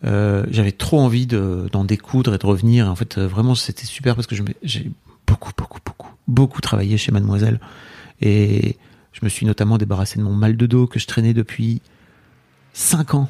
Euh, 0.03 0.45
j'avais 0.49 0.71
trop 0.71 0.99
envie 0.99 1.25
de, 1.27 1.69
d'en 1.71 1.85
découdre 1.85 2.33
et 2.33 2.37
de 2.37 2.45
revenir. 2.45 2.89
En 2.89 2.95
fait, 2.95 3.17
vraiment, 3.17 3.55
c'était 3.55 3.85
super 3.85 4.15
parce 4.15 4.27
que 4.27 4.35
j'ai 4.63 4.91
beaucoup, 5.25 5.51
beaucoup, 5.57 5.79
beaucoup, 5.85 6.11
beaucoup 6.27 6.61
travaillé 6.61 6.97
chez 6.97 7.11
Mademoiselle. 7.11 7.59
Et 8.21 8.77
je 9.13 9.19
me 9.23 9.29
suis 9.29 9.45
notamment 9.45 9.77
débarrassé 9.77 10.19
de 10.19 10.23
mon 10.23 10.33
mal 10.33 10.57
de 10.57 10.65
dos 10.65 10.87
que 10.87 10.99
je 10.99 11.07
traînais 11.07 11.33
depuis 11.33 11.81
5 12.73 13.13
ans. 13.13 13.29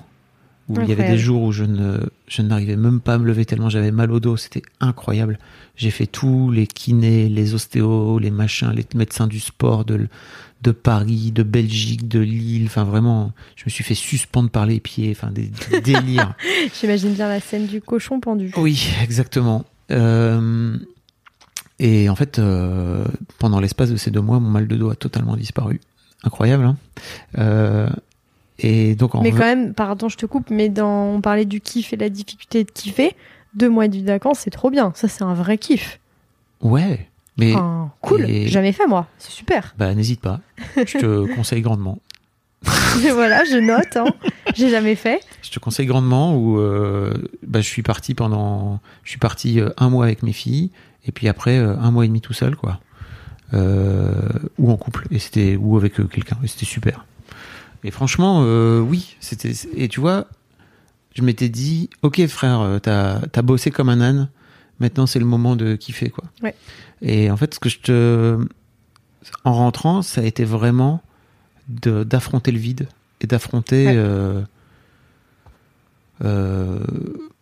Où 0.68 0.82
il 0.82 0.90
y 0.90 0.92
avait 0.92 1.08
des 1.08 1.20
jours 1.20 1.44
où 1.44 1.52
je 1.52 1.64
ne, 1.64 2.00
je 2.28 2.42
n'arrivais 2.42 2.76
même 2.76 3.00
pas 3.00 3.14
à 3.14 3.18
me 3.20 3.26
lever 3.26 3.46
tellement 3.46 3.70
j'avais 3.70 3.92
mal 3.92 4.12
au 4.12 4.20
dos. 4.20 4.36
C'était 4.36 4.64
incroyable. 4.80 5.38
J'ai 5.76 5.92
fait 5.92 6.08
tous 6.08 6.50
les 6.50 6.66
kinés, 6.66 7.30
les 7.30 7.54
ostéos, 7.54 8.18
les 8.18 8.32
machins, 8.32 8.72
les 8.72 8.86
médecins 8.96 9.28
du 9.28 9.40
sport 9.40 9.86
de, 9.86 10.08
de 10.62 10.72
Paris, 10.72 11.32
de 11.32 11.44
Belgique, 11.44 12.08
de 12.08 12.20
Lille. 12.20 12.66
Enfin, 12.66 12.84
vraiment, 12.84 13.32
je 13.56 13.64
me 13.66 13.70
suis 13.70 13.84
fait 13.84 13.94
suspendre 13.96 14.50
par 14.50 14.66
les 14.66 14.80
pieds. 14.80 15.12
Enfin, 15.12 15.32
des, 15.32 15.52
des 15.72 15.82
délires. 15.94 16.34
J'imagine 16.80 17.14
bien 17.14 17.28
la 17.28 17.40
scène 17.40 17.68
du 17.68 17.82
cochon 17.82 18.20
pendu. 18.20 18.52
Oui, 18.58 18.88
exactement. 19.04 19.66
Euh, 19.92 20.78
et 21.80 22.10
en 22.10 22.16
fait, 22.16 22.40
euh, 22.40 23.06
pendant 23.38 23.60
l'espace 23.60 23.92
de 23.92 23.98
ces 23.98 24.12
deux 24.12 24.22
mois, 24.22 24.40
mon 24.40 24.50
mal 24.50 24.68
de 24.68 24.76
dos 24.76 24.90
a 24.90 24.96
totalement 24.96 25.36
disparu. 25.36 25.80
Incroyable, 26.24 26.64
hein 26.64 26.78
Euh, 27.38 27.90
Et 28.58 28.96
donc, 28.96 29.14
en 29.14 29.22
Mais 29.22 29.30
re- 29.32 29.34
quand 29.38 29.46
même, 29.46 29.74
pardon, 29.74 30.08
je 30.10 30.18
te 30.18 30.26
coupe, 30.26 30.50
mais 30.50 30.70
dans, 30.70 31.16
on 31.16 31.22
parlait 31.22 31.46
du 31.46 31.60
kiff 31.62 31.92
et 31.94 31.98
la 31.98 32.10
difficulté 32.10 32.64
de 32.64 32.72
kiffer. 32.72 33.16
Deux 33.54 33.70
mois 33.70 33.88
de 33.88 34.00
vacances, 34.00 34.40
c'est 34.40 34.50
trop 34.50 34.70
bien. 34.72 34.92
Ça, 34.96 35.08
c'est 35.08 35.24
un 35.24 35.34
vrai 35.34 35.58
kiff. 35.58 36.00
ouais, 36.62 37.08
mais 37.38 37.54
Enfin, 37.54 37.92
cool. 38.02 38.30
et- 38.30 38.48
Jamais 38.48 38.72
fait, 38.72 38.88
moi. 38.88 39.08
C'est 39.18 39.32
super. 39.32 39.74
bah 39.78 39.94
n'hésite 39.94 40.22
pas. 40.22 40.40
Je 40.78 40.98
te 40.98 41.34
conseille 41.36 41.62
grandement. 41.62 42.00
voilà, 43.14 43.44
je 43.46 43.58
note. 43.58 43.96
Hein. 43.98 44.06
J'ai 44.56 44.70
jamais 44.70 44.96
fait. 44.96 45.20
Je 45.44 45.52
te 45.52 45.60
conseille 45.60 45.86
grandement 45.86 46.36
où 46.36 46.60
euh, 46.60 47.14
bah, 47.46 47.62
je 47.62 47.68
suis 47.68 47.84
parti 47.84 48.14
pendant, 48.16 48.80
je 49.04 49.10
suis 49.10 49.20
parti 49.20 49.60
euh, 49.60 49.70
un 49.78 49.90
mois 49.90 50.06
avec 50.06 50.24
mes 50.24 50.34
filles 50.34 50.72
et 51.06 51.12
puis 51.12 51.28
après 51.28 51.58
euh, 51.58 51.78
un 51.78 51.92
mois 51.92 52.06
et 52.06 52.08
demi 52.08 52.22
tout 52.22 52.34
seul 52.34 52.56
quoi, 52.56 52.80
euh, 53.54 54.14
ou 54.58 54.72
en 54.72 54.78
couple 54.78 55.06
et 55.12 55.20
c'était 55.20 55.56
ou 55.56 55.78
avec 55.78 55.94
quelqu'un 56.10 56.38
et 56.44 56.48
c'était 56.48 56.66
super. 56.66 57.06
Et 57.84 57.92
franchement, 57.92 58.40
euh, 58.44 58.80
oui, 58.80 59.16
c'était 59.20 59.52
et 59.76 59.88
tu 59.88 60.00
vois, 60.00 60.26
je 61.14 61.22
m'étais 61.22 61.50
dit, 61.50 61.90
ok 62.02 62.26
frère, 62.28 62.80
t'as 62.82 63.20
as 63.34 63.42
bossé 63.44 63.70
comme 63.70 63.90
un 63.90 64.02
âne, 64.02 64.30
maintenant 64.80 65.06
c'est 65.06 65.20
le 65.20 65.26
moment 65.26 65.56
de 65.56 65.76
kiffer 65.76 66.10
quoi. 66.10 66.26
Ouais. 66.42 66.56
Et 67.02 67.30
en 67.30 67.38
fait, 67.38 67.54
ce 67.54 67.60
que 67.60 67.70
je 67.70 67.80
te, 67.80 68.48
en 69.44 69.54
rentrant, 69.54 70.02
ça 70.02 70.22
a 70.22 70.24
été 70.24 70.44
vraiment 70.46 71.02
de 71.68 72.04
d'affronter 72.04 72.52
le 72.52 72.60
vide 72.60 72.88
et 73.22 73.28
d'affronter. 73.28 73.88
Ouais. 73.88 73.94
euh, 73.96 74.42
euh, 76.24 76.80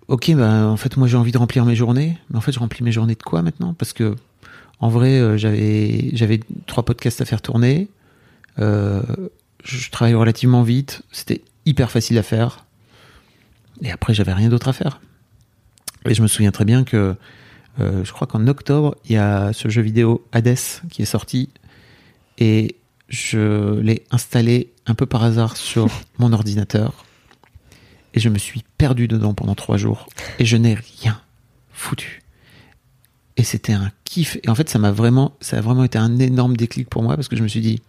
ok, 0.07 0.33
bah, 0.35 0.67
en 0.67 0.77
fait, 0.77 0.97
moi 0.97 1.07
j'ai 1.07 1.17
envie 1.17 1.31
de 1.31 1.37
remplir 1.37 1.65
mes 1.65 1.75
journées, 1.75 2.17
mais 2.29 2.37
en 2.37 2.41
fait, 2.41 2.51
je 2.51 2.59
remplis 2.59 2.83
mes 2.83 2.91
journées 2.91 3.15
de 3.15 3.23
quoi 3.23 3.41
maintenant? 3.41 3.73
Parce 3.73 3.93
que, 3.93 4.15
en 4.79 4.89
vrai, 4.89 5.19
euh, 5.19 5.37
j'avais 5.37 6.09
j'avais 6.13 6.39
trois 6.65 6.83
podcasts 6.83 7.21
à 7.21 7.25
faire 7.25 7.41
tourner. 7.41 7.89
Euh, 8.59 9.01
je 9.63 9.77
je 9.77 9.91
travaille 9.91 10.15
relativement 10.15 10.63
vite. 10.63 11.03
C'était 11.11 11.41
hyper 11.65 11.91
facile 11.91 12.17
à 12.17 12.23
faire. 12.23 12.65
Et 13.81 13.91
après, 13.91 14.13
j'avais 14.13 14.33
rien 14.33 14.49
d'autre 14.49 14.67
à 14.67 14.73
faire. 14.73 14.99
Et 16.05 16.13
je 16.13 16.21
me 16.21 16.27
souviens 16.27 16.51
très 16.51 16.65
bien 16.65 16.83
que, 16.83 17.15
euh, 17.79 18.03
je 18.03 18.11
crois 18.11 18.27
qu'en 18.27 18.47
octobre, 18.47 18.95
il 19.05 19.13
y 19.13 19.17
a 19.17 19.53
ce 19.53 19.69
jeu 19.69 19.81
vidéo 19.81 20.25
Hades 20.31 20.57
qui 20.89 21.01
est 21.01 21.05
sorti. 21.05 21.49
Et 22.37 22.75
je 23.09 23.79
l'ai 23.79 24.03
installé 24.11 24.73
un 24.85 24.95
peu 24.95 25.05
par 25.05 25.23
hasard 25.23 25.57
sur 25.57 25.87
mon 26.17 26.33
ordinateur 26.33 27.05
et 28.13 28.19
je 28.19 28.29
me 28.29 28.37
suis 28.37 28.63
perdu 28.77 29.07
dedans 29.07 29.33
pendant 29.33 29.55
trois 29.55 29.77
jours 29.77 30.07
et 30.39 30.45
je 30.45 30.57
n'ai 30.57 30.75
rien 30.75 31.19
foutu. 31.71 32.21
Et 33.35 33.43
c'était 33.43 33.73
un 33.73 33.91
kiff. 34.03 34.37
Et 34.43 34.49
en 34.49 34.55
fait, 34.55 34.69
ça 34.69 34.77
m'a 34.77 34.91
vraiment, 34.91 35.35
ça 35.41 35.57
a 35.57 35.61
vraiment 35.61 35.83
été 35.83 35.97
un 35.97 36.19
énorme 36.19 36.55
déclic 36.55 36.87
pour 36.89 37.01
moi 37.01 37.15
parce 37.15 37.27
que 37.27 37.35
je 37.35 37.41
me 37.41 37.47
suis 37.47 37.61
dit, 37.61 37.81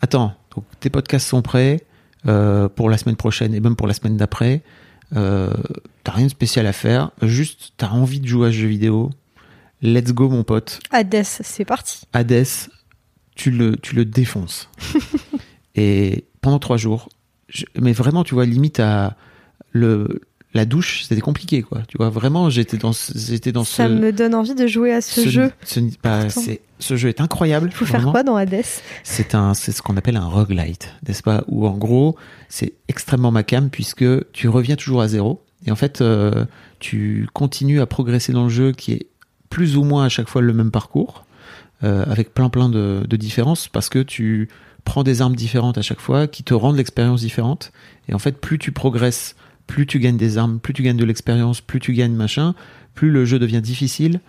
attends, 0.00 0.34
donc 0.54 0.64
tes 0.78 0.90
podcasts 0.90 1.26
sont 1.26 1.42
prêts 1.42 1.84
euh, 2.26 2.68
pour 2.68 2.88
la 2.88 2.98
semaine 2.98 3.16
prochaine 3.16 3.54
et 3.54 3.60
même 3.60 3.74
pour 3.74 3.88
la 3.88 3.94
semaine 3.94 4.16
d'après. 4.16 4.62
Euh, 5.14 5.52
t'as 6.06 6.12
rien 6.12 6.26
de 6.26 6.30
spécial 6.30 6.66
à 6.66 6.72
faire, 6.72 7.10
juste 7.22 7.72
t'as 7.78 7.88
envie 7.90 8.20
de 8.20 8.28
jouer 8.28 8.46
à 8.48 8.50
ce 8.52 8.56
jeu 8.58 8.68
vidéo. 8.68 9.10
Let's 9.82 10.12
go, 10.12 10.28
mon 10.28 10.44
pote. 10.44 10.78
Hades, 10.92 11.24
c'est 11.24 11.64
parti. 11.64 12.02
Hades, 12.12 12.46
tu 13.34 13.50
le, 13.50 13.76
tu 13.76 13.96
le 13.96 14.04
défonces. 14.04 14.68
et 15.74 16.24
pendant 16.40 16.58
trois 16.58 16.76
jours, 16.76 17.08
je- 17.48 17.64
mais 17.80 17.92
vraiment, 17.92 18.24
tu 18.24 18.34
vois, 18.34 18.46
limite 18.46 18.78
à 18.80 19.16
le, 19.72 20.20
la 20.54 20.64
douche, 20.64 21.02
c'était 21.08 21.20
compliqué, 21.20 21.62
quoi. 21.62 21.82
Tu 21.88 21.96
vois, 21.98 22.08
vraiment, 22.08 22.48
j'étais 22.50 22.76
dans, 22.78 22.92
ce- 22.92 23.12
j'étais 23.16 23.52
dans 23.52 23.64
Ça 23.64 23.86
ce, 23.88 23.92
me 23.92 24.12
donne 24.12 24.34
envie 24.34 24.54
de 24.54 24.66
jouer 24.66 24.92
à 24.92 25.00
ce, 25.00 25.28
jeu. 25.28 25.50
ce- 25.64 25.80
bah, 26.02 26.26
ce 26.78 26.96
jeu 26.96 27.08
est 27.08 27.20
incroyable. 27.20 27.68
Il 27.72 27.74
faut 27.76 27.84
faire 27.84 28.06
quoi 28.10 28.22
dans 28.22 28.36
Hades? 28.36 28.64
C'est 29.02 29.34
un, 29.34 29.54
c'est 29.54 29.72
ce 29.72 29.82
qu'on 29.82 29.96
appelle 29.96 30.16
un 30.16 30.26
roguelite, 30.26 30.94
n'est-ce 31.06 31.22
pas? 31.22 31.44
Où 31.48 31.66
en 31.66 31.76
gros, 31.76 32.16
c'est 32.48 32.74
extrêmement 32.88 33.30
macam 33.32 33.70
puisque 33.70 34.04
tu 34.32 34.48
reviens 34.48 34.76
toujours 34.76 35.02
à 35.02 35.08
zéro. 35.08 35.42
Et 35.66 35.70
en 35.70 35.76
fait, 35.76 36.00
euh, 36.00 36.44
tu 36.78 37.28
continues 37.32 37.80
à 37.80 37.86
progresser 37.86 38.32
dans 38.32 38.44
le 38.44 38.48
jeu 38.48 38.72
qui 38.72 38.92
est 38.92 39.06
plus 39.50 39.76
ou 39.76 39.84
moins 39.84 40.04
à 40.04 40.08
chaque 40.08 40.28
fois 40.28 40.42
le 40.42 40.52
même 40.52 40.70
parcours, 40.70 41.24
euh, 41.84 42.04
avec 42.06 42.34
plein 42.34 42.48
plein 42.48 42.68
de, 42.68 43.04
différences 43.16 43.68
parce 43.68 43.88
que 43.88 43.98
tu 43.98 44.48
prends 44.84 45.02
des 45.02 45.22
armes 45.22 45.36
différentes 45.36 45.78
à 45.78 45.82
chaque 45.82 46.00
fois 46.00 46.26
qui 46.26 46.42
te 46.42 46.54
rendent 46.54 46.76
l'expérience 46.76 47.20
différente. 47.20 47.72
Et 48.08 48.14
en 48.14 48.18
fait, 48.18 48.40
plus 48.40 48.58
tu 48.58 48.72
progresses, 48.72 49.36
plus 49.66 49.86
tu 49.86 49.98
gagnes 49.98 50.16
des 50.16 50.38
armes, 50.38 50.60
plus 50.60 50.72
tu 50.72 50.82
gagnes 50.82 50.96
de 50.96 51.04
l'expérience, 51.04 51.60
plus 51.60 51.80
tu 51.80 51.92
gagnes 51.92 52.14
machin, 52.14 52.54
plus 52.94 53.10
le 53.10 53.24
jeu 53.24 53.38
devient 53.38 53.62
difficile 53.62 54.20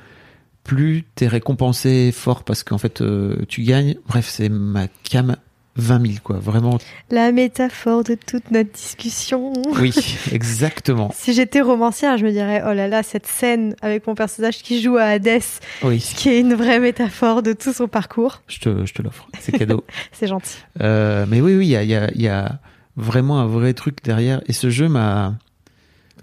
plus 0.67 1.05
t'es 1.15 1.27
récompensé 1.27 2.11
fort 2.11 2.43
parce 2.43 2.63
qu'en 2.63 2.77
fait 2.77 3.01
euh, 3.01 3.37
tu 3.47 3.63
gagnes. 3.63 3.95
Bref, 4.07 4.27
c'est 4.29 4.49
ma 4.49 4.87
cam 4.87 5.37
20 5.77 6.01
000 6.01 6.13
quoi, 6.23 6.37
vraiment. 6.37 6.77
La 7.11 7.31
métaphore 7.31 8.03
de 8.03 8.15
toute 8.15 8.51
notre 8.51 8.71
discussion. 8.71 9.53
Oui, 9.79 9.93
exactement. 10.31 11.11
Si 11.15 11.33
j'étais 11.33 11.61
romancière, 11.61 12.17
je 12.17 12.25
me 12.25 12.31
dirais, 12.31 12.63
oh 12.67 12.73
là 12.73 12.87
là, 12.87 13.03
cette 13.03 13.27
scène 13.27 13.75
avec 13.81 14.05
mon 14.07 14.15
personnage 14.15 14.63
qui 14.63 14.81
joue 14.81 14.97
à 14.97 15.03
Hades, 15.03 15.41
Oui, 15.83 15.99
qui 15.99 16.29
est 16.29 16.39
une 16.39 16.53
vraie 16.55 16.79
métaphore 16.79 17.43
de 17.43 17.53
tout 17.53 17.73
son 17.73 17.87
parcours. 17.87 18.41
je 18.47 18.59
te, 18.59 18.85
je 18.85 18.93
te 18.93 19.01
l'offre, 19.01 19.27
c'est 19.39 19.51
cadeau. 19.51 19.83
C'est 20.11 20.27
gentil. 20.27 20.57
Euh, 20.81 21.25
mais 21.29 21.41
oui, 21.41 21.55
oui, 21.55 21.67
il 21.67 21.69
y 21.71 21.75
a, 21.75 21.83
y, 21.83 21.95
a, 21.95 22.11
y 22.15 22.27
a 22.27 22.59
vraiment 22.95 23.39
un 23.39 23.47
vrai 23.47 23.73
truc 23.73 24.03
derrière. 24.03 24.41
Et 24.47 24.53
ce 24.53 24.69
jeu 24.69 24.87
m'a, 24.89 25.35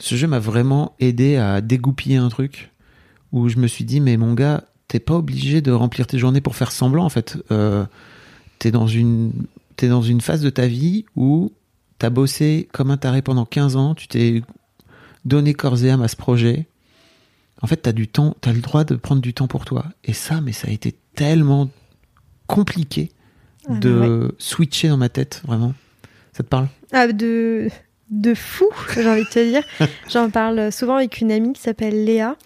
ce 0.00 0.16
jeu 0.16 0.26
m'a 0.26 0.40
vraiment 0.40 0.94
aidé 0.98 1.36
à 1.36 1.60
dégoupiller 1.60 2.16
un 2.16 2.28
truc 2.28 2.70
où 3.32 3.48
je 3.48 3.58
me 3.58 3.66
suis 3.68 3.84
dit, 3.84 4.00
mais 4.00 4.16
mon 4.16 4.34
gars, 4.34 4.64
t'es 4.88 4.98
pas 5.00 5.14
obligé 5.14 5.60
de 5.60 5.70
remplir 5.72 6.06
tes 6.06 6.18
journées 6.18 6.40
pour 6.40 6.56
faire 6.56 6.72
semblant 6.72 7.04
en 7.04 7.08
fait. 7.08 7.36
Euh, 7.50 7.84
t'es 8.64 8.70
dans 8.70 8.86
une, 8.86 9.30
t'es 9.76 9.88
dans 9.88 10.00
une 10.00 10.22
phase 10.22 10.40
de 10.40 10.48
ta 10.48 10.66
vie 10.66 11.04
où 11.16 11.52
t'as 11.98 12.08
bossé 12.08 12.66
comme 12.72 12.90
un 12.90 12.96
taré 12.96 13.20
pendant 13.20 13.44
15 13.44 13.76
ans, 13.76 13.94
tu 13.94 14.08
t'es 14.08 14.40
donné 15.26 15.52
corps 15.52 15.84
et 15.84 15.90
âme 15.90 16.00
à 16.00 16.08
ce 16.08 16.16
projet. 16.16 16.66
En 17.60 17.66
fait, 17.66 17.76
t'as 17.76 17.92
du 17.92 18.08
temps, 18.08 18.34
t'as 18.40 18.54
le 18.54 18.60
droit 18.60 18.84
de 18.84 18.94
prendre 18.96 19.20
du 19.20 19.34
temps 19.34 19.48
pour 19.48 19.66
toi. 19.66 19.84
Et 20.02 20.14
ça, 20.14 20.40
mais 20.40 20.52
ça 20.52 20.68
a 20.68 20.70
été 20.70 20.94
tellement 21.14 21.68
compliqué 22.46 23.10
Ah, 23.68 23.74
de 23.74 24.34
switcher 24.38 24.88
dans 24.88 24.96
ma 24.96 25.10
tête, 25.10 25.42
vraiment. 25.46 25.74
Ça 26.32 26.42
te 26.42 26.48
parle? 26.48 26.68
Ah, 26.90 27.12
de, 27.12 27.68
de 28.08 28.32
fou, 28.32 28.64
j'ai 28.94 29.06
envie 29.06 29.24
de 29.24 29.28
te 29.28 29.46
dire. 29.46 29.62
J'en 30.10 30.30
parle 30.30 30.72
souvent 30.72 30.96
avec 30.96 31.20
une 31.20 31.30
amie 31.30 31.52
qui 31.52 31.60
s'appelle 31.60 32.06
Léa. 32.06 32.38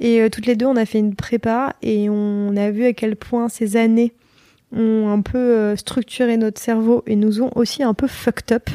Et 0.00 0.22
euh, 0.22 0.30
toutes 0.30 0.46
les 0.46 0.56
deux, 0.56 0.64
on 0.64 0.76
a 0.76 0.86
fait 0.86 1.00
une 1.00 1.14
prépa 1.14 1.74
et 1.82 2.08
on 2.08 2.56
a 2.56 2.70
vu 2.70 2.86
à 2.86 2.94
quel 2.94 3.14
point 3.14 3.50
ces 3.50 3.76
années 3.76 4.14
ont 4.76 5.08
un 5.10 5.20
peu 5.22 5.38
euh, 5.38 5.76
structuré 5.76 6.36
notre 6.36 6.60
cerveau 6.60 7.02
et 7.06 7.16
nous 7.16 7.42
ont 7.42 7.50
aussi 7.56 7.82
un 7.82 7.94
peu 7.94 8.06
fucked 8.06 8.52
up. 8.54 8.68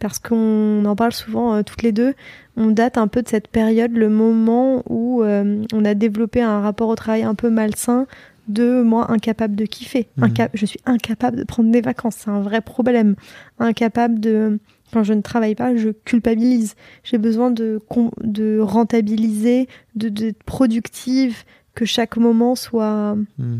Parce 0.00 0.18
qu'on 0.18 0.84
en 0.84 0.96
parle 0.96 1.12
souvent 1.12 1.54
euh, 1.54 1.62
toutes 1.62 1.82
les 1.82 1.92
deux. 1.92 2.14
On 2.56 2.66
date 2.70 2.98
un 2.98 3.06
peu 3.08 3.22
de 3.22 3.28
cette 3.28 3.48
période, 3.48 3.92
le 3.92 4.08
moment 4.08 4.82
où 4.88 5.22
euh, 5.22 5.62
on 5.72 5.84
a 5.84 5.94
développé 5.94 6.42
un 6.42 6.60
rapport 6.60 6.88
au 6.88 6.94
travail 6.96 7.22
un 7.22 7.34
peu 7.34 7.48
malsain 7.50 8.06
de 8.48 8.82
moi 8.82 9.10
incapable 9.10 9.54
de 9.56 9.64
kiffer. 9.64 10.08
Mhm. 10.18 10.24
Inca- 10.28 10.50
je 10.52 10.66
suis 10.66 10.80
incapable 10.84 11.38
de 11.38 11.44
prendre 11.44 11.70
des 11.70 11.80
vacances. 11.80 12.16
C'est 12.18 12.30
un 12.30 12.40
vrai 12.42 12.60
problème. 12.60 13.14
Incapable 13.58 14.20
de 14.20 14.58
quand 14.92 15.02
je 15.04 15.14
ne 15.14 15.22
travaille 15.22 15.54
pas, 15.54 15.74
je 15.74 15.88
culpabilise. 16.04 16.74
J'ai 17.02 17.18
besoin 17.18 17.50
de, 17.50 17.80
de 18.22 18.58
rentabiliser, 18.60 19.68
de 19.96 20.08
d'être 20.08 20.42
productive, 20.44 21.44
que 21.74 21.84
chaque 21.84 22.16
moment 22.16 22.54
soit 22.54 23.16
Hmm. 23.38 23.58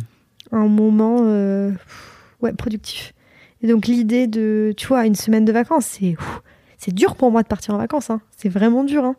Un 0.56 0.68
moment 0.68 1.18
euh, 1.22 1.72
ouais, 2.42 2.52
productif. 2.52 3.14
Et 3.62 3.66
donc 3.66 3.86
l'idée 3.86 4.26
de, 4.26 4.74
tu 4.76 4.86
vois, 4.86 5.06
une 5.06 5.14
semaine 5.14 5.44
de 5.44 5.52
vacances, 5.52 5.86
c'est 5.86 6.16
c'est 6.78 6.92
dur 6.92 7.16
pour 7.16 7.30
moi 7.30 7.42
de 7.42 7.48
partir 7.48 7.74
en 7.74 7.78
vacances. 7.78 8.10
Hein. 8.10 8.20
C'est 8.36 8.50
vraiment 8.50 8.84
dur. 8.84 9.04
Hein. 9.04 9.16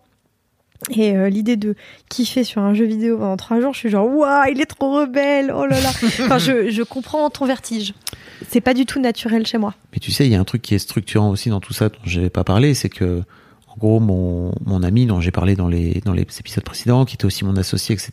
Et 0.92 1.16
euh, 1.16 1.30
l'idée 1.30 1.56
de 1.56 1.76
kiffer 2.10 2.44
sur 2.44 2.62
un 2.62 2.74
jeu 2.74 2.86
vidéo 2.86 3.18
pendant 3.18 3.38
trois 3.38 3.60
jours, 3.60 3.74
je 3.74 3.80
suis 3.80 3.90
genre, 3.90 4.08
waouh, 4.08 4.52
il 4.52 4.62
est 4.62 4.66
trop 4.66 5.00
rebelle, 5.00 5.52
oh 5.52 5.66
là 5.66 5.80
là. 5.82 5.90
enfin, 6.04 6.38
je, 6.38 6.70
je 6.70 6.84
comprends 6.84 7.30
ton 7.30 7.46
vertige. 7.46 7.94
C'est 8.50 8.62
pas 8.62 8.74
du 8.74 8.86
tout 8.86 9.00
naturel 9.00 9.48
chez 9.48 9.58
moi. 9.58 9.74
Mais 9.94 10.00
tu 10.00 10.12
sais, 10.12 10.26
il 10.26 10.32
y 10.32 10.36
a 10.36 10.40
un 10.40 10.44
truc 10.44 10.62
qui 10.62 10.76
est 10.76 10.80
structurant 10.80 11.30
aussi 11.30 11.50
dans 11.50 11.60
tout 11.60 11.74
ça 11.74 11.90
dont 11.90 11.98
je 12.04 12.18
n'avais 12.18 12.30
pas 12.30 12.44
parlé, 12.44 12.74
c'est 12.74 12.90
que, 12.90 13.24
en 13.68 13.78
gros, 13.78 14.00
mon, 14.00 14.54
mon 14.66 14.84
ami 14.84 15.08
dont 15.08 15.22
j'ai 15.22 15.32
parlé 15.32 15.56
dans 15.56 15.68
les, 15.68 16.02
dans 16.06 16.14
les 16.14 16.22
épisodes 16.22 16.64
précédents, 16.64 17.06
qui 17.06 17.16
était 17.16 17.26
aussi 17.26 17.46
mon 17.46 17.56
associé, 17.56 17.96
etc., 17.96 18.12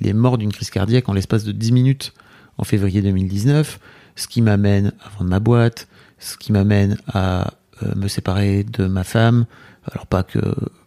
il 0.00 0.06
est 0.06 0.14
mort 0.14 0.38
d'une 0.38 0.52
crise 0.52 0.70
cardiaque 0.70 1.08
en 1.08 1.12
l'espace 1.12 1.44
de 1.44 1.52
10 1.52 1.72
minutes 1.72 2.14
en 2.58 2.64
février 2.64 3.02
2019, 3.02 3.78
ce 4.16 4.28
qui 4.28 4.42
m'amène 4.42 4.92
à 5.04 5.08
vendre 5.10 5.30
ma 5.30 5.40
boîte, 5.40 5.88
ce 6.18 6.36
qui 6.36 6.52
m'amène 6.52 6.96
à 7.06 7.52
euh, 7.82 7.94
me 7.96 8.08
séparer 8.08 8.64
de 8.64 8.86
ma 8.86 9.04
femme. 9.04 9.46
Alors 9.90 10.06
pas 10.06 10.22
que 10.22 10.40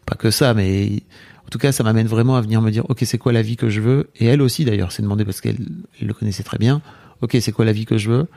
pas 0.05 0.15
que 0.15 0.31
ça, 0.31 0.53
mais 0.53 1.03
en 1.47 1.49
tout 1.49 1.59
cas, 1.59 1.71
ça 1.71 1.83
m'amène 1.83 2.07
vraiment 2.07 2.35
à 2.35 2.41
venir 2.41 2.61
me 2.61 2.71
dire, 2.71 2.83
ok, 2.89 2.99
c'est 3.03 3.17
quoi 3.17 3.31
la 3.31 3.41
vie 3.41 3.55
que 3.55 3.69
je 3.69 3.79
veux? 3.79 4.09
Et 4.17 4.25
elle 4.25 4.41
aussi, 4.41 4.65
d'ailleurs, 4.65 4.91
s'est 4.91 5.01
demandé 5.01 5.23
parce 5.23 5.39
qu'elle 5.39 5.57
le 6.01 6.13
connaissait 6.13 6.43
très 6.43 6.57
bien. 6.57 6.81
Ok, 7.21 7.37
c'est 7.39 7.53
quoi 7.53 7.63
la 7.63 7.71
vie 7.71 7.85
que 7.85 7.97
je 7.97 8.09
veux? 8.09 8.27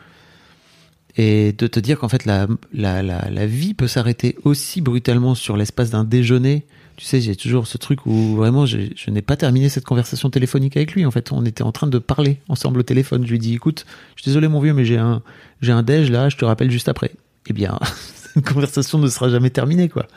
Et 1.16 1.52
de 1.52 1.66
te 1.66 1.80
dire 1.80 1.98
qu'en 1.98 2.08
fait, 2.08 2.24
la, 2.24 2.46
la, 2.72 3.02
la, 3.02 3.28
la 3.28 3.46
vie 3.46 3.74
peut 3.74 3.88
s'arrêter 3.88 4.36
aussi 4.44 4.80
brutalement 4.80 5.34
sur 5.34 5.56
l'espace 5.56 5.90
d'un 5.90 6.04
déjeuner. 6.04 6.66
Tu 7.00 7.06
sais, 7.06 7.22
j'ai 7.22 7.34
toujours 7.34 7.66
ce 7.66 7.78
truc 7.78 8.04
où 8.04 8.36
vraiment, 8.36 8.66
je 8.66 9.10
n'ai 9.10 9.22
pas 9.22 9.38
terminé 9.38 9.70
cette 9.70 9.86
conversation 9.86 10.28
téléphonique 10.28 10.76
avec 10.76 10.92
lui. 10.92 11.06
En 11.06 11.10
fait, 11.10 11.32
on 11.32 11.46
était 11.46 11.62
en 11.62 11.72
train 11.72 11.86
de 11.86 11.98
parler 11.98 12.42
ensemble 12.50 12.78
au 12.78 12.82
téléphone. 12.82 13.24
Je 13.24 13.30
lui 13.30 13.38
dis, 13.38 13.54
écoute, 13.54 13.86
je 14.16 14.22
suis 14.22 14.28
désolé, 14.28 14.48
mon 14.48 14.60
vieux, 14.60 14.74
mais 14.74 14.84
j'ai 14.84 14.98
un, 14.98 15.22
j'ai 15.62 15.72
un 15.72 15.82
déj 15.82 16.10
là, 16.10 16.28
je 16.28 16.36
te 16.36 16.44
rappelle 16.44 16.70
juste 16.70 16.90
après. 16.90 17.12
Eh 17.46 17.54
bien, 17.54 17.78
une 18.36 18.42
conversation 18.42 18.98
ne 18.98 19.08
sera 19.08 19.30
jamais 19.30 19.48
terminée, 19.48 19.88
quoi. 19.88 20.08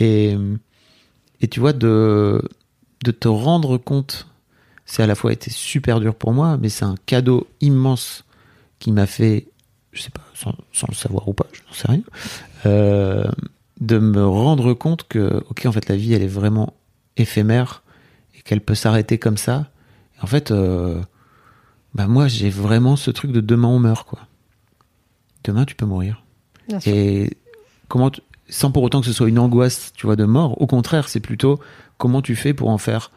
Et, 0.00 0.34
et 1.42 1.48
tu 1.48 1.60
vois, 1.60 1.74
de, 1.74 2.40
de 3.04 3.10
te 3.10 3.28
rendre 3.28 3.76
compte, 3.76 4.26
c'est 4.86 5.02
à 5.02 5.06
la 5.06 5.16
fois 5.16 5.34
été 5.34 5.50
super 5.50 6.00
dur 6.00 6.14
pour 6.14 6.32
moi, 6.32 6.56
mais 6.56 6.70
c'est 6.70 6.86
un 6.86 6.94
cadeau 7.04 7.46
immense 7.60 8.24
qui 8.78 8.90
m'a 8.90 9.04
fait, 9.04 9.48
je 9.92 10.00
sais 10.00 10.08
pas, 10.08 10.24
sans, 10.32 10.54
sans, 10.72 10.86
le 10.88 10.94
savoir 10.94 11.28
ou 11.28 11.34
pas, 11.34 11.46
je 11.52 11.60
n'en 11.60 11.74
sais 11.74 11.88
rien, 11.88 12.02
euh, 12.64 13.30
de 13.80 13.98
me 13.98 14.26
rendre 14.26 14.74
compte 14.74 15.06
que, 15.08 15.44
ok, 15.50 15.66
en 15.66 15.72
fait, 15.72 15.88
la 15.88 15.96
vie, 15.96 16.14
elle 16.14 16.22
est 16.22 16.28
vraiment 16.28 16.74
éphémère 17.16 17.82
et 18.36 18.42
qu'elle 18.42 18.60
peut 18.60 18.74
s'arrêter 18.74 19.18
comme 19.18 19.36
ça. 19.36 19.70
Et 20.16 20.22
en 20.22 20.26
fait, 20.26 20.50
euh, 20.50 21.00
bah 21.94 22.06
moi, 22.06 22.28
j'ai 22.28 22.50
vraiment 22.50 22.96
ce 22.96 23.10
truc 23.10 23.32
de 23.32 23.40
demain 23.40 23.68
on 23.68 23.78
meurt, 23.78 24.08
quoi. 24.08 24.20
Demain, 25.44 25.64
tu 25.64 25.74
peux 25.74 25.86
mourir. 25.86 26.24
Et 26.84 27.36
comment, 27.88 28.10
sans 28.48 28.70
pour 28.70 28.82
autant 28.82 29.00
que 29.00 29.06
ce 29.06 29.12
soit 29.12 29.28
une 29.28 29.38
angoisse, 29.38 29.92
tu 29.94 30.06
vois, 30.06 30.16
de 30.16 30.24
mort. 30.24 30.60
Au 30.60 30.66
contraire, 30.66 31.08
c'est 31.08 31.20
plutôt 31.20 31.60
comment 31.98 32.22
tu 32.22 32.34
fais 32.34 32.54
pour 32.54 32.68
en 32.68 32.78
faire, 32.78 33.10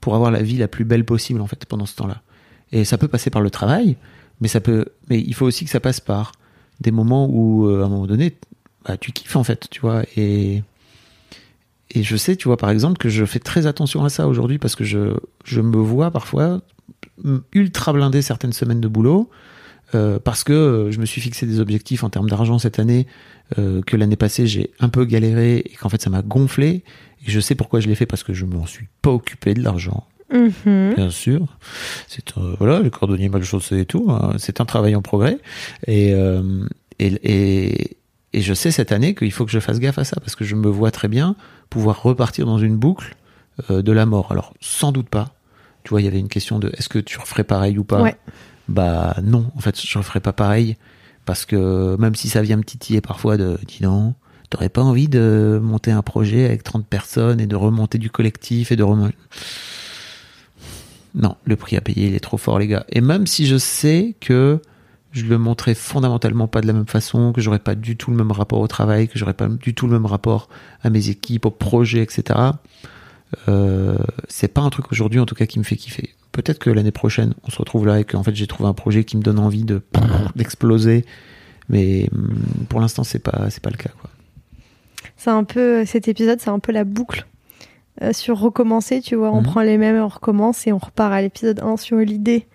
pour 0.00 0.14
avoir 0.14 0.30
la 0.30 0.42
vie 0.42 0.56
la 0.56 0.68
plus 0.68 0.84
belle 0.84 1.04
possible 1.04 1.40
en 1.40 1.46
fait 1.46 1.64
pendant 1.66 1.86
ce 1.86 1.96
temps-là. 1.96 2.22
Et 2.70 2.84
ça 2.84 2.98
peut 2.98 3.08
passer 3.08 3.30
par 3.30 3.42
le 3.42 3.50
travail, 3.50 3.96
mais 4.40 4.48
ça 4.48 4.60
peut, 4.60 4.86
mais 5.08 5.20
il 5.20 5.34
faut 5.34 5.46
aussi 5.46 5.64
que 5.64 5.70
ça 5.70 5.80
passe 5.80 6.00
par 6.00 6.32
des 6.80 6.90
moments 6.90 7.28
où, 7.28 7.66
euh, 7.66 7.82
à 7.82 7.86
un 7.86 7.88
moment 7.88 8.06
donné, 8.06 8.36
bah, 8.86 8.96
tu 8.96 9.12
kiffes 9.12 9.36
en 9.36 9.44
fait, 9.44 9.68
tu 9.70 9.80
vois. 9.80 10.02
Et 10.16 10.62
et 11.94 12.02
je 12.02 12.16
sais, 12.16 12.36
tu 12.36 12.48
vois, 12.48 12.56
par 12.56 12.70
exemple, 12.70 12.96
que 12.96 13.10
je 13.10 13.24
fais 13.24 13.38
très 13.38 13.66
attention 13.66 14.04
à 14.04 14.08
ça 14.08 14.26
aujourd'hui 14.26 14.58
parce 14.58 14.76
que 14.76 14.84
je 14.84 15.14
je 15.44 15.60
me 15.60 15.76
vois 15.76 16.10
parfois 16.10 16.60
ultra 17.52 17.92
blindé 17.92 18.22
certaines 18.22 18.52
semaines 18.52 18.80
de 18.80 18.88
boulot 18.88 19.30
euh, 19.94 20.18
parce 20.18 20.44
que 20.44 20.52
euh, 20.52 20.90
je 20.90 20.98
me 20.98 21.06
suis 21.06 21.20
fixé 21.20 21.46
des 21.46 21.60
objectifs 21.60 22.02
en 22.02 22.08
termes 22.08 22.28
d'argent 22.28 22.58
cette 22.58 22.78
année, 22.78 23.06
euh, 23.58 23.82
que 23.82 23.96
l'année 23.96 24.16
passée 24.16 24.46
j'ai 24.46 24.70
un 24.80 24.88
peu 24.88 25.04
galéré 25.04 25.58
et 25.58 25.74
qu'en 25.78 25.88
fait 25.88 26.00
ça 26.00 26.10
m'a 26.10 26.22
gonflé. 26.22 26.82
Et 27.26 27.30
je 27.30 27.40
sais 27.40 27.54
pourquoi 27.54 27.80
je 27.80 27.88
l'ai 27.88 27.94
fait 27.94 28.06
parce 28.06 28.22
que 28.22 28.32
je 28.32 28.46
m'en 28.46 28.66
suis 28.66 28.88
pas 29.02 29.10
occupé 29.10 29.54
de 29.54 29.62
l'argent. 29.62 30.06
Mhm. 30.32 30.94
Bien 30.96 31.10
sûr, 31.10 31.58
c'est 32.08 32.38
euh, 32.38 32.56
voilà 32.58 32.80
le 32.80 32.88
cordonnier 32.88 33.28
mal 33.28 33.44
chaussé 33.44 33.80
et 33.80 33.84
tout. 33.84 34.06
Hein. 34.08 34.32
c'est 34.38 34.62
un 34.62 34.64
travail 34.64 34.96
en 34.96 35.02
progrès 35.02 35.38
et, 35.86 36.14
et, 36.98 37.18
et 37.22 37.96
et 38.32 38.40
je 38.40 38.54
sais 38.54 38.70
cette 38.70 38.92
année 38.92 39.14
qu'il 39.14 39.32
faut 39.32 39.44
que 39.44 39.50
je 39.50 39.60
fasse 39.60 39.78
gaffe 39.78 39.98
à 39.98 40.04
ça 40.04 40.16
parce 40.20 40.34
que 40.34 40.44
je 40.44 40.54
me 40.54 40.68
vois 40.68 40.90
très 40.90 41.08
bien 41.08 41.36
pouvoir 41.70 42.02
repartir 42.02 42.46
dans 42.46 42.58
une 42.58 42.76
boucle 42.76 43.16
de 43.68 43.92
la 43.92 44.06
mort. 44.06 44.32
Alors 44.32 44.54
sans 44.60 44.92
doute 44.92 45.08
pas. 45.08 45.34
Tu 45.84 45.90
vois, 45.90 46.00
il 46.00 46.04
y 46.04 46.08
avait 46.08 46.20
une 46.20 46.28
question 46.28 46.58
de 46.58 46.70
est-ce 46.76 46.88
que 46.88 46.98
tu 46.98 47.18
referais 47.18 47.44
pareil 47.44 47.78
ou 47.78 47.84
pas? 47.84 48.00
Ouais 48.02 48.16
bah 48.68 49.16
non, 49.22 49.50
en 49.56 49.60
fait, 49.60 49.80
je 49.80 49.98
ne 49.98 50.02
ferai 50.02 50.20
pas 50.20 50.32
pareil 50.32 50.76
parce 51.24 51.44
que 51.44 51.96
même 51.98 52.14
si 52.14 52.28
ça 52.28 52.42
vient 52.42 52.56
me 52.56 52.64
titiller 52.64 53.00
parfois 53.00 53.36
de 53.36 53.58
dis 53.66 53.80
donc, 53.82 54.14
t'aurais 54.50 54.68
pas 54.68 54.82
envie 54.82 55.08
de 55.08 55.60
monter 55.62 55.90
un 55.90 56.02
projet 56.02 56.44
avec 56.44 56.62
30 56.62 56.86
personnes 56.86 57.40
et 57.40 57.46
de 57.46 57.56
remonter 57.56 57.98
du 57.98 58.10
collectif 58.10 58.70
et 58.70 58.76
de 58.76 58.82
remonter. 58.82 59.16
Non, 61.14 61.36
le 61.44 61.56
prix 61.56 61.76
à 61.76 61.80
payer, 61.80 62.06
il 62.06 62.14
est 62.14 62.20
trop 62.20 62.38
fort, 62.38 62.58
les 62.58 62.68
gars. 62.68 62.86
Et 62.88 63.00
même 63.00 63.26
si 63.26 63.46
je 63.46 63.58
sais 63.58 64.14
que 64.20 64.60
je 65.12 65.24
le 65.24 65.38
montrais 65.38 65.74
fondamentalement 65.74 66.48
pas 66.48 66.60
de 66.60 66.66
la 66.66 66.72
même 66.72 66.86
façon, 66.86 67.32
que 67.32 67.40
j'aurais 67.40 67.58
pas 67.58 67.74
du 67.74 67.96
tout 67.96 68.10
le 68.10 68.16
même 68.16 68.32
rapport 68.32 68.60
au 68.60 68.66
travail, 68.68 69.08
que 69.08 69.18
j'aurais 69.18 69.34
pas 69.34 69.48
du 69.48 69.74
tout 69.74 69.86
le 69.86 69.92
même 69.92 70.06
rapport 70.06 70.48
à 70.82 70.90
mes 70.90 71.08
équipes, 71.08 71.46
au 71.46 71.50
projet, 71.50 72.02
etc. 72.02 72.38
Euh, 73.48 73.96
c'est 74.28 74.48
pas 74.48 74.60
un 74.62 74.70
truc 74.70 74.90
aujourd'hui, 74.92 75.20
en 75.20 75.26
tout 75.26 75.34
cas, 75.34 75.46
qui 75.46 75.58
me 75.58 75.64
fait 75.64 75.76
kiffer 75.76 76.10
peut-être 76.32 76.58
que 76.58 76.70
l'année 76.70 76.92
prochaine, 76.92 77.34
on 77.44 77.50
se 77.50 77.58
retrouve 77.58 77.86
là 77.86 78.00
et 78.00 78.04
qu'en 78.04 78.22
fait 78.22 78.34
j'ai 78.34 78.46
trouvé 78.46 78.68
un 78.68 78.72
projet 78.72 79.04
qui 79.04 79.16
me 79.16 79.22
donne 79.22 79.38
envie 79.38 79.64
de 79.64 79.82
d'exploser. 80.36 81.04
Mais 81.68 82.08
mm, 82.10 82.64
pour 82.68 82.80
l'instant, 82.80 83.04
c'est 83.04 83.18
pas 83.20 83.50
c'est 83.50 83.62
pas 83.62 83.70
le 83.70 83.76
cas. 83.76 83.90
Quoi. 84.00 84.10
C'est 85.16 85.30
un 85.30 85.44
peu 85.44 85.84
cet 85.84 86.08
épisode, 86.08 86.40
c'est 86.40 86.50
un 86.50 86.58
peu 86.58 86.72
la 86.72 86.84
boucle 86.84 87.26
euh, 88.00 88.12
sur 88.12 88.38
recommencer. 88.38 89.00
Tu 89.00 89.14
vois, 89.14 89.30
on 89.30 89.42
Mhm. 89.42 89.44
prend 89.46 89.60
les 89.60 89.78
mêmes, 89.78 89.96
on 89.96 90.08
recommence 90.08 90.66
et 90.66 90.72
on 90.72 90.78
repart 90.78 91.12
à 91.12 91.20
l'épisode 91.22 91.60
1 91.60 91.76
sur 91.76 91.98
l'idée 91.98 92.46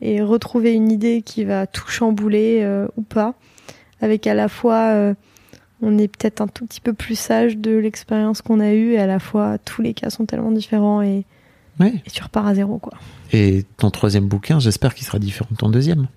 et 0.00 0.22
retrouver 0.22 0.72
une 0.72 0.90
idée 0.90 1.22
qui 1.22 1.44
va 1.44 1.66
tout 1.66 1.88
chambouler 1.88 2.60
euh, 2.62 2.86
ou 2.96 3.02
pas, 3.02 3.34
avec 4.00 4.26
à 4.26 4.34
la 4.34 4.48
fois 4.48 4.92
euh, 4.94 5.14
on 5.82 5.98
est 5.98 6.08
peut-être 6.08 6.40
un 6.40 6.46
tout 6.48 6.66
petit 6.66 6.80
peu 6.80 6.92
plus 6.92 7.18
sage 7.18 7.56
de 7.56 7.76
l'expérience 7.76 8.42
qu'on 8.42 8.60
a 8.60 8.72
eue 8.72 8.92
et 8.92 8.98
à 8.98 9.06
la 9.06 9.18
fois 9.18 9.58
tous 9.58 9.82
les 9.82 9.94
cas 9.94 10.10
sont 10.10 10.26
tellement 10.26 10.52
différents 10.52 11.02
et, 11.02 11.24
Ouais. 11.78 11.94
et 12.06 12.10
tu 12.10 12.22
repars 12.22 12.46
à 12.46 12.54
zéro 12.54 12.78
quoi. 12.78 12.92
Et 13.32 13.64
ton 13.78 13.90
troisième 13.90 14.26
bouquin, 14.26 14.58
j'espère 14.58 14.94
qu'il 14.94 15.06
sera 15.06 15.18
différent 15.18 15.48
de 15.52 15.56
ton 15.56 15.70
deuxième. 15.70 16.08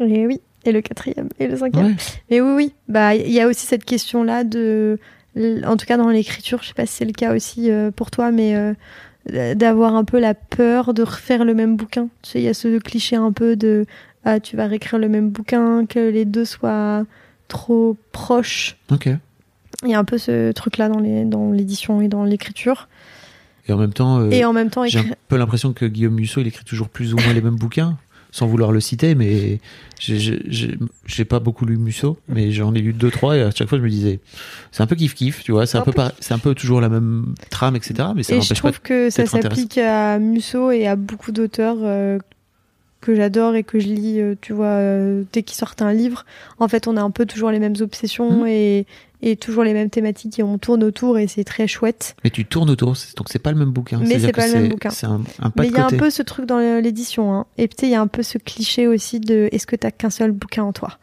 Et 0.00 0.26
oui, 0.26 0.40
et 0.64 0.72
le 0.72 0.80
quatrième 0.80 1.28
et 1.38 1.46
le 1.46 1.56
cinquième. 1.56 1.96
Mais 2.30 2.40
oui, 2.40 2.52
oui. 2.54 2.74
Bah, 2.88 3.14
il 3.14 3.30
y 3.30 3.40
a 3.40 3.46
aussi 3.48 3.66
cette 3.66 3.84
question-là 3.84 4.44
de, 4.44 4.98
en 5.64 5.76
tout 5.76 5.86
cas 5.86 5.96
dans 5.96 6.08
l'écriture, 6.08 6.60
je 6.62 6.68
sais 6.68 6.74
pas 6.74 6.86
si 6.86 6.94
c'est 6.94 7.04
le 7.04 7.12
cas 7.12 7.34
aussi 7.34 7.70
euh, 7.70 7.90
pour 7.90 8.10
toi, 8.10 8.30
mais 8.30 8.54
d'avoir 9.26 9.94
un 9.94 10.04
peu 10.04 10.18
la 10.18 10.34
peur 10.34 10.94
de 10.94 11.02
refaire 11.02 11.44
le 11.44 11.54
même 11.54 11.76
bouquin. 11.76 12.08
Tu 12.22 12.30
sais, 12.30 12.40
il 12.40 12.44
y 12.44 12.48
a 12.48 12.54
ce 12.54 12.78
cliché 12.78 13.16
un 13.16 13.32
peu 13.32 13.56
de, 13.56 13.86
ah, 14.24 14.40
tu 14.40 14.56
vas 14.56 14.66
réécrire 14.66 14.98
le 14.98 15.08
même 15.08 15.30
bouquin, 15.30 15.86
que 15.86 16.10
les 16.10 16.24
deux 16.24 16.44
soient 16.44 17.04
trop 17.48 17.96
proches. 18.12 18.76
Ok. 18.90 19.08
Il 19.82 19.90
y 19.90 19.94
a 19.94 19.98
un 19.98 20.04
peu 20.04 20.18
ce 20.18 20.52
truc-là 20.52 20.88
dans 20.88 21.00
les, 21.00 21.24
dans 21.24 21.52
l'édition 21.52 22.00
et 22.00 22.08
dans 22.08 22.24
l'écriture. 22.24 22.88
Et 23.68 23.72
en 23.72 23.76
même 23.76 23.92
temps, 23.92 24.20
euh, 24.20 24.30
et 24.30 24.44
en 24.44 24.52
même 24.52 24.70
temps, 24.70 24.84
j'ai 24.86 24.98
un 24.98 25.04
peu 25.28 25.36
l'impression 25.36 25.72
que 25.72 25.84
Guillaume 25.84 26.14
Musso, 26.14 26.40
il 26.40 26.46
écrit 26.46 26.64
toujours 26.64 26.88
plus 26.88 27.14
ou 27.14 27.18
moins 27.18 27.32
les 27.32 27.40
mêmes 27.40 27.56
bouquins, 27.56 27.96
sans 28.32 28.46
vouloir 28.46 28.72
le 28.72 28.80
citer, 28.80 29.14
mais 29.14 29.58
j'ai- 29.98 31.24
pas 31.28 31.40
beaucoup 31.40 31.66
lu 31.66 31.76
Musso, 31.76 32.18
mais 32.28 32.50
j'en 32.52 32.74
ai 32.74 32.80
lu 32.80 32.92
deux 32.92 33.10
trois 33.10 33.36
et 33.36 33.42
à 33.42 33.50
chaque 33.50 33.68
fois 33.68 33.78
je 33.78 33.82
me 33.84 33.90
disais, 33.90 34.20
c'est 34.72 34.82
un 34.82 34.86
peu 34.86 34.96
kiff 34.96 35.14
kiff, 35.14 35.42
tu 35.44 35.52
vois, 35.52 35.66
c'est 35.66 35.78
un 35.78 35.82
peu 35.82 35.92
c'est 36.20 36.34
un 36.34 36.38
peu 36.38 36.54
toujours 36.54 36.80
la 36.80 36.88
même 36.88 37.34
trame, 37.50 37.76
etc. 37.76 38.08
Mais 38.14 38.22
ça 38.22 38.32
Et 38.34 38.36
je 38.40 38.44
n'empêche 38.44 38.62
pas. 38.62 38.70
trouve 38.72 38.80
que 38.82 39.10
ça 39.10 39.26
s'applique 39.26 39.78
à 39.78 40.18
Musso 40.18 40.70
et 40.70 40.86
à 40.86 40.96
beaucoup 40.96 41.32
d'auteurs 41.32 41.76
euh, 41.82 42.18
que 43.00 43.14
j'adore 43.14 43.54
et 43.54 43.64
que 43.64 43.78
je 43.78 43.88
lis, 43.88 44.20
euh, 44.20 44.34
tu 44.40 44.52
vois, 44.52 44.66
euh, 44.66 45.22
dès 45.32 45.42
qu'ils 45.42 45.56
sortent 45.56 45.82
un 45.82 45.92
livre. 45.92 46.24
En 46.58 46.68
fait, 46.68 46.86
on 46.86 46.96
a 46.96 47.02
un 47.02 47.10
peu 47.10 47.26
toujours 47.26 47.50
les 47.50 47.58
mêmes 47.58 47.76
obsessions 47.80 48.40
Mhm. 48.42 48.46
et, 48.46 48.86
et 49.22 49.36
toujours 49.36 49.64
les 49.64 49.72
mêmes 49.72 49.90
thématiques 49.90 50.38
et 50.38 50.42
on 50.42 50.58
tourne 50.58 50.82
autour 50.82 51.18
et 51.18 51.26
c'est 51.26 51.44
très 51.44 51.66
chouette. 51.66 52.16
Mais 52.24 52.30
tu 52.30 52.44
tournes 52.44 52.70
autour, 52.70 52.94
donc 53.16 53.28
c'est 53.28 53.38
pas 53.38 53.52
le 53.52 53.58
même 53.58 53.70
bouquin. 53.70 54.00
Mais 54.00 54.18
c'est 54.18 54.32
pas 54.32 54.46
le 54.46 54.54
même 54.54 54.68
bouquin. 54.68 54.90
C'est 54.90 55.06
un, 55.06 55.20
un 55.40 55.50
pas 55.50 55.62
Mais 55.62 55.68
il 55.68 55.74
y 55.74 55.78
a 55.78 55.86
un 55.86 55.90
peu 55.90 56.10
ce 56.10 56.22
truc 56.22 56.46
dans 56.46 56.58
l'édition. 56.80 57.34
Hein. 57.34 57.46
Et 57.58 57.68
peut-être 57.68 57.82
il 57.82 57.90
y 57.90 57.94
a 57.94 58.00
un 58.00 58.06
peu 58.06 58.22
ce 58.22 58.38
cliché 58.38 58.86
aussi 58.86 59.20
de 59.20 59.48
est-ce 59.52 59.66
que 59.66 59.76
t'as 59.76 59.90
qu'un 59.90 60.10
seul 60.10 60.32
bouquin 60.32 60.64
en 60.64 60.72
toi? 60.72 60.98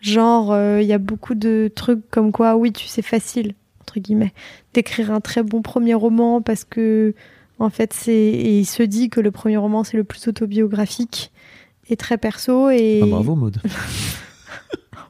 Genre, 0.00 0.52
euh, 0.52 0.82
il 0.82 0.88
y 0.88 0.92
a 0.92 0.98
beaucoup 0.98 1.36
de 1.36 1.70
trucs 1.74 2.10
comme 2.10 2.32
quoi, 2.32 2.56
oui, 2.56 2.72
tu 2.72 2.88
c'est 2.88 3.02
facile, 3.02 3.54
entre 3.82 4.00
guillemets, 4.00 4.32
d'écrire 4.74 5.12
un 5.12 5.20
très 5.20 5.44
bon 5.44 5.62
premier 5.62 5.94
roman 5.94 6.42
parce 6.42 6.64
que, 6.64 7.14
en 7.60 7.70
fait, 7.70 7.92
c'est. 7.92 8.12
Et 8.12 8.58
il 8.58 8.64
se 8.64 8.82
dit 8.82 9.10
que 9.10 9.20
le 9.20 9.30
premier 9.30 9.58
roman, 9.58 9.84
c'est 9.84 9.96
le 9.96 10.02
plus 10.02 10.26
autobiographique 10.26 11.30
et 11.88 11.96
très 11.96 12.18
perso. 12.18 12.70
Et 12.70 13.00
Ah, 13.00 13.06
bravo 13.06 13.36
Maud. 13.36 13.58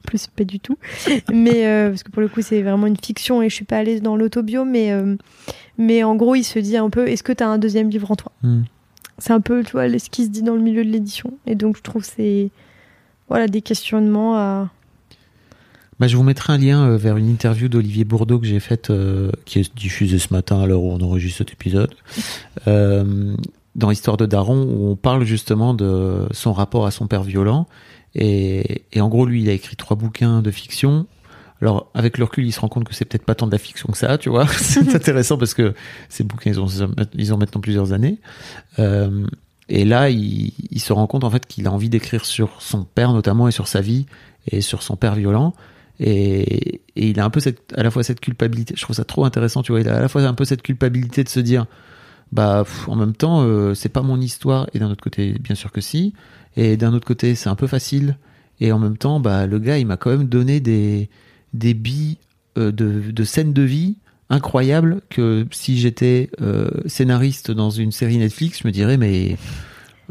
plus, 0.03 0.27
pas 0.27 0.43
du 0.43 0.59
tout. 0.59 0.77
mais 1.33 1.65
euh, 1.65 1.89
parce 1.89 2.03
que 2.03 2.11
pour 2.11 2.21
le 2.21 2.27
coup, 2.27 2.41
c'est 2.41 2.61
vraiment 2.61 2.87
une 2.87 2.97
fiction 2.97 3.41
et 3.41 3.49
je 3.49 3.55
suis 3.55 3.65
pas 3.65 3.77
à 3.77 3.83
l'aise 3.83 4.01
dans 4.01 4.15
l'autobio. 4.15 4.65
Mais, 4.65 4.91
euh, 4.91 5.15
mais 5.77 6.03
en 6.03 6.15
gros, 6.15 6.35
il 6.35 6.43
se 6.43 6.59
dit 6.59 6.77
un 6.77 6.89
peu 6.89 7.07
est-ce 7.07 7.23
que 7.23 7.33
t'as 7.33 7.47
un 7.47 7.57
deuxième 7.57 7.89
livre 7.89 8.11
en 8.11 8.15
toi? 8.15 8.31
Hmm. 8.43 8.61
c'est 9.17 9.33
un 9.33 9.41
peu, 9.41 9.63
tu 9.63 9.71
vois, 9.71 9.87
ce 9.89 10.09
qui 10.09 10.25
se 10.25 10.29
dit 10.29 10.43
dans 10.43 10.55
le 10.55 10.61
milieu 10.61 10.83
de 10.83 10.89
l'édition. 10.89 11.33
Et 11.47 11.55
donc, 11.55 11.77
je 11.77 11.81
trouve 11.81 12.03
c'est 12.03 12.49
voilà 13.29 13.47
des 13.47 13.61
questionnements 13.61 14.35
à. 14.37 14.69
Bah, 15.99 16.07
je 16.07 16.17
vous 16.17 16.23
mettrai 16.23 16.53
un 16.53 16.57
lien 16.57 16.85
euh, 16.85 16.97
vers 16.97 17.17
une 17.17 17.29
interview 17.29 17.69
d'Olivier 17.69 18.03
Bourdeau 18.03 18.39
que 18.39 18.45
j'ai 18.45 18.59
faite, 18.59 18.89
euh, 18.89 19.31
qui 19.45 19.59
est 19.59 19.75
diffusée 19.75 20.19
ce 20.19 20.33
matin 20.33 20.61
à 20.61 20.65
l'heure 20.65 20.81
où 20.81 20.91
on 20.91 20.99
enregistre 21.01 21.37
cet 21.39 21.51
épisode, 21.51 21.93
euh, 22.67 23.35
dans 23.75 23.91
Histoire 23.91 24.17
de 24.17 24.25
Daron, 24.25 24.63
où 24.63 24.89
on 24.89 24.95
parle 24.95 25.23
justement 25.23 25.73
de 25.73 26.27
son 26.31 26.51
rapport 26.51 26.85
à 26.85 26.91
son 26.91 27.07
père 27.07 27.23
violent. 27.23 27.67
Et, 28.15 28.83
et 28.91 29.01
en 29.01 29.09
gros, 29.09 29.25
lui, 29.25 29.41
il 29.41 29.49
a 29.49 29.53
écrit 29.53 29.75
trois 29.75 29.97
bouquins 29.97 30.41
de 30.41 30.51
fiction. 30.51 31.07
Alors, 31.61 31.89
avec 31.93 32.17
le 32.17 32.25
recul, 32.25 32.45
il 32.45 32.51
se 32.51 32.59
rend 32.59 32.67
compte 32.67 32.83
que 32.83 32.93
c'est 32.93 33.05
peut-être 33.05 33.25
pas 33.25 33.35
tant 33.35 33.47
de 33.47 33.51
la 33.51 33.57
fiction 33.57 33.87
que 33.91 33.97
ça, 33.97 34.17
tu 34.17 34.29
vois. 34.29 34.47
c'est 34.51 34.95
intéressant 34.95 35.37
parce 35.37 35.53
que 35.53 35.73
ces 36.09 36.23
bouquins, 36.23 36.51
ils 36.51 36.59
ont, 36.59 36.67
ils 37.13 37.33
ont 37.33 37.37
maintenant 37.37 37.61
plusieurs 37.61 37.93
années. 37.93 38.19
Euh, 38.79 39.25
et 39.69 39.85
là, 39.85 40.09
il, 40.09 40.51
il, 40.71 40.79
se 40.81 40.91
rend 40.91 41.07
compte 41.07 41.23
en 41.23 41.29
fait 41.29 41.45
qu'il 41.45 41.67
a 41.67 41.71
envie 41.71 41.89
d'écrire 41.89 42.25
sur 42.25 42.61
son 42.61 42.83
père 42.83 43.13
notamment 43.13 43.47
et 43.47 43.51
sur 43.51 43.67
sa 43.67 43.79
vie 43.79 44.05
et 44.51 44.61
sur 44.61 44.83
son 44.83 44.97
père 44.97 45.15
violent. 45.15 45.53
Et, 45.99 46.81
et, 46.95 47.09
il 47.09 47.19
a 47.19 47.25
un 47.25 47.29
peu 47.29 47.39
cette, 47.39 47.73
à 47.77 47.83
la 47.83 47.91
fois 47.91 48.03
cette 48.03 48.19
culpabilité. 48.19 48.73
Je 48.75 48.81
trouve 48.81 48.95
ça 48.95 49.05
trop 49.05 49.25
intéressant, 49.25 49.63
tu 49.63 49.71
vois. 49.71 49.81
Il 49.81 49.87
a 49.87 49.95
à 49.95 50.01
la 50.01 50.09
fois 50.09 50.23
un 50.23 50.33
peu 50.33 50.45
cette 50.45 50.63
culpabilité 50.63 51.23
de 51.23 51.29
se 51.29 51.39
dire, 51.39 51.65
bah, 52.31 52.63
pff, 52.65 52.89
en 52.89 52.95
même 52.95 53.13
temps, 53.13 53.43
euh, 53.43 53.73
c'est 53.73 53.89
pas 53.89 54.01
mon 54.01 54.19
histoire. 54.19 54.67
Et 54.73 54.79
d'un 54.79 54.89
autre 54.89 55.03
côté, 55.03 55.33
bien 55.39 55.55
sûr 55.55 55.71
que 55.71 55.81
si. 55.81 56.13
Et 56.55 56.77
d'un 56.77 56.93
autre 56.93 57.05
côté, 57.05 57.35
c'est 57.35 57.49
un 57.49 57.55
peu 57.55 57.67
facile. 57.67 58.17
Et 58.59 58.71
en 58.71 58.79
même 58.79 58.97
temps, 58.97 59.19
bah, 59.19 59.47
le 59.47 59.59
gars, 59.59 59.77
il 59.77 59.85
m'a 59.87 59.97
quand 59.97 60.11
même 60.11 60.27
donné 60.27 60.59
des, 60.59 61.09
des 61.53 61.73
billes 61.73 62.17
euh, 62.57 62.71
de, 62.71 63.11
de 63.11 63.23
scènes 63.23 63.53
de 63.53 63.61
vie 63.63 63.95
incroyables 64.29 65.01
que 65.09 65.45
si 65.51 65.79
j'étais 65.79 66.29
euh, 66.41 66.69
scénariste 66.85 67.51
dans 67.51 67.69
une 67.69 67.91
série 67.91 68.17
Netflix, 68.17 68.59
je 68.61 68.67
me 68.67 68.71
dirais, 68.71 68.97
mais. 68.97 69.37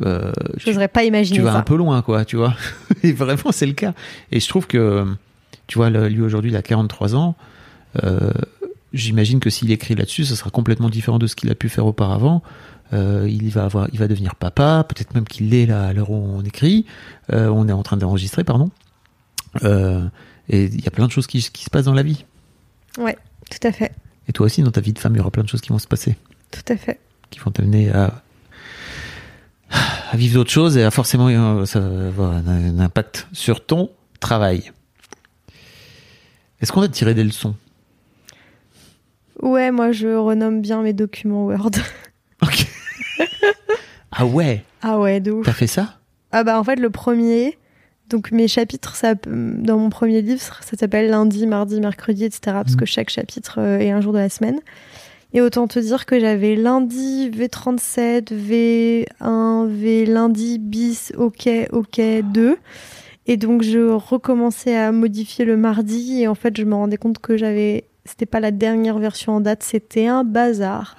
Euh, 0.05 0.33
je 0.57 0.71
n'oserais 0.71 0.89
pas 0.89 1.05
imaginer 1.05 1.37
tu 1.37 1.43
vas 1.43 1.53
ça. 1.53 1.59
un 1.59 1.63
peu 1.63 1.77
loin, 1.77 2.03
quoi, 2.03 2.25
tu 2.25 2.37
vois. 2.37 2.55
Et 3.03 3.13
vraiment, 3.13 3.53
c'est 3.53 3.67
le 3.67 3.75
cas. 3.75 3.95
Et 4.31 4.41
je 4.41 4.49
trouve 4.49 4.67
que, 4.67 5.07
tu 5.67 5.79
vois, 5.79 5.91
lui 5.91 6.23
aujourd'hui, 6.23 6.51
il 6.51 6.57
a 6.57 6.63
43 6.63 7.15
ans. 7.15 7.37
J'imagine 8.93 9.41
que 9.41 9.49
s'il 9.49 9.71
écrit 9.71 9.95
là-dessus, 9.95 10.25
ce 10.25 10.35
sera 10.35 10.51
complètement 10.51 10.91
différent 10.91 11.19
de 11.19 11.27
ce 11.27 11.35
qu'il 11.37 11.51
a 11.51 11.55
pu 11.55 11.69
faire 11.69 11.87
auparavant. 11.87 12.43
Euh, 12.93 13.27
il 13.29 13.49
va 13.51 13.65
avoir, 13.65 13.89
il 13.93 13.99
va 13.99 14.09
devenir 14.09 14.35
papa, 14.35 14.85
peut-être 14.89 15.15
même 15.15 15.25
qu'il 15.25 15.51
l'est 15.51 15.67
là 15.67 15.87
à 15.87 15.93
l'heure 15.93 16.11
où 16.11 16.17
on 16.17 16.43
écrit. 16.43 16.87
Euh, 17.33 17.49
on 17.49 17.69
est 17.69 17.73
en 17.73 17.83
train 17.83 17.97
d'enregistrer, 17.97 18.45
pardon. 18.45 18.71
Euh, 19.65 20.05
et 20.49 20.65
il 20.65 20.85
y 20.85 20.89
a 20.89 20.91
plein 20.91 21.07
de 21.07 21.13
choses 21.13 21.27
qui, 21.27 21.41
qui, 21.53 21.65
se 21.65 21.71
passent 21.71 21.85
dans 21.85 21.95
la 21.95 22.03
vie. 22.03 22.25
Ouais, 22.99 23.17
tout 23.51 23.67
à 23.67 23.73
fait. 23.73 23.93
Et 24.29 24.33
toi 24.33 24.47
aussi, 24.47 24.63
dans 24.63 24.71
ta 24.71 24.81
vie 24.81 24.93
de 24.93 24.99
femme, 24.99 25.15
il 25.15 25.19
y 25.19 25.21
aura 25.21 25.31
plein 25.31 25.43
de 25.43 25.49
choses 25.49 25.61
qui 25.61 25.71
vont 25.71 25.79
se 25.79 25.87
passer. 25.87 26.17
Tout 26.51 26.73
à 26.73 26.77
fait. 26.77 27.01
Qui 27.31 27.41
vont 27.41 27.51
t'amener 27.51 27.91
à, 27.91 28.23
à 30.11 30.17
vivre 30.17 30.35
d'autres 30.35 30.51
choses 30.51 30.77
et 30.77 30.85
à 30.85 30.91
forcément 30.91 31.65
ça 31.65 31.81
va 31.81 32.09
avoir 32.09 32.33
un, 32.33 32.47
un 32.47 32.79
impact 32.79 33.27
sur 33.33 33.65
ton 33.65 33.91
travail. 34.21 34.71
Est-ce 36.61 36.73
qu'on 36.73 36.83
a 36.83 36.89
tiré 36.89 37.15
des 37.15 37.25
leçons? 37.25 37.57
Ouais, 39.41 39.71
moi 39.73 39.93
je 39.93 40.09
renomme 40.09 40.61
bien 40.61 40.83
mes 40.83 40.93
documents 40.93 41.47
Word. 41.47 41.73
Ok. 42.43 42.67
Ah 44.13 44.27
ouais 44.27 44.63
Ah 44.83 44.99
ouais, 44.99 45.21
de 45.21 45.31
ouf. 45.33 45.47
T'as 45.47 45.53
fait 45.53 45.67
ça? 45.67 45.99
Ah 46.33 46.45
bah 46.45 46.59
en 46.59 46.65
fait 46.65 46.77
le 46.77 46.91
premier, 46.91 47.59
donc 48.09 48.31
mes 48.33 48.49
chapitres, 48.49 48.97
ça, 48.97 49.15
dans 49.27 49.79
mon 49.79 49.91
premier 49.91 50.23
livre, 50.23 50.41
ça 50.41 50.77
s'appelle 50.79 51.11
lundi, 51.11 51.47
mardi, 51.47 51.81
mercredi, 51.81 52.25
etc. 52.25 52.41
Parce 52.45 52.73
Mhm. 52.73 52.77
que 52.81 52.87
chaque 52.87 53.11
chapitre 53.11 53.57
euh, 53.59 53.79
est 53.79 53.91
un 53.91 54.01
jour 54.01 54.13
de 54.13 54.19
la 54.19 54.29
semaine. 54.29 54.59
Et 55.35 55.41
autant 55.41 55.67
te 55.67 55.79
dire 55.79 56.05
que 56.05 56.21
j'avais 56.21 56.57
lundi 56.57 57.31
V37, 57.31 58.33
V1, 58.33 59.67
V 59.67 60.05
lundi 60.07 60.59
bis, 60.59 61.13
OK, 61.17 61.49
OK 61.73 62.01
2. 62.33 62.57
Et 63.27 63.37
donc 63.37 63.63
je 63.63 63.79
recommençais 63.93 64.77
à 64.77 64.91
modifier 64.93 65.45
le 65.45 65.57
mardi 65.57 66.21
et 66.23 66.29
en 66.29 66.35
fait 66.35 66.57
je 66.57 66.65
me 66.65 66.75
rendais 66.75 66.97
compte 66.99 67.19
que 67.19 67.37
j'avais 67.37 67.85
c'était 68.05 68.27
pas 68.27 68.41
la 68.41 68.51
dernière 68.51 68.99
version 68.99 69.37
en 69.37 69.41
date, 69.41 69.63
c'était 69.63 70.07
un 70.07 70.25
bazar. 70.25 70.97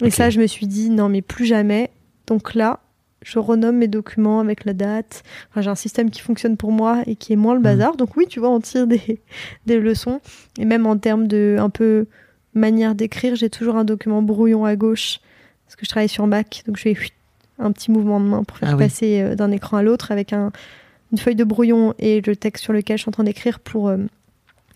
Et 0.00 0.06
ok. 0.06 0.12
ça 0.12 0.30
je 0.30 0.40
me 0.40 0.46
suis 0.46 0.66
dit 0.66 0.90
non 0.90 1.08
mais 1.08 1.22
plus 1.22 1.46
jamais. 1.46 1.90
Donc 2.26 2.54
là, 2.54 2.80
je 3.22 3.38
renomme 3.38 3.76
mes 3.76 3.88
documents 3.88 4.40
avec 4.40 4.64
la 4.64 4.72
date. 4.72 5.22
Enfin, 5.50 5.60
j'ai 5.60 5.70
un 5.70 5.74
système 5.74 6.10
qui 6.10 6.20
fonctionne 6.20 6.56
pour 6.56 6.72
moi 6.72 7.02
et 7.06 7.16
qui 7.16 7.32
est 7.32 7.36
moins 7.36 7.54
le 7.54 7.60
bazar. 7.60 7.96
Donc 7.96 8.16
oui, 8.16 8.26
tu 8.28 8.40
vois, 8.40 8.50
on 8.50 8.60
tire 8.60 8.86
des, 8.86 9.20
des 9.66 9.78
leçons. 9.78 10.20
Et 10.58 10.64
même 10.64 10.86
en 10.86 10.96
termes 10.96 11.26
de 11.26 11.56
un 11.58 11.70
peu 11.70 12.06
manière 12.54 12.94
d'écrire, 12.94 13.34
j'ai 13.34 13.50
toujours 13.50 13.76
un 13.76 13.84
document 13.84 14.22
brouillon 14.22 14.64
à 14.64 14.76
gauche 14.76 15.20
parce 15.66 15.76
que 15.76 15.84
je 15.84 15.90
travaille 15.90 16.08
sur 16.08 16.26
Mac. 16.26 16.62
Donc 16.66 16.76
je 16.76 16.82
fais 16.82 16.96
un 17.58 17.72
petit 17.72 17.90
mouvement 17.90 18.20
de 18.20 18.26
main 18.26 18.44
pour 18.44 18.56
faire 18.56 18.70
Ah 18.72 18.76
passer 18.76 19.20
euh, 19.20 19.34
d'un 19.34 19.50
écran 19.50 19.76
à 19.76 19.82
l'autre 19.82 20.10
avec 20.10 20.32
un, 20.32 20.52
une 21.12 21.18
feuille 21.18 21.36
de 21.36 21.44
brouillon 21.44 21.94
et 21.98 22.20
le 22.20 22.36
texte 22.36 22.64
sur 22.64 22.72
lequel 22.72 22.96
je 22.96 23.02
suis 23.02 23.08
en 23.08 23.12
train 23.12 23.24
d'écrire 23.24 23.60
pour 23.60 23.88
euh, 23.88 23.98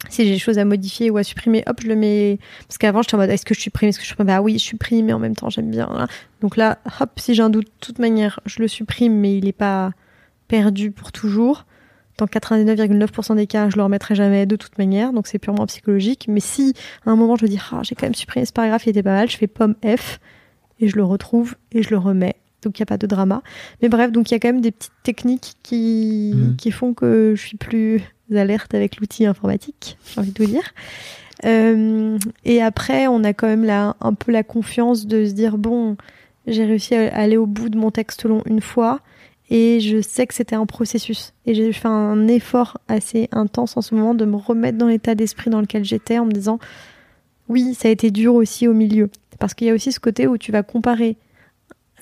si 0.09 0.25
j'ai 0.25 0.33
des 0.33 0.39
choses 0.39 0.59
à 0.59 0.65
modifier 0.65 1.11
ou 1.11 1.17
à 1.17 1.25
supprimer, 1.25 1.63
hop, 1.67 1.81
je 1.83 1.89
le 1.89 1.97
mets. 1.97 2.39
Parce 2.69 2.79
qu'avant, 2.79 3.03
j'étais 3.03 3.15
en 3.15 3.19
mode 3.19 3.31
est-ce 3.31 3.45
que 3.45 3.55
je 3.55 3.61
supprime 3.61 3.89
Est-ce 3.89 3.99
que 3.99 4.05
je 4.05 4.09
supprime? 4.09 4.27
Bah 4.27 4.41
oui, 4.41 4.59
je 4.59 4.65
supprime, 4.65 5.07
mais 5.07 5.13
en 5.13 5.19
même 5.19 5.37
temps, 5.37 5.51
j'aime 5.51 5.71
bien. 5.71 5.87
voilà. 5.89 6.07
Donc 6.41 6.57
là, 6.57 6.79
hop, 7.01 7.11
si 7.17 7.35
j'ai 7.35 7.43
un 7.43 7.51
doute, 7.51 7.67
de 7.67 7.71
toute 7.81 7.99
manière, 7.99 8.41
je 8.47 8.61
le 8.61 8.69
supprime, 8.69 9.15
mais 9.19 9.37
il 9.37 9.45
n'est 9.45 9.53
pas 9.53 9.93
perdu 10.49 10.91
pour 10.91 11.13
toujours. 11.13 11.67
Dans 12.19 12.27
99,9% 12.27 13.37
des 13.37 13.47
cas, 13.47 13.69
je 13.69 13.77
le 13.77 13.83
remettrai 13.83 14.15
jamais 14.15 14.47
de 14.47 14.57
toute 14.57 14.79
manière, 14.79 15.13
donc 15.13 15.27
c'est 15.27 15.39
purement 15.39 15.67
psychologique. 15.67 16.27
Mais 16.29 16.41
si 16.41 16.73
à 17.05 17.11
un 17.11 17.17
moment 17.17 17.37
je 17.37 17.45
me 17.45 17.49
dis, 17.49 17.59
ah, 17.71 17.81
j'ai 17.83 17.95
quand 17.95 18.07
même 18.07 18.15
supprimé 18.15 18.47
ce 18.47 18.55
paragraphe, 18.55 18.87
il 18.87 18.91
était 18.91 19.03
pas 19.03 19.13
mal, 19.13 19.31
je 19.31 19.37
fais 19.37 19.47
pomme 19.47 19.75
F 19.85 20.19
et 20.81 20.89
je 20.89 20.97
le 20.97 21.05
retrouve 21.05 21.57
et 21.73 21.83
je 21.83 21.91
le 21.91 21.99
remets. 21.99 22.37
Donc 22.63 22.79
il 22.79 22.83
n'y 22.83 22.85
a 22.85 22.87
pas 22.87 22.97
de 22.97 23.07
drama. 23.07 23.43
Mais 23.83 23.91
bref, 23.91 24.13
donc 24.13 24.31
il 24.31 24.35
y 24.35 24.37
a 24.37 24.39
quand 24.39 24.49
même 24.49 24.63
des 24.63 24.73
petites 24.73 24.93
techniques 25.03 25.57
qui, 25.63 26.35
qui 26.57 26.71
font 26.71 26.95
que 26.95 27.35
je 27.37 27.47
suis 27.47 27.59
plus 27.59 28.03
alerte 28.35 28.75
avec 28.75 28.99
l'outil 28.99 29.27
informatique, 29.27 29.99
j'ai 30.07 30.21
envie 30.21 30.33
de 30.33 30.43
vous 30.43 30.51
dire. 30.51 30.75
Euh, 31.45 32.19
et 32.45 32.63
après, 32.63 33.07
on 33.07 33.23
a 33.25 33.33
quand 33.33 33.47
même 33.47 33.65
là 33.65 33.97
un 34.01 34.15
peu 34.15 34.33
la 34.33 34.43
confiance 34.43 35.07
de 35.07 35.27
se 35.27 35.33
dire 35.33 35.59
bon, 35.59 35.97
j'ai 36.47 36.65
réussi 36.65 36.95
à 36.95 37.15
aller 37.15 37.37
au 37.37 37.47
bout 37.47 37.69
de 37.69 37.79
mon 37.79 37.91
texte 37.91 38.25
long 38.25 38.43
une 38.47 38.61
fois 38.61 39.01
et 39.51 39.81
je 39.81 40.01
sais 40.01 40.27
que 40.27 40.35
c'était 40.35 40.57
un 40.57 40.67
processus. 40.67 41.35
Et 41.45 41.55
j'ai 41.55 41.73
fait 41.73 41.89
un 41.89 42.27
effort 42.29 42.79
assez 42.89 43.29
intense 43.33 43.77
en 43.77 43.83
ce 43.83 43.95
moment 43.95 44.15
de 44.15 44.25
me 44.25 44.37
remettre 44.37 44.79
dans 44.79 44.89
l'état 44.89 45.15
d'esprit 45.15 45.51
dans 45.51 45.61
lequel 45.61 45.85
j'étais 45.85 46.19
en 46.19 46.27
me 46.27 46.33
disant 46.33 46.59
oui, 47.49 47.75
ça 47.75 47.89
a 47.89 47.91
été 47.91 48.11
dur 48.11 48.35
aussi 48.35 48.67
au 48.67 48.75
milieu. 48.75 49.09
Parce 49.39 49.55
qu'il 49.55 49.67
y 49.69 49.71
a 49.71 49.75
aussi 49.75 49.93
ce 49.93 50.01
côté 50.01 50.27
où 50.27 50.39
tu 50.39 50.51
vas 50.51 50.63
comparer. 50.63 51.17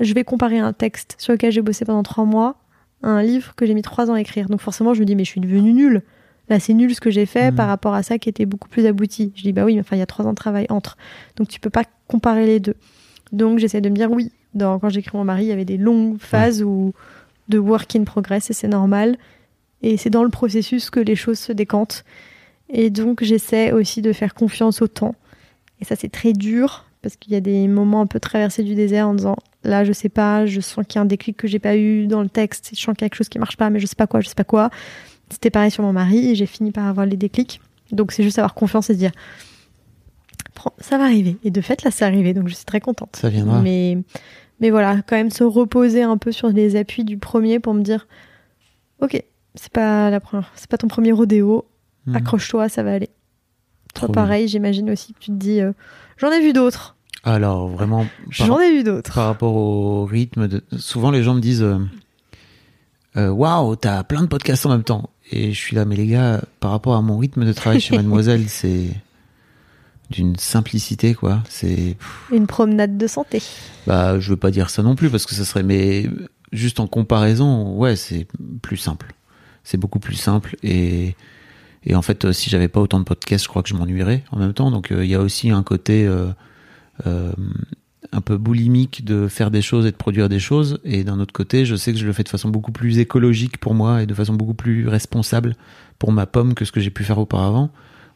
Je 0.01 0.15
vais 0.15 0.25
comparer 0.25 0.59
un 0.59 0.73
texte 0.73 1.17
sur 1.19 1.33
lequel 1.33 1.53
j'ai 1.53 1.61
bossé 1.61 1.85
pendant 1.85 2.03
trois 2.03 2.25
mois 2.25 2.57
à 3.03 3.09
un 3.09 3.23
livre 3.23 3.55
que 3.55 3.67
j'ai 3.67 3.75
mis 3.75 3.83
trois 3.83 4.11
ans 4.11 4.15
à 4.15 4.21
écrire. 4.21 4.49
Donc 4.49 4.61
forcément, 4.61 4.95
je 4.95 5.01
me 5.01 5.05
dis 5.05 5.17
mais 5.17 5.25
je 5.25 5.31
suis 5.31 5.41
devenue 5.41 5.73
nulle. 5.73 6.03
Là, 6.49 6.61
c'est 6.61 6.75
nul 6.75 6.95
ce 6.95 7.01
que 7.01 7.11
j'ai 7.11 7.27
fait 7.27 7.51
Mhm. 7.51 7.57
par 7.57 7.69
rapport 7.69 7.95
à 7.95 8.03
ça 8.03 8.19
qui 8.19 8.29
était 8.29 8.45
beaucoup 8.47 8.69
plus 8.69 8.85
abouti. 8.87 9.33
Je 9.35 9.43
dis 9.43 9.53
bah 9.53 9.65
oui, 9.65 9.75
mais 9.75 9.81
enfin 9.81 9.97
il 9.97 10.01
y 10.01 10.03
a 10.03 10.07
trois 10.07 10.27
ans 10.27 10.31
de 10.31 10.37
travail 10.37 10.67
entre. 10.69 10.97
Donc 11.37 11.49
tu 11.49 11.59
peux 11.61 11.71
pas 11.71 11.85
comparer 12.07 12.47
les 12.47 12.61
deux. 12.61 12.75
Donc 13.33 13.59
j'essaie 13.59 13.81
de 13.81 13.89
me 13.89 13.95
dire 13.97 14.11
oui. 14.11 14.31
Dans, 14.55 14.79
quand 14.79 14.89
j'écris 14.89 15.17
mon 15.17 15.25
mari, 15.25 15.45
il 15.45 15.49
y 15.49 15.53
avait 15.53 15.65
des 15.65 15.77
longues 15.79 16.19
phases 16.21 16.63
où 16.63 16.93
de 17.49 17.59
work 17.59 17.97
in 17.97 18.05
progress 18.05 18.51
et 18.51 18.53
c'est 18.53 18.69
normal. 18.69 19.17
Et 19.83 19.97
c'est 19.97 20.11
dans 20.11 20.23
le 20.23 20.29
processus 20.31 20.91
que 20.91 21.01
les 21.01 21.17
choses 21.17 21.39
se 21.39 21.53
décantent. 21.53 22.05
Et 22.71 22.89
donc 22.91 23.23
j'essaie 23.25 23.73
aussi 23.73 24.01
de 24.01 24.13
faire 24.13 24.33
confiance 24.35 24.81
au 24.81 24.87
temps. 24.87 25.15
Et 25.81 25.85
ça 25.85 25.97
c'est 25.97 26.09
très 26.11 26.33
dur 26.35 26.85
parce 27.03 27.17
qu'il 27.17 27.33
y 27.33 27.37
a 27.37 27.41
des 27.41 27.67
moments 27.69 28.01
un 28.03 28.07
peu 28.07 28.21
traversés 28.21 28.63
du 28.63 28.75
désert 28.75 29.09
en 29.09 29.15
disant 29.15 29.37
là 29.65 29.83
je 29.85 29.93
sais 29.93 30.09
pas, 30.09 30.47
je 30.47 30.61
sens 30.61 30.85
qu'il 30.87 30.97
y 30.97 30.99
a 31.01 31.03
un 31.03 31.07
déclic 31.07 31.37
que 31.37 31.49
j'ai 31.49 31.59
pas 31.59 31.77
eu 31.77 32.07
dans 32.07 32.23
le 32.23 32.29
texte, 32.29 32.71
je 32.75 32.81
sens 32.81 32.95
qu'il 32.95 33.03
y 33.03 33.07
a 33.07 33.09
quelque 33.09 33.17
chose 33.17 33.29
qui 33.29 33.39
marche 33.39 33.57
pas, 33.57 33.69
mais 33.71 33.81
je 33.81 33.87
sais 33.87 33.97
pas 33.97 34.07
quoi, 34.07 34.21
je 34.21 34.29
sais 34.29 34.35
pas 34.35 34.45
quoi. 34.45 34.71
C'était 35.35 35.51
pareil 35.51 35.71
sur 35.71 35.83
mon 35.83 35.93
mari 35.93 36.31
et 36.31 36.35
j'ai 36.37 36.47
fini 36.47 36.71
par 36.73 36.87
avoir 36.87 37.05
les 37.07 37.17
déclics. 37.17 37.61
Donc 37.93 38.13
c'est 38.13 38.23
juste 38.23 38.39
avoir 38.39 38.55
confiance 38.55 38.89
et 38.91 38.95
se 38.95 38.99
dire 38.99 39.11
ça 40.79 40.97
va 40.97 41.05
arriver. 41.05 41.37
Et 41.45 41.51
de 41.51 41.61
fait 41.61 41.83
là 41.85 41.91
c'est 41.91 42.05
arrivé 42.05 42.33
donc 42.33 42.49
je 42.49 42.55
suis 42.55 42.65
très 42.65 42.81
contente. 42.81 43.17
Ça 43.17 43.29
viendra. 43.29 43.61
Mais, 43.61 43.99
mais 44.61 44.71
voilà, 44.71 45.03
quand 45.07 45.17
même 45.17 45.31
se 45.31 45.45
reposer 45.45 46.03
un 46.03 46.17
peu 46.17 46.33
sur 46.33 46.49
les 46.49 46.77
appuis 46.77 47.05
du 47.05 47.19
premier 47.19 47.59
pour 47.61 47.75
me 47.75 47.83
dire 47.83 48.07
Ok, 49.01 49.23
c'est 49.57 49.73
pas, 49.73 50.09
la 50.11 50.21
première, 50.21 50.51
c'est 50.55 50.69
pas 50.71 50.79
ton 50.79 50.89
premier 50.89 51.13
rodéo, 51.13 51.67
Mhm. 52.07 52.17
accroche-toi, 52.17 52.69
ça 52.69 52.83
va 52.83 52.93
aller. 52.93 53.09
Toi, 53.95 54.05
Trop 54.05 54.13
bien. 54.13 54.23
pareil, 54.23 54.47
j'imagine 54.49 54.91
aussi 54.91 55.13
que 55.15 55.19
tu 55.19 55.31
te 55.31 55.37
dis 55.37 55.61
euh, 55.61 55.73
J'en 56.17 56.31
ai 56.31 56.41
vu 56.41 56.53
d'autres, 56.53 56.97
Alors, 57.25 57.67
vraiment, 57.69 58.07
j'en 58.31 58.61
ai 58.61 58.71
vu 58.73 58.85
d'autres. 58.85 59.13
par 59.13 59.27
rapport 59.27 59.55
au 59.55 60.05
rythme, 60.05 60.47
de... 60.49 60.63
souvent 60.79 61.11
les 61.11 61.23
gens 61.23 61.35
me 61.35 61.41
disent 61.41 61.63
euh, 61.63 61.79
euh, 63.17 63.31
Waouh, 63.31 63.75
t'as 63.77 64.03
plein 64.05 64.23
de 64.23 64.27
podcasts 64.29 64.65
en 64.67 64.71
même 64.71 64.85
temps. 64.85 65.11
Et 65.31 65.53
je 65.53 65.59
suis 65.59 65.75
là, 65.75 65.85
mais 65.85 65.97
les 65.97 66.07
gars, 66.07 66.43
par 66.61 66.71
rapport 66.71 66.95
à 66.95 67.03
mon 67.03 67.19
rythme 67.19 67.45
de 67.45 67.53
travail 67.53 67.81
chez 67.81 67.97
Mademoiselle, 67.97 68.49
c'est 68.49 68.89
d'une 70.11 70.37
simplicité, 70.37 71.15
quoi. 71.15 71.43
C'est. 71.49 71.97
Une 72.31 72.47
promenade 72.47 72.99
de 72.99 73.07
santé. 73.07 73.43
Bah, 73.87 74.21
je 74.21 74.31
veux 74.31 74.37
pas 74.37 74.51
dire 74.51 74.71
ça 74.71 74.83
non 74.83 74.95
plus 74.95 75.11
parce 75.11 75.27
que 75.27 75.35
ça 75.35 75.45
serait, 75.45 75.63
mais 75.63 76.09
juste 76.53 76.81
en 76.81 76.87
comparaison, 76.87 77.75
ouais, 77.77 77.97
c'est 77.97 78.27
plus 78.63 78.77
simple. 78.77 79.15
C'est 79.65 79.79
beaucoup 79.79 79.99
plus 79.99 80.17
simple 80.17 80.57
et 80.63 81.17
et 81.87 81.95
en 81.95 82.03
fait, 82.03 82.25
euh, 82.25 82.33
si 82.33 82.51
j'avais 82.51 82.69
pas 82.69 82.81
autant 82.81 82.99
de 82.99 83.05
podcasts, 83.05 83.45
je 83.45 83.49
crois 83.49 83.63
que 83.63 83.69
je 83.69 83.75
m'ennuierais 83.75 84.25
en 84.31 84.39
même 84.39 84.55
temps. 84.55 84.71
Donc, 84.71 84.91
euh, 84.91 85.05
il 85.05 85.11
y 85.11 85.15
a 85.15 85.21
aussi 85.21 85.51
un 85.51 85.63
côté, 85.63 86.07
euh, 86.07 86.29
euh, 87.07 87.33
un 88.15 88.21
peu 88.21 88.37
boulimique 88.39 89.05
de 89.05 89.29
faire 89.29 89.51
des 89.51 89.61
choses 89.63 89.87
et 89.87 89.91
de 89.91 89.97
produire 89.97 90.29
des 90.29 90.39
choses. 90.39 90.79
Et 90.85 91.03
d'un 91.05 91.19
autre 91.21 91.33
côté, 91.33 91.67
je 91.67 91.75
sais 91.75 91.93
que 91.93 91.99
je 91.99 92.07
le 92.07 92.13
fais 92.13 92.23
de 92.23 92.29
façon 92.29 92.49
beaucoup 92.49 92.73
plus 92.73 92.99
écologique 92.99 93.59
pour 93.59 93.75
moi 93.75 94.03
et 94.03 94.07
de 94.07 94.15
façon 94.15 94.35
beaucoup 94.35 94.55
plus 94.55 94.89
responsable 94.89 95.57
pour 95.99 96.13
ma 96.13 96.27
pomme 96.27 96.55
que 96.55 96.65
ce 96.65 96.73
que 96.73 96.81
j'ai 96.81 96.91
pu 96.91 97.03
faire 97.05 97.19
auparavant, 97.19 97.71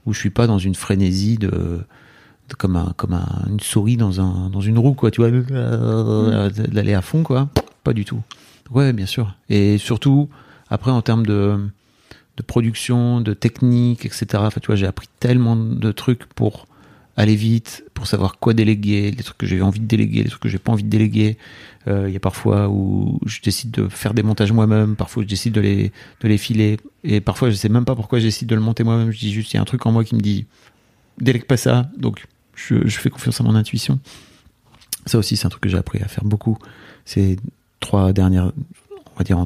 où 0.06 0.12
je 0.12 0.18
suis 0.20 0.30
pas 0.30 0.46
dans 0.46 0.58
une 0.58 0.74
frénésie 0.76 1.36
de, 1.36 1.48
de- 1.50 2.54
comme 2.56 2.76
un 2.76 2.92
comme 2.96 3.12
un- 3.14 3.44
une 3.48 3.60
souris 3.60 3.96
dans 3.96 4.20
un 4.20 4.50
dans 4.50 4.60
une 4.60 4.78
roue 4.78 4.94
quoi, 4.94 5.10
tu 5.10 5.20
vois, 5.20 5.30
euh, 5.30 6.50
d'aller 6.50 6.94
à 6.94 7.02
fond 7.02 7.22
quoi. 7.22 7.48
Pas 7.84 7.92
du 7.92 8.04
tout. 8.04 8.20
Ouais, 8.70 8.92
bien 8.92 9.06
sûr. 9.06 9.34
Et 9.48 9.78
surtout 9.78 10.28
après 10.70 10.90
en 10.90 11.02
termes 11.02 11.26
de 11.26 11.58
de 12.36 12.42
production, 12.44 13.20
de 13.20 13.34
technique, 13.34 14.06
etc. 14.06 14.26
Enfin, 14.36 14.60
tu 14.60 14.68
vois, 14.68 14.76
j'ai 14.76 14.86
appris 14.86 15.08
tellement 15.18 15.56
de 15.56 15.90
trucs 15.90 16.24
pour 16.26 16.67
aller 17.18 17.34
vite, 17.34 17.84
pour 17.94 18.06
savoir 18.06 18.38
quoi 18.38 18.54
déléguer, 18.54 19.10
les 19.10 19.22
trucs 19.24 19.38
que 19.38 19.46
j'ai 19.46 19.60
envie 19.60 19.80
de 19.80 19.86
déléguer, 19.86 20.22
les 20.22 20.30
trucs 20.30 20.40
que 20.40 20.48
j'ai 20.48 20.58
pas 20.58 20.70
envie 20.70 20.84
de 20.84 20.88
déléguer. 20.88 21.36
Euh, 21.88 22.08
Il 22.08 22.12
y 22.12 22.16
a 22.16 22.20
parfois 22.20 22.68
où 22.68 23.18
je 23.26 23.40
décide 23.42 23.72
de 23.72 23.88
faire 23.88 24.14
des 24.14 24.22
montages 24.22 24.52
moi-même, 24.52 24.94
parfois 24.94 25.24
je 25.24 25.28
décide 25.28 25.52
de 25.52 25.60
les, 25.60 25.92
de 26.20 26.28
les 26.28 26.38
filer, 26.38 26.78
et 27.02 27.20
parfois 27.20 27.50
je 27.50 27.56
sais 27.56 27.68
même 27.68 27.84
pas 27.84 27.96
pourquoi 27.96 28.20
je 28.20 28.24
décide 28.24 28.46
de 28.46 28.54
le 28.54 28.60
monter 28.60 28.84
moi-même. 28.84 29.10
Je 29.10 29.18
dis 29.18 29.32
juste, 29.32 29.52
il 29.52 29.56
y 29.56 29.58
a 29.58 29.62
un 29.62 29.64
truc 29.64 29.84
en 29.84 29.90
moi 29.90 30.04
qui 30.04 30.14
me 30.14 30.20
dit, 30.20 30.46
délègue 31.20 31.44
pas 31.44 31.56
ça, 31.56 31.90
donc 31.96 32.24
je, 32.54 32.88
fais 32.88 33.10
confiance 33.10 33.40
à 33.40 33.44
mon 33.44 33.56
intuition. 33.56 33.98
Ça 35.04 35.18
aussi, 35.18 35.36
c'est 35.36 35.46
un 35.46 35.50
truc 35.50 35.64
que 35.64 35.68
j'ai 35.68 35.78
appris 35.78 36.00
à 36.00 36.06
faire 36.06 36.24
beaucoup. 36.24 36.56
Ces 37.04 37.36
trois 37.80 38.12
dernières, 38.12 38.52
on 39.14 39.18
va 39.18 39.24
dire, 39.24 39.44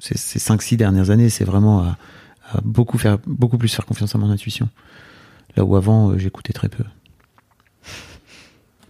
cinq, 0.00 0.62
six 0.62 0.78
dernières 0.78 1.10
années, 1.10 1.28
c'est 1.28 1.44
vraiment 1.44 1.82
à, 1.82 1.98
à 2.52 2.60
beaucoup 2.64 2.96
faire, 2.96 3.18
beaucoup 3.26 3.58
plus 3.58 3.68
faire 3.68 3.84
confiance 3.84 4.14
à 4.14 4.18
mon 4.18 4.30
intuition. 4.30 4.70
Là 5.56 5.64
où 5.64 5.76
avant, 5.76 6.10
euh, 6.10 6.18
j'écoutais 6.18 6.54
très 6.54 6.70
peu. 6.70 6.84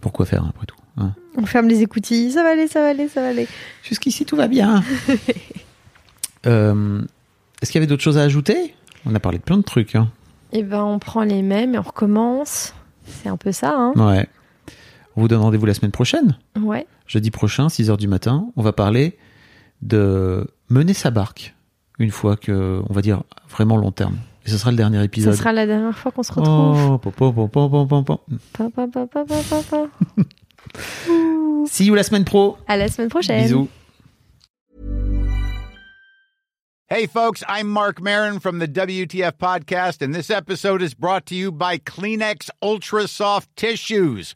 Pourquoi 0.03 0.25
faire 0.25 0.45
après 0.45 0.65
tout 0.65 0.75
hein 0.97 1.13
On 1.37 1.45
ferme 1.45 1.69
les 1.69 1.81
écoutilles. 1.81 2.33
Ça 2.33 2.43
va 2.43 2.49
aller, 2.49 2.67
ça 2.67 2.81
va 2.81 2.89
aller, 2.89 3.07
ça 3.07 3.21
va 3.21 3.29
aller. 3.29 3.47
Jusqu'ici, 3.83 4.25
tout 4.25 4.35
va 4.35 4.47
bien. 4.47 4.83
Euh, 6.45 7.01
Est-ce 7.61 7.71
qu'il 7.71 7.79
y 7.79 7.81
avait 7.81 7.87
d'autres 7.87 8.03
choses 8.03 8.17
à 8.17 8.23
ajouter? 8.23 8.75
On 9.05 9.15
a 9.15 9.19
parlé 9.21 9.37
de 9.37 9.43
plein 9.43 9.55
de 9.55 9.63
trucs. 9.63 9.95
Hein. 9.95 10.09
Et 10.51 10.61
ben, 10.61 10.83
on 10.83 10.99
prend 10.99 11.23
les 11.23 11.41
mêmes 11.41 11.73
et 11.73 11.77
on 11.77 11.83
recommence. 11.83 12.73
C'est 13.05 13.29
un 13.29 13.37
peu 13.37 13.53
ça, 13.53 13.73
hein 13.77 13.93
Ouais. 13.95 14.27
On 15.15 15.21
vous 15.21 15.29
donne 15.29 15.39
rendez-vous 15.39 15.65
la 15.65 15.73
semaine 15.73 15.93
prochaine. 15.93 16.37
Ouais. 16.59 16.85
Jeudi 17.07 17.31
prochain, 17.31 17.67
6h 17.67 17.95
du 17.95 18.09
matin. 18.09 18.49
On 18.57 18.61
va 18.61 18.73
parler 18.73 19.17
de 19.81 20.45
mener 20.69 20.93
sa 20.93 21.11
barque. 21.11 21.55
Une 21.97 22.11
fois 22.11 22.35
que, 22.35 22.81
on 22.89 22.93
va 22.93 23.01
dire, 23.01 23.23
vraiment 23.49 23.77
long 23.77 23.93
terme. 23.93 24.17
Et 24.45 24.49
ce 24.49 24.57
sera 24.57 24.71
le 24.71 24.77
dernier 24.77 24.97
Ça 24.97 25.03
épisode. 25.05 25.35
sera 25.35 25.53
la 25.53 25.65
dernière 25.65 25.97
fois 25.97 26.11
qu'on 26.11 26.23
se 26.23 26.33
retrouve. 26.33 26.99
See 31.67 31.85
you 31.85 31.95
la 31.95 32.03
semaine 32.03 32.25
pro. 32.25 32.57
À 32.67 32.77
la 32.77 32.87
semaine 32.89 33.09
prochaine. 33.09 33.43
Bisous. 33.43 33.67
Hey, 36.89 37.07
folks, 37.07 37.43
I'm 37.47 37.67
Mark 37.69 38.01
Marin 38.01 38.39
from 38.39 38.59
the 38.59 38.67
WTF 38.67 39.37
Podcast, 39.39 40.03
and 40.03 40.13
this 40.13 40.29
episode 40.29 40.81
is 40.83 40.93
brought 40.93 41.25
to 41.27 41.35
you 41.35 41.51
by 41.51 41.77
Kleenex 41.79 42.49
Ultra 42.61 43.07
Soft 43.07 43.49
Tissues, 43.55 44.35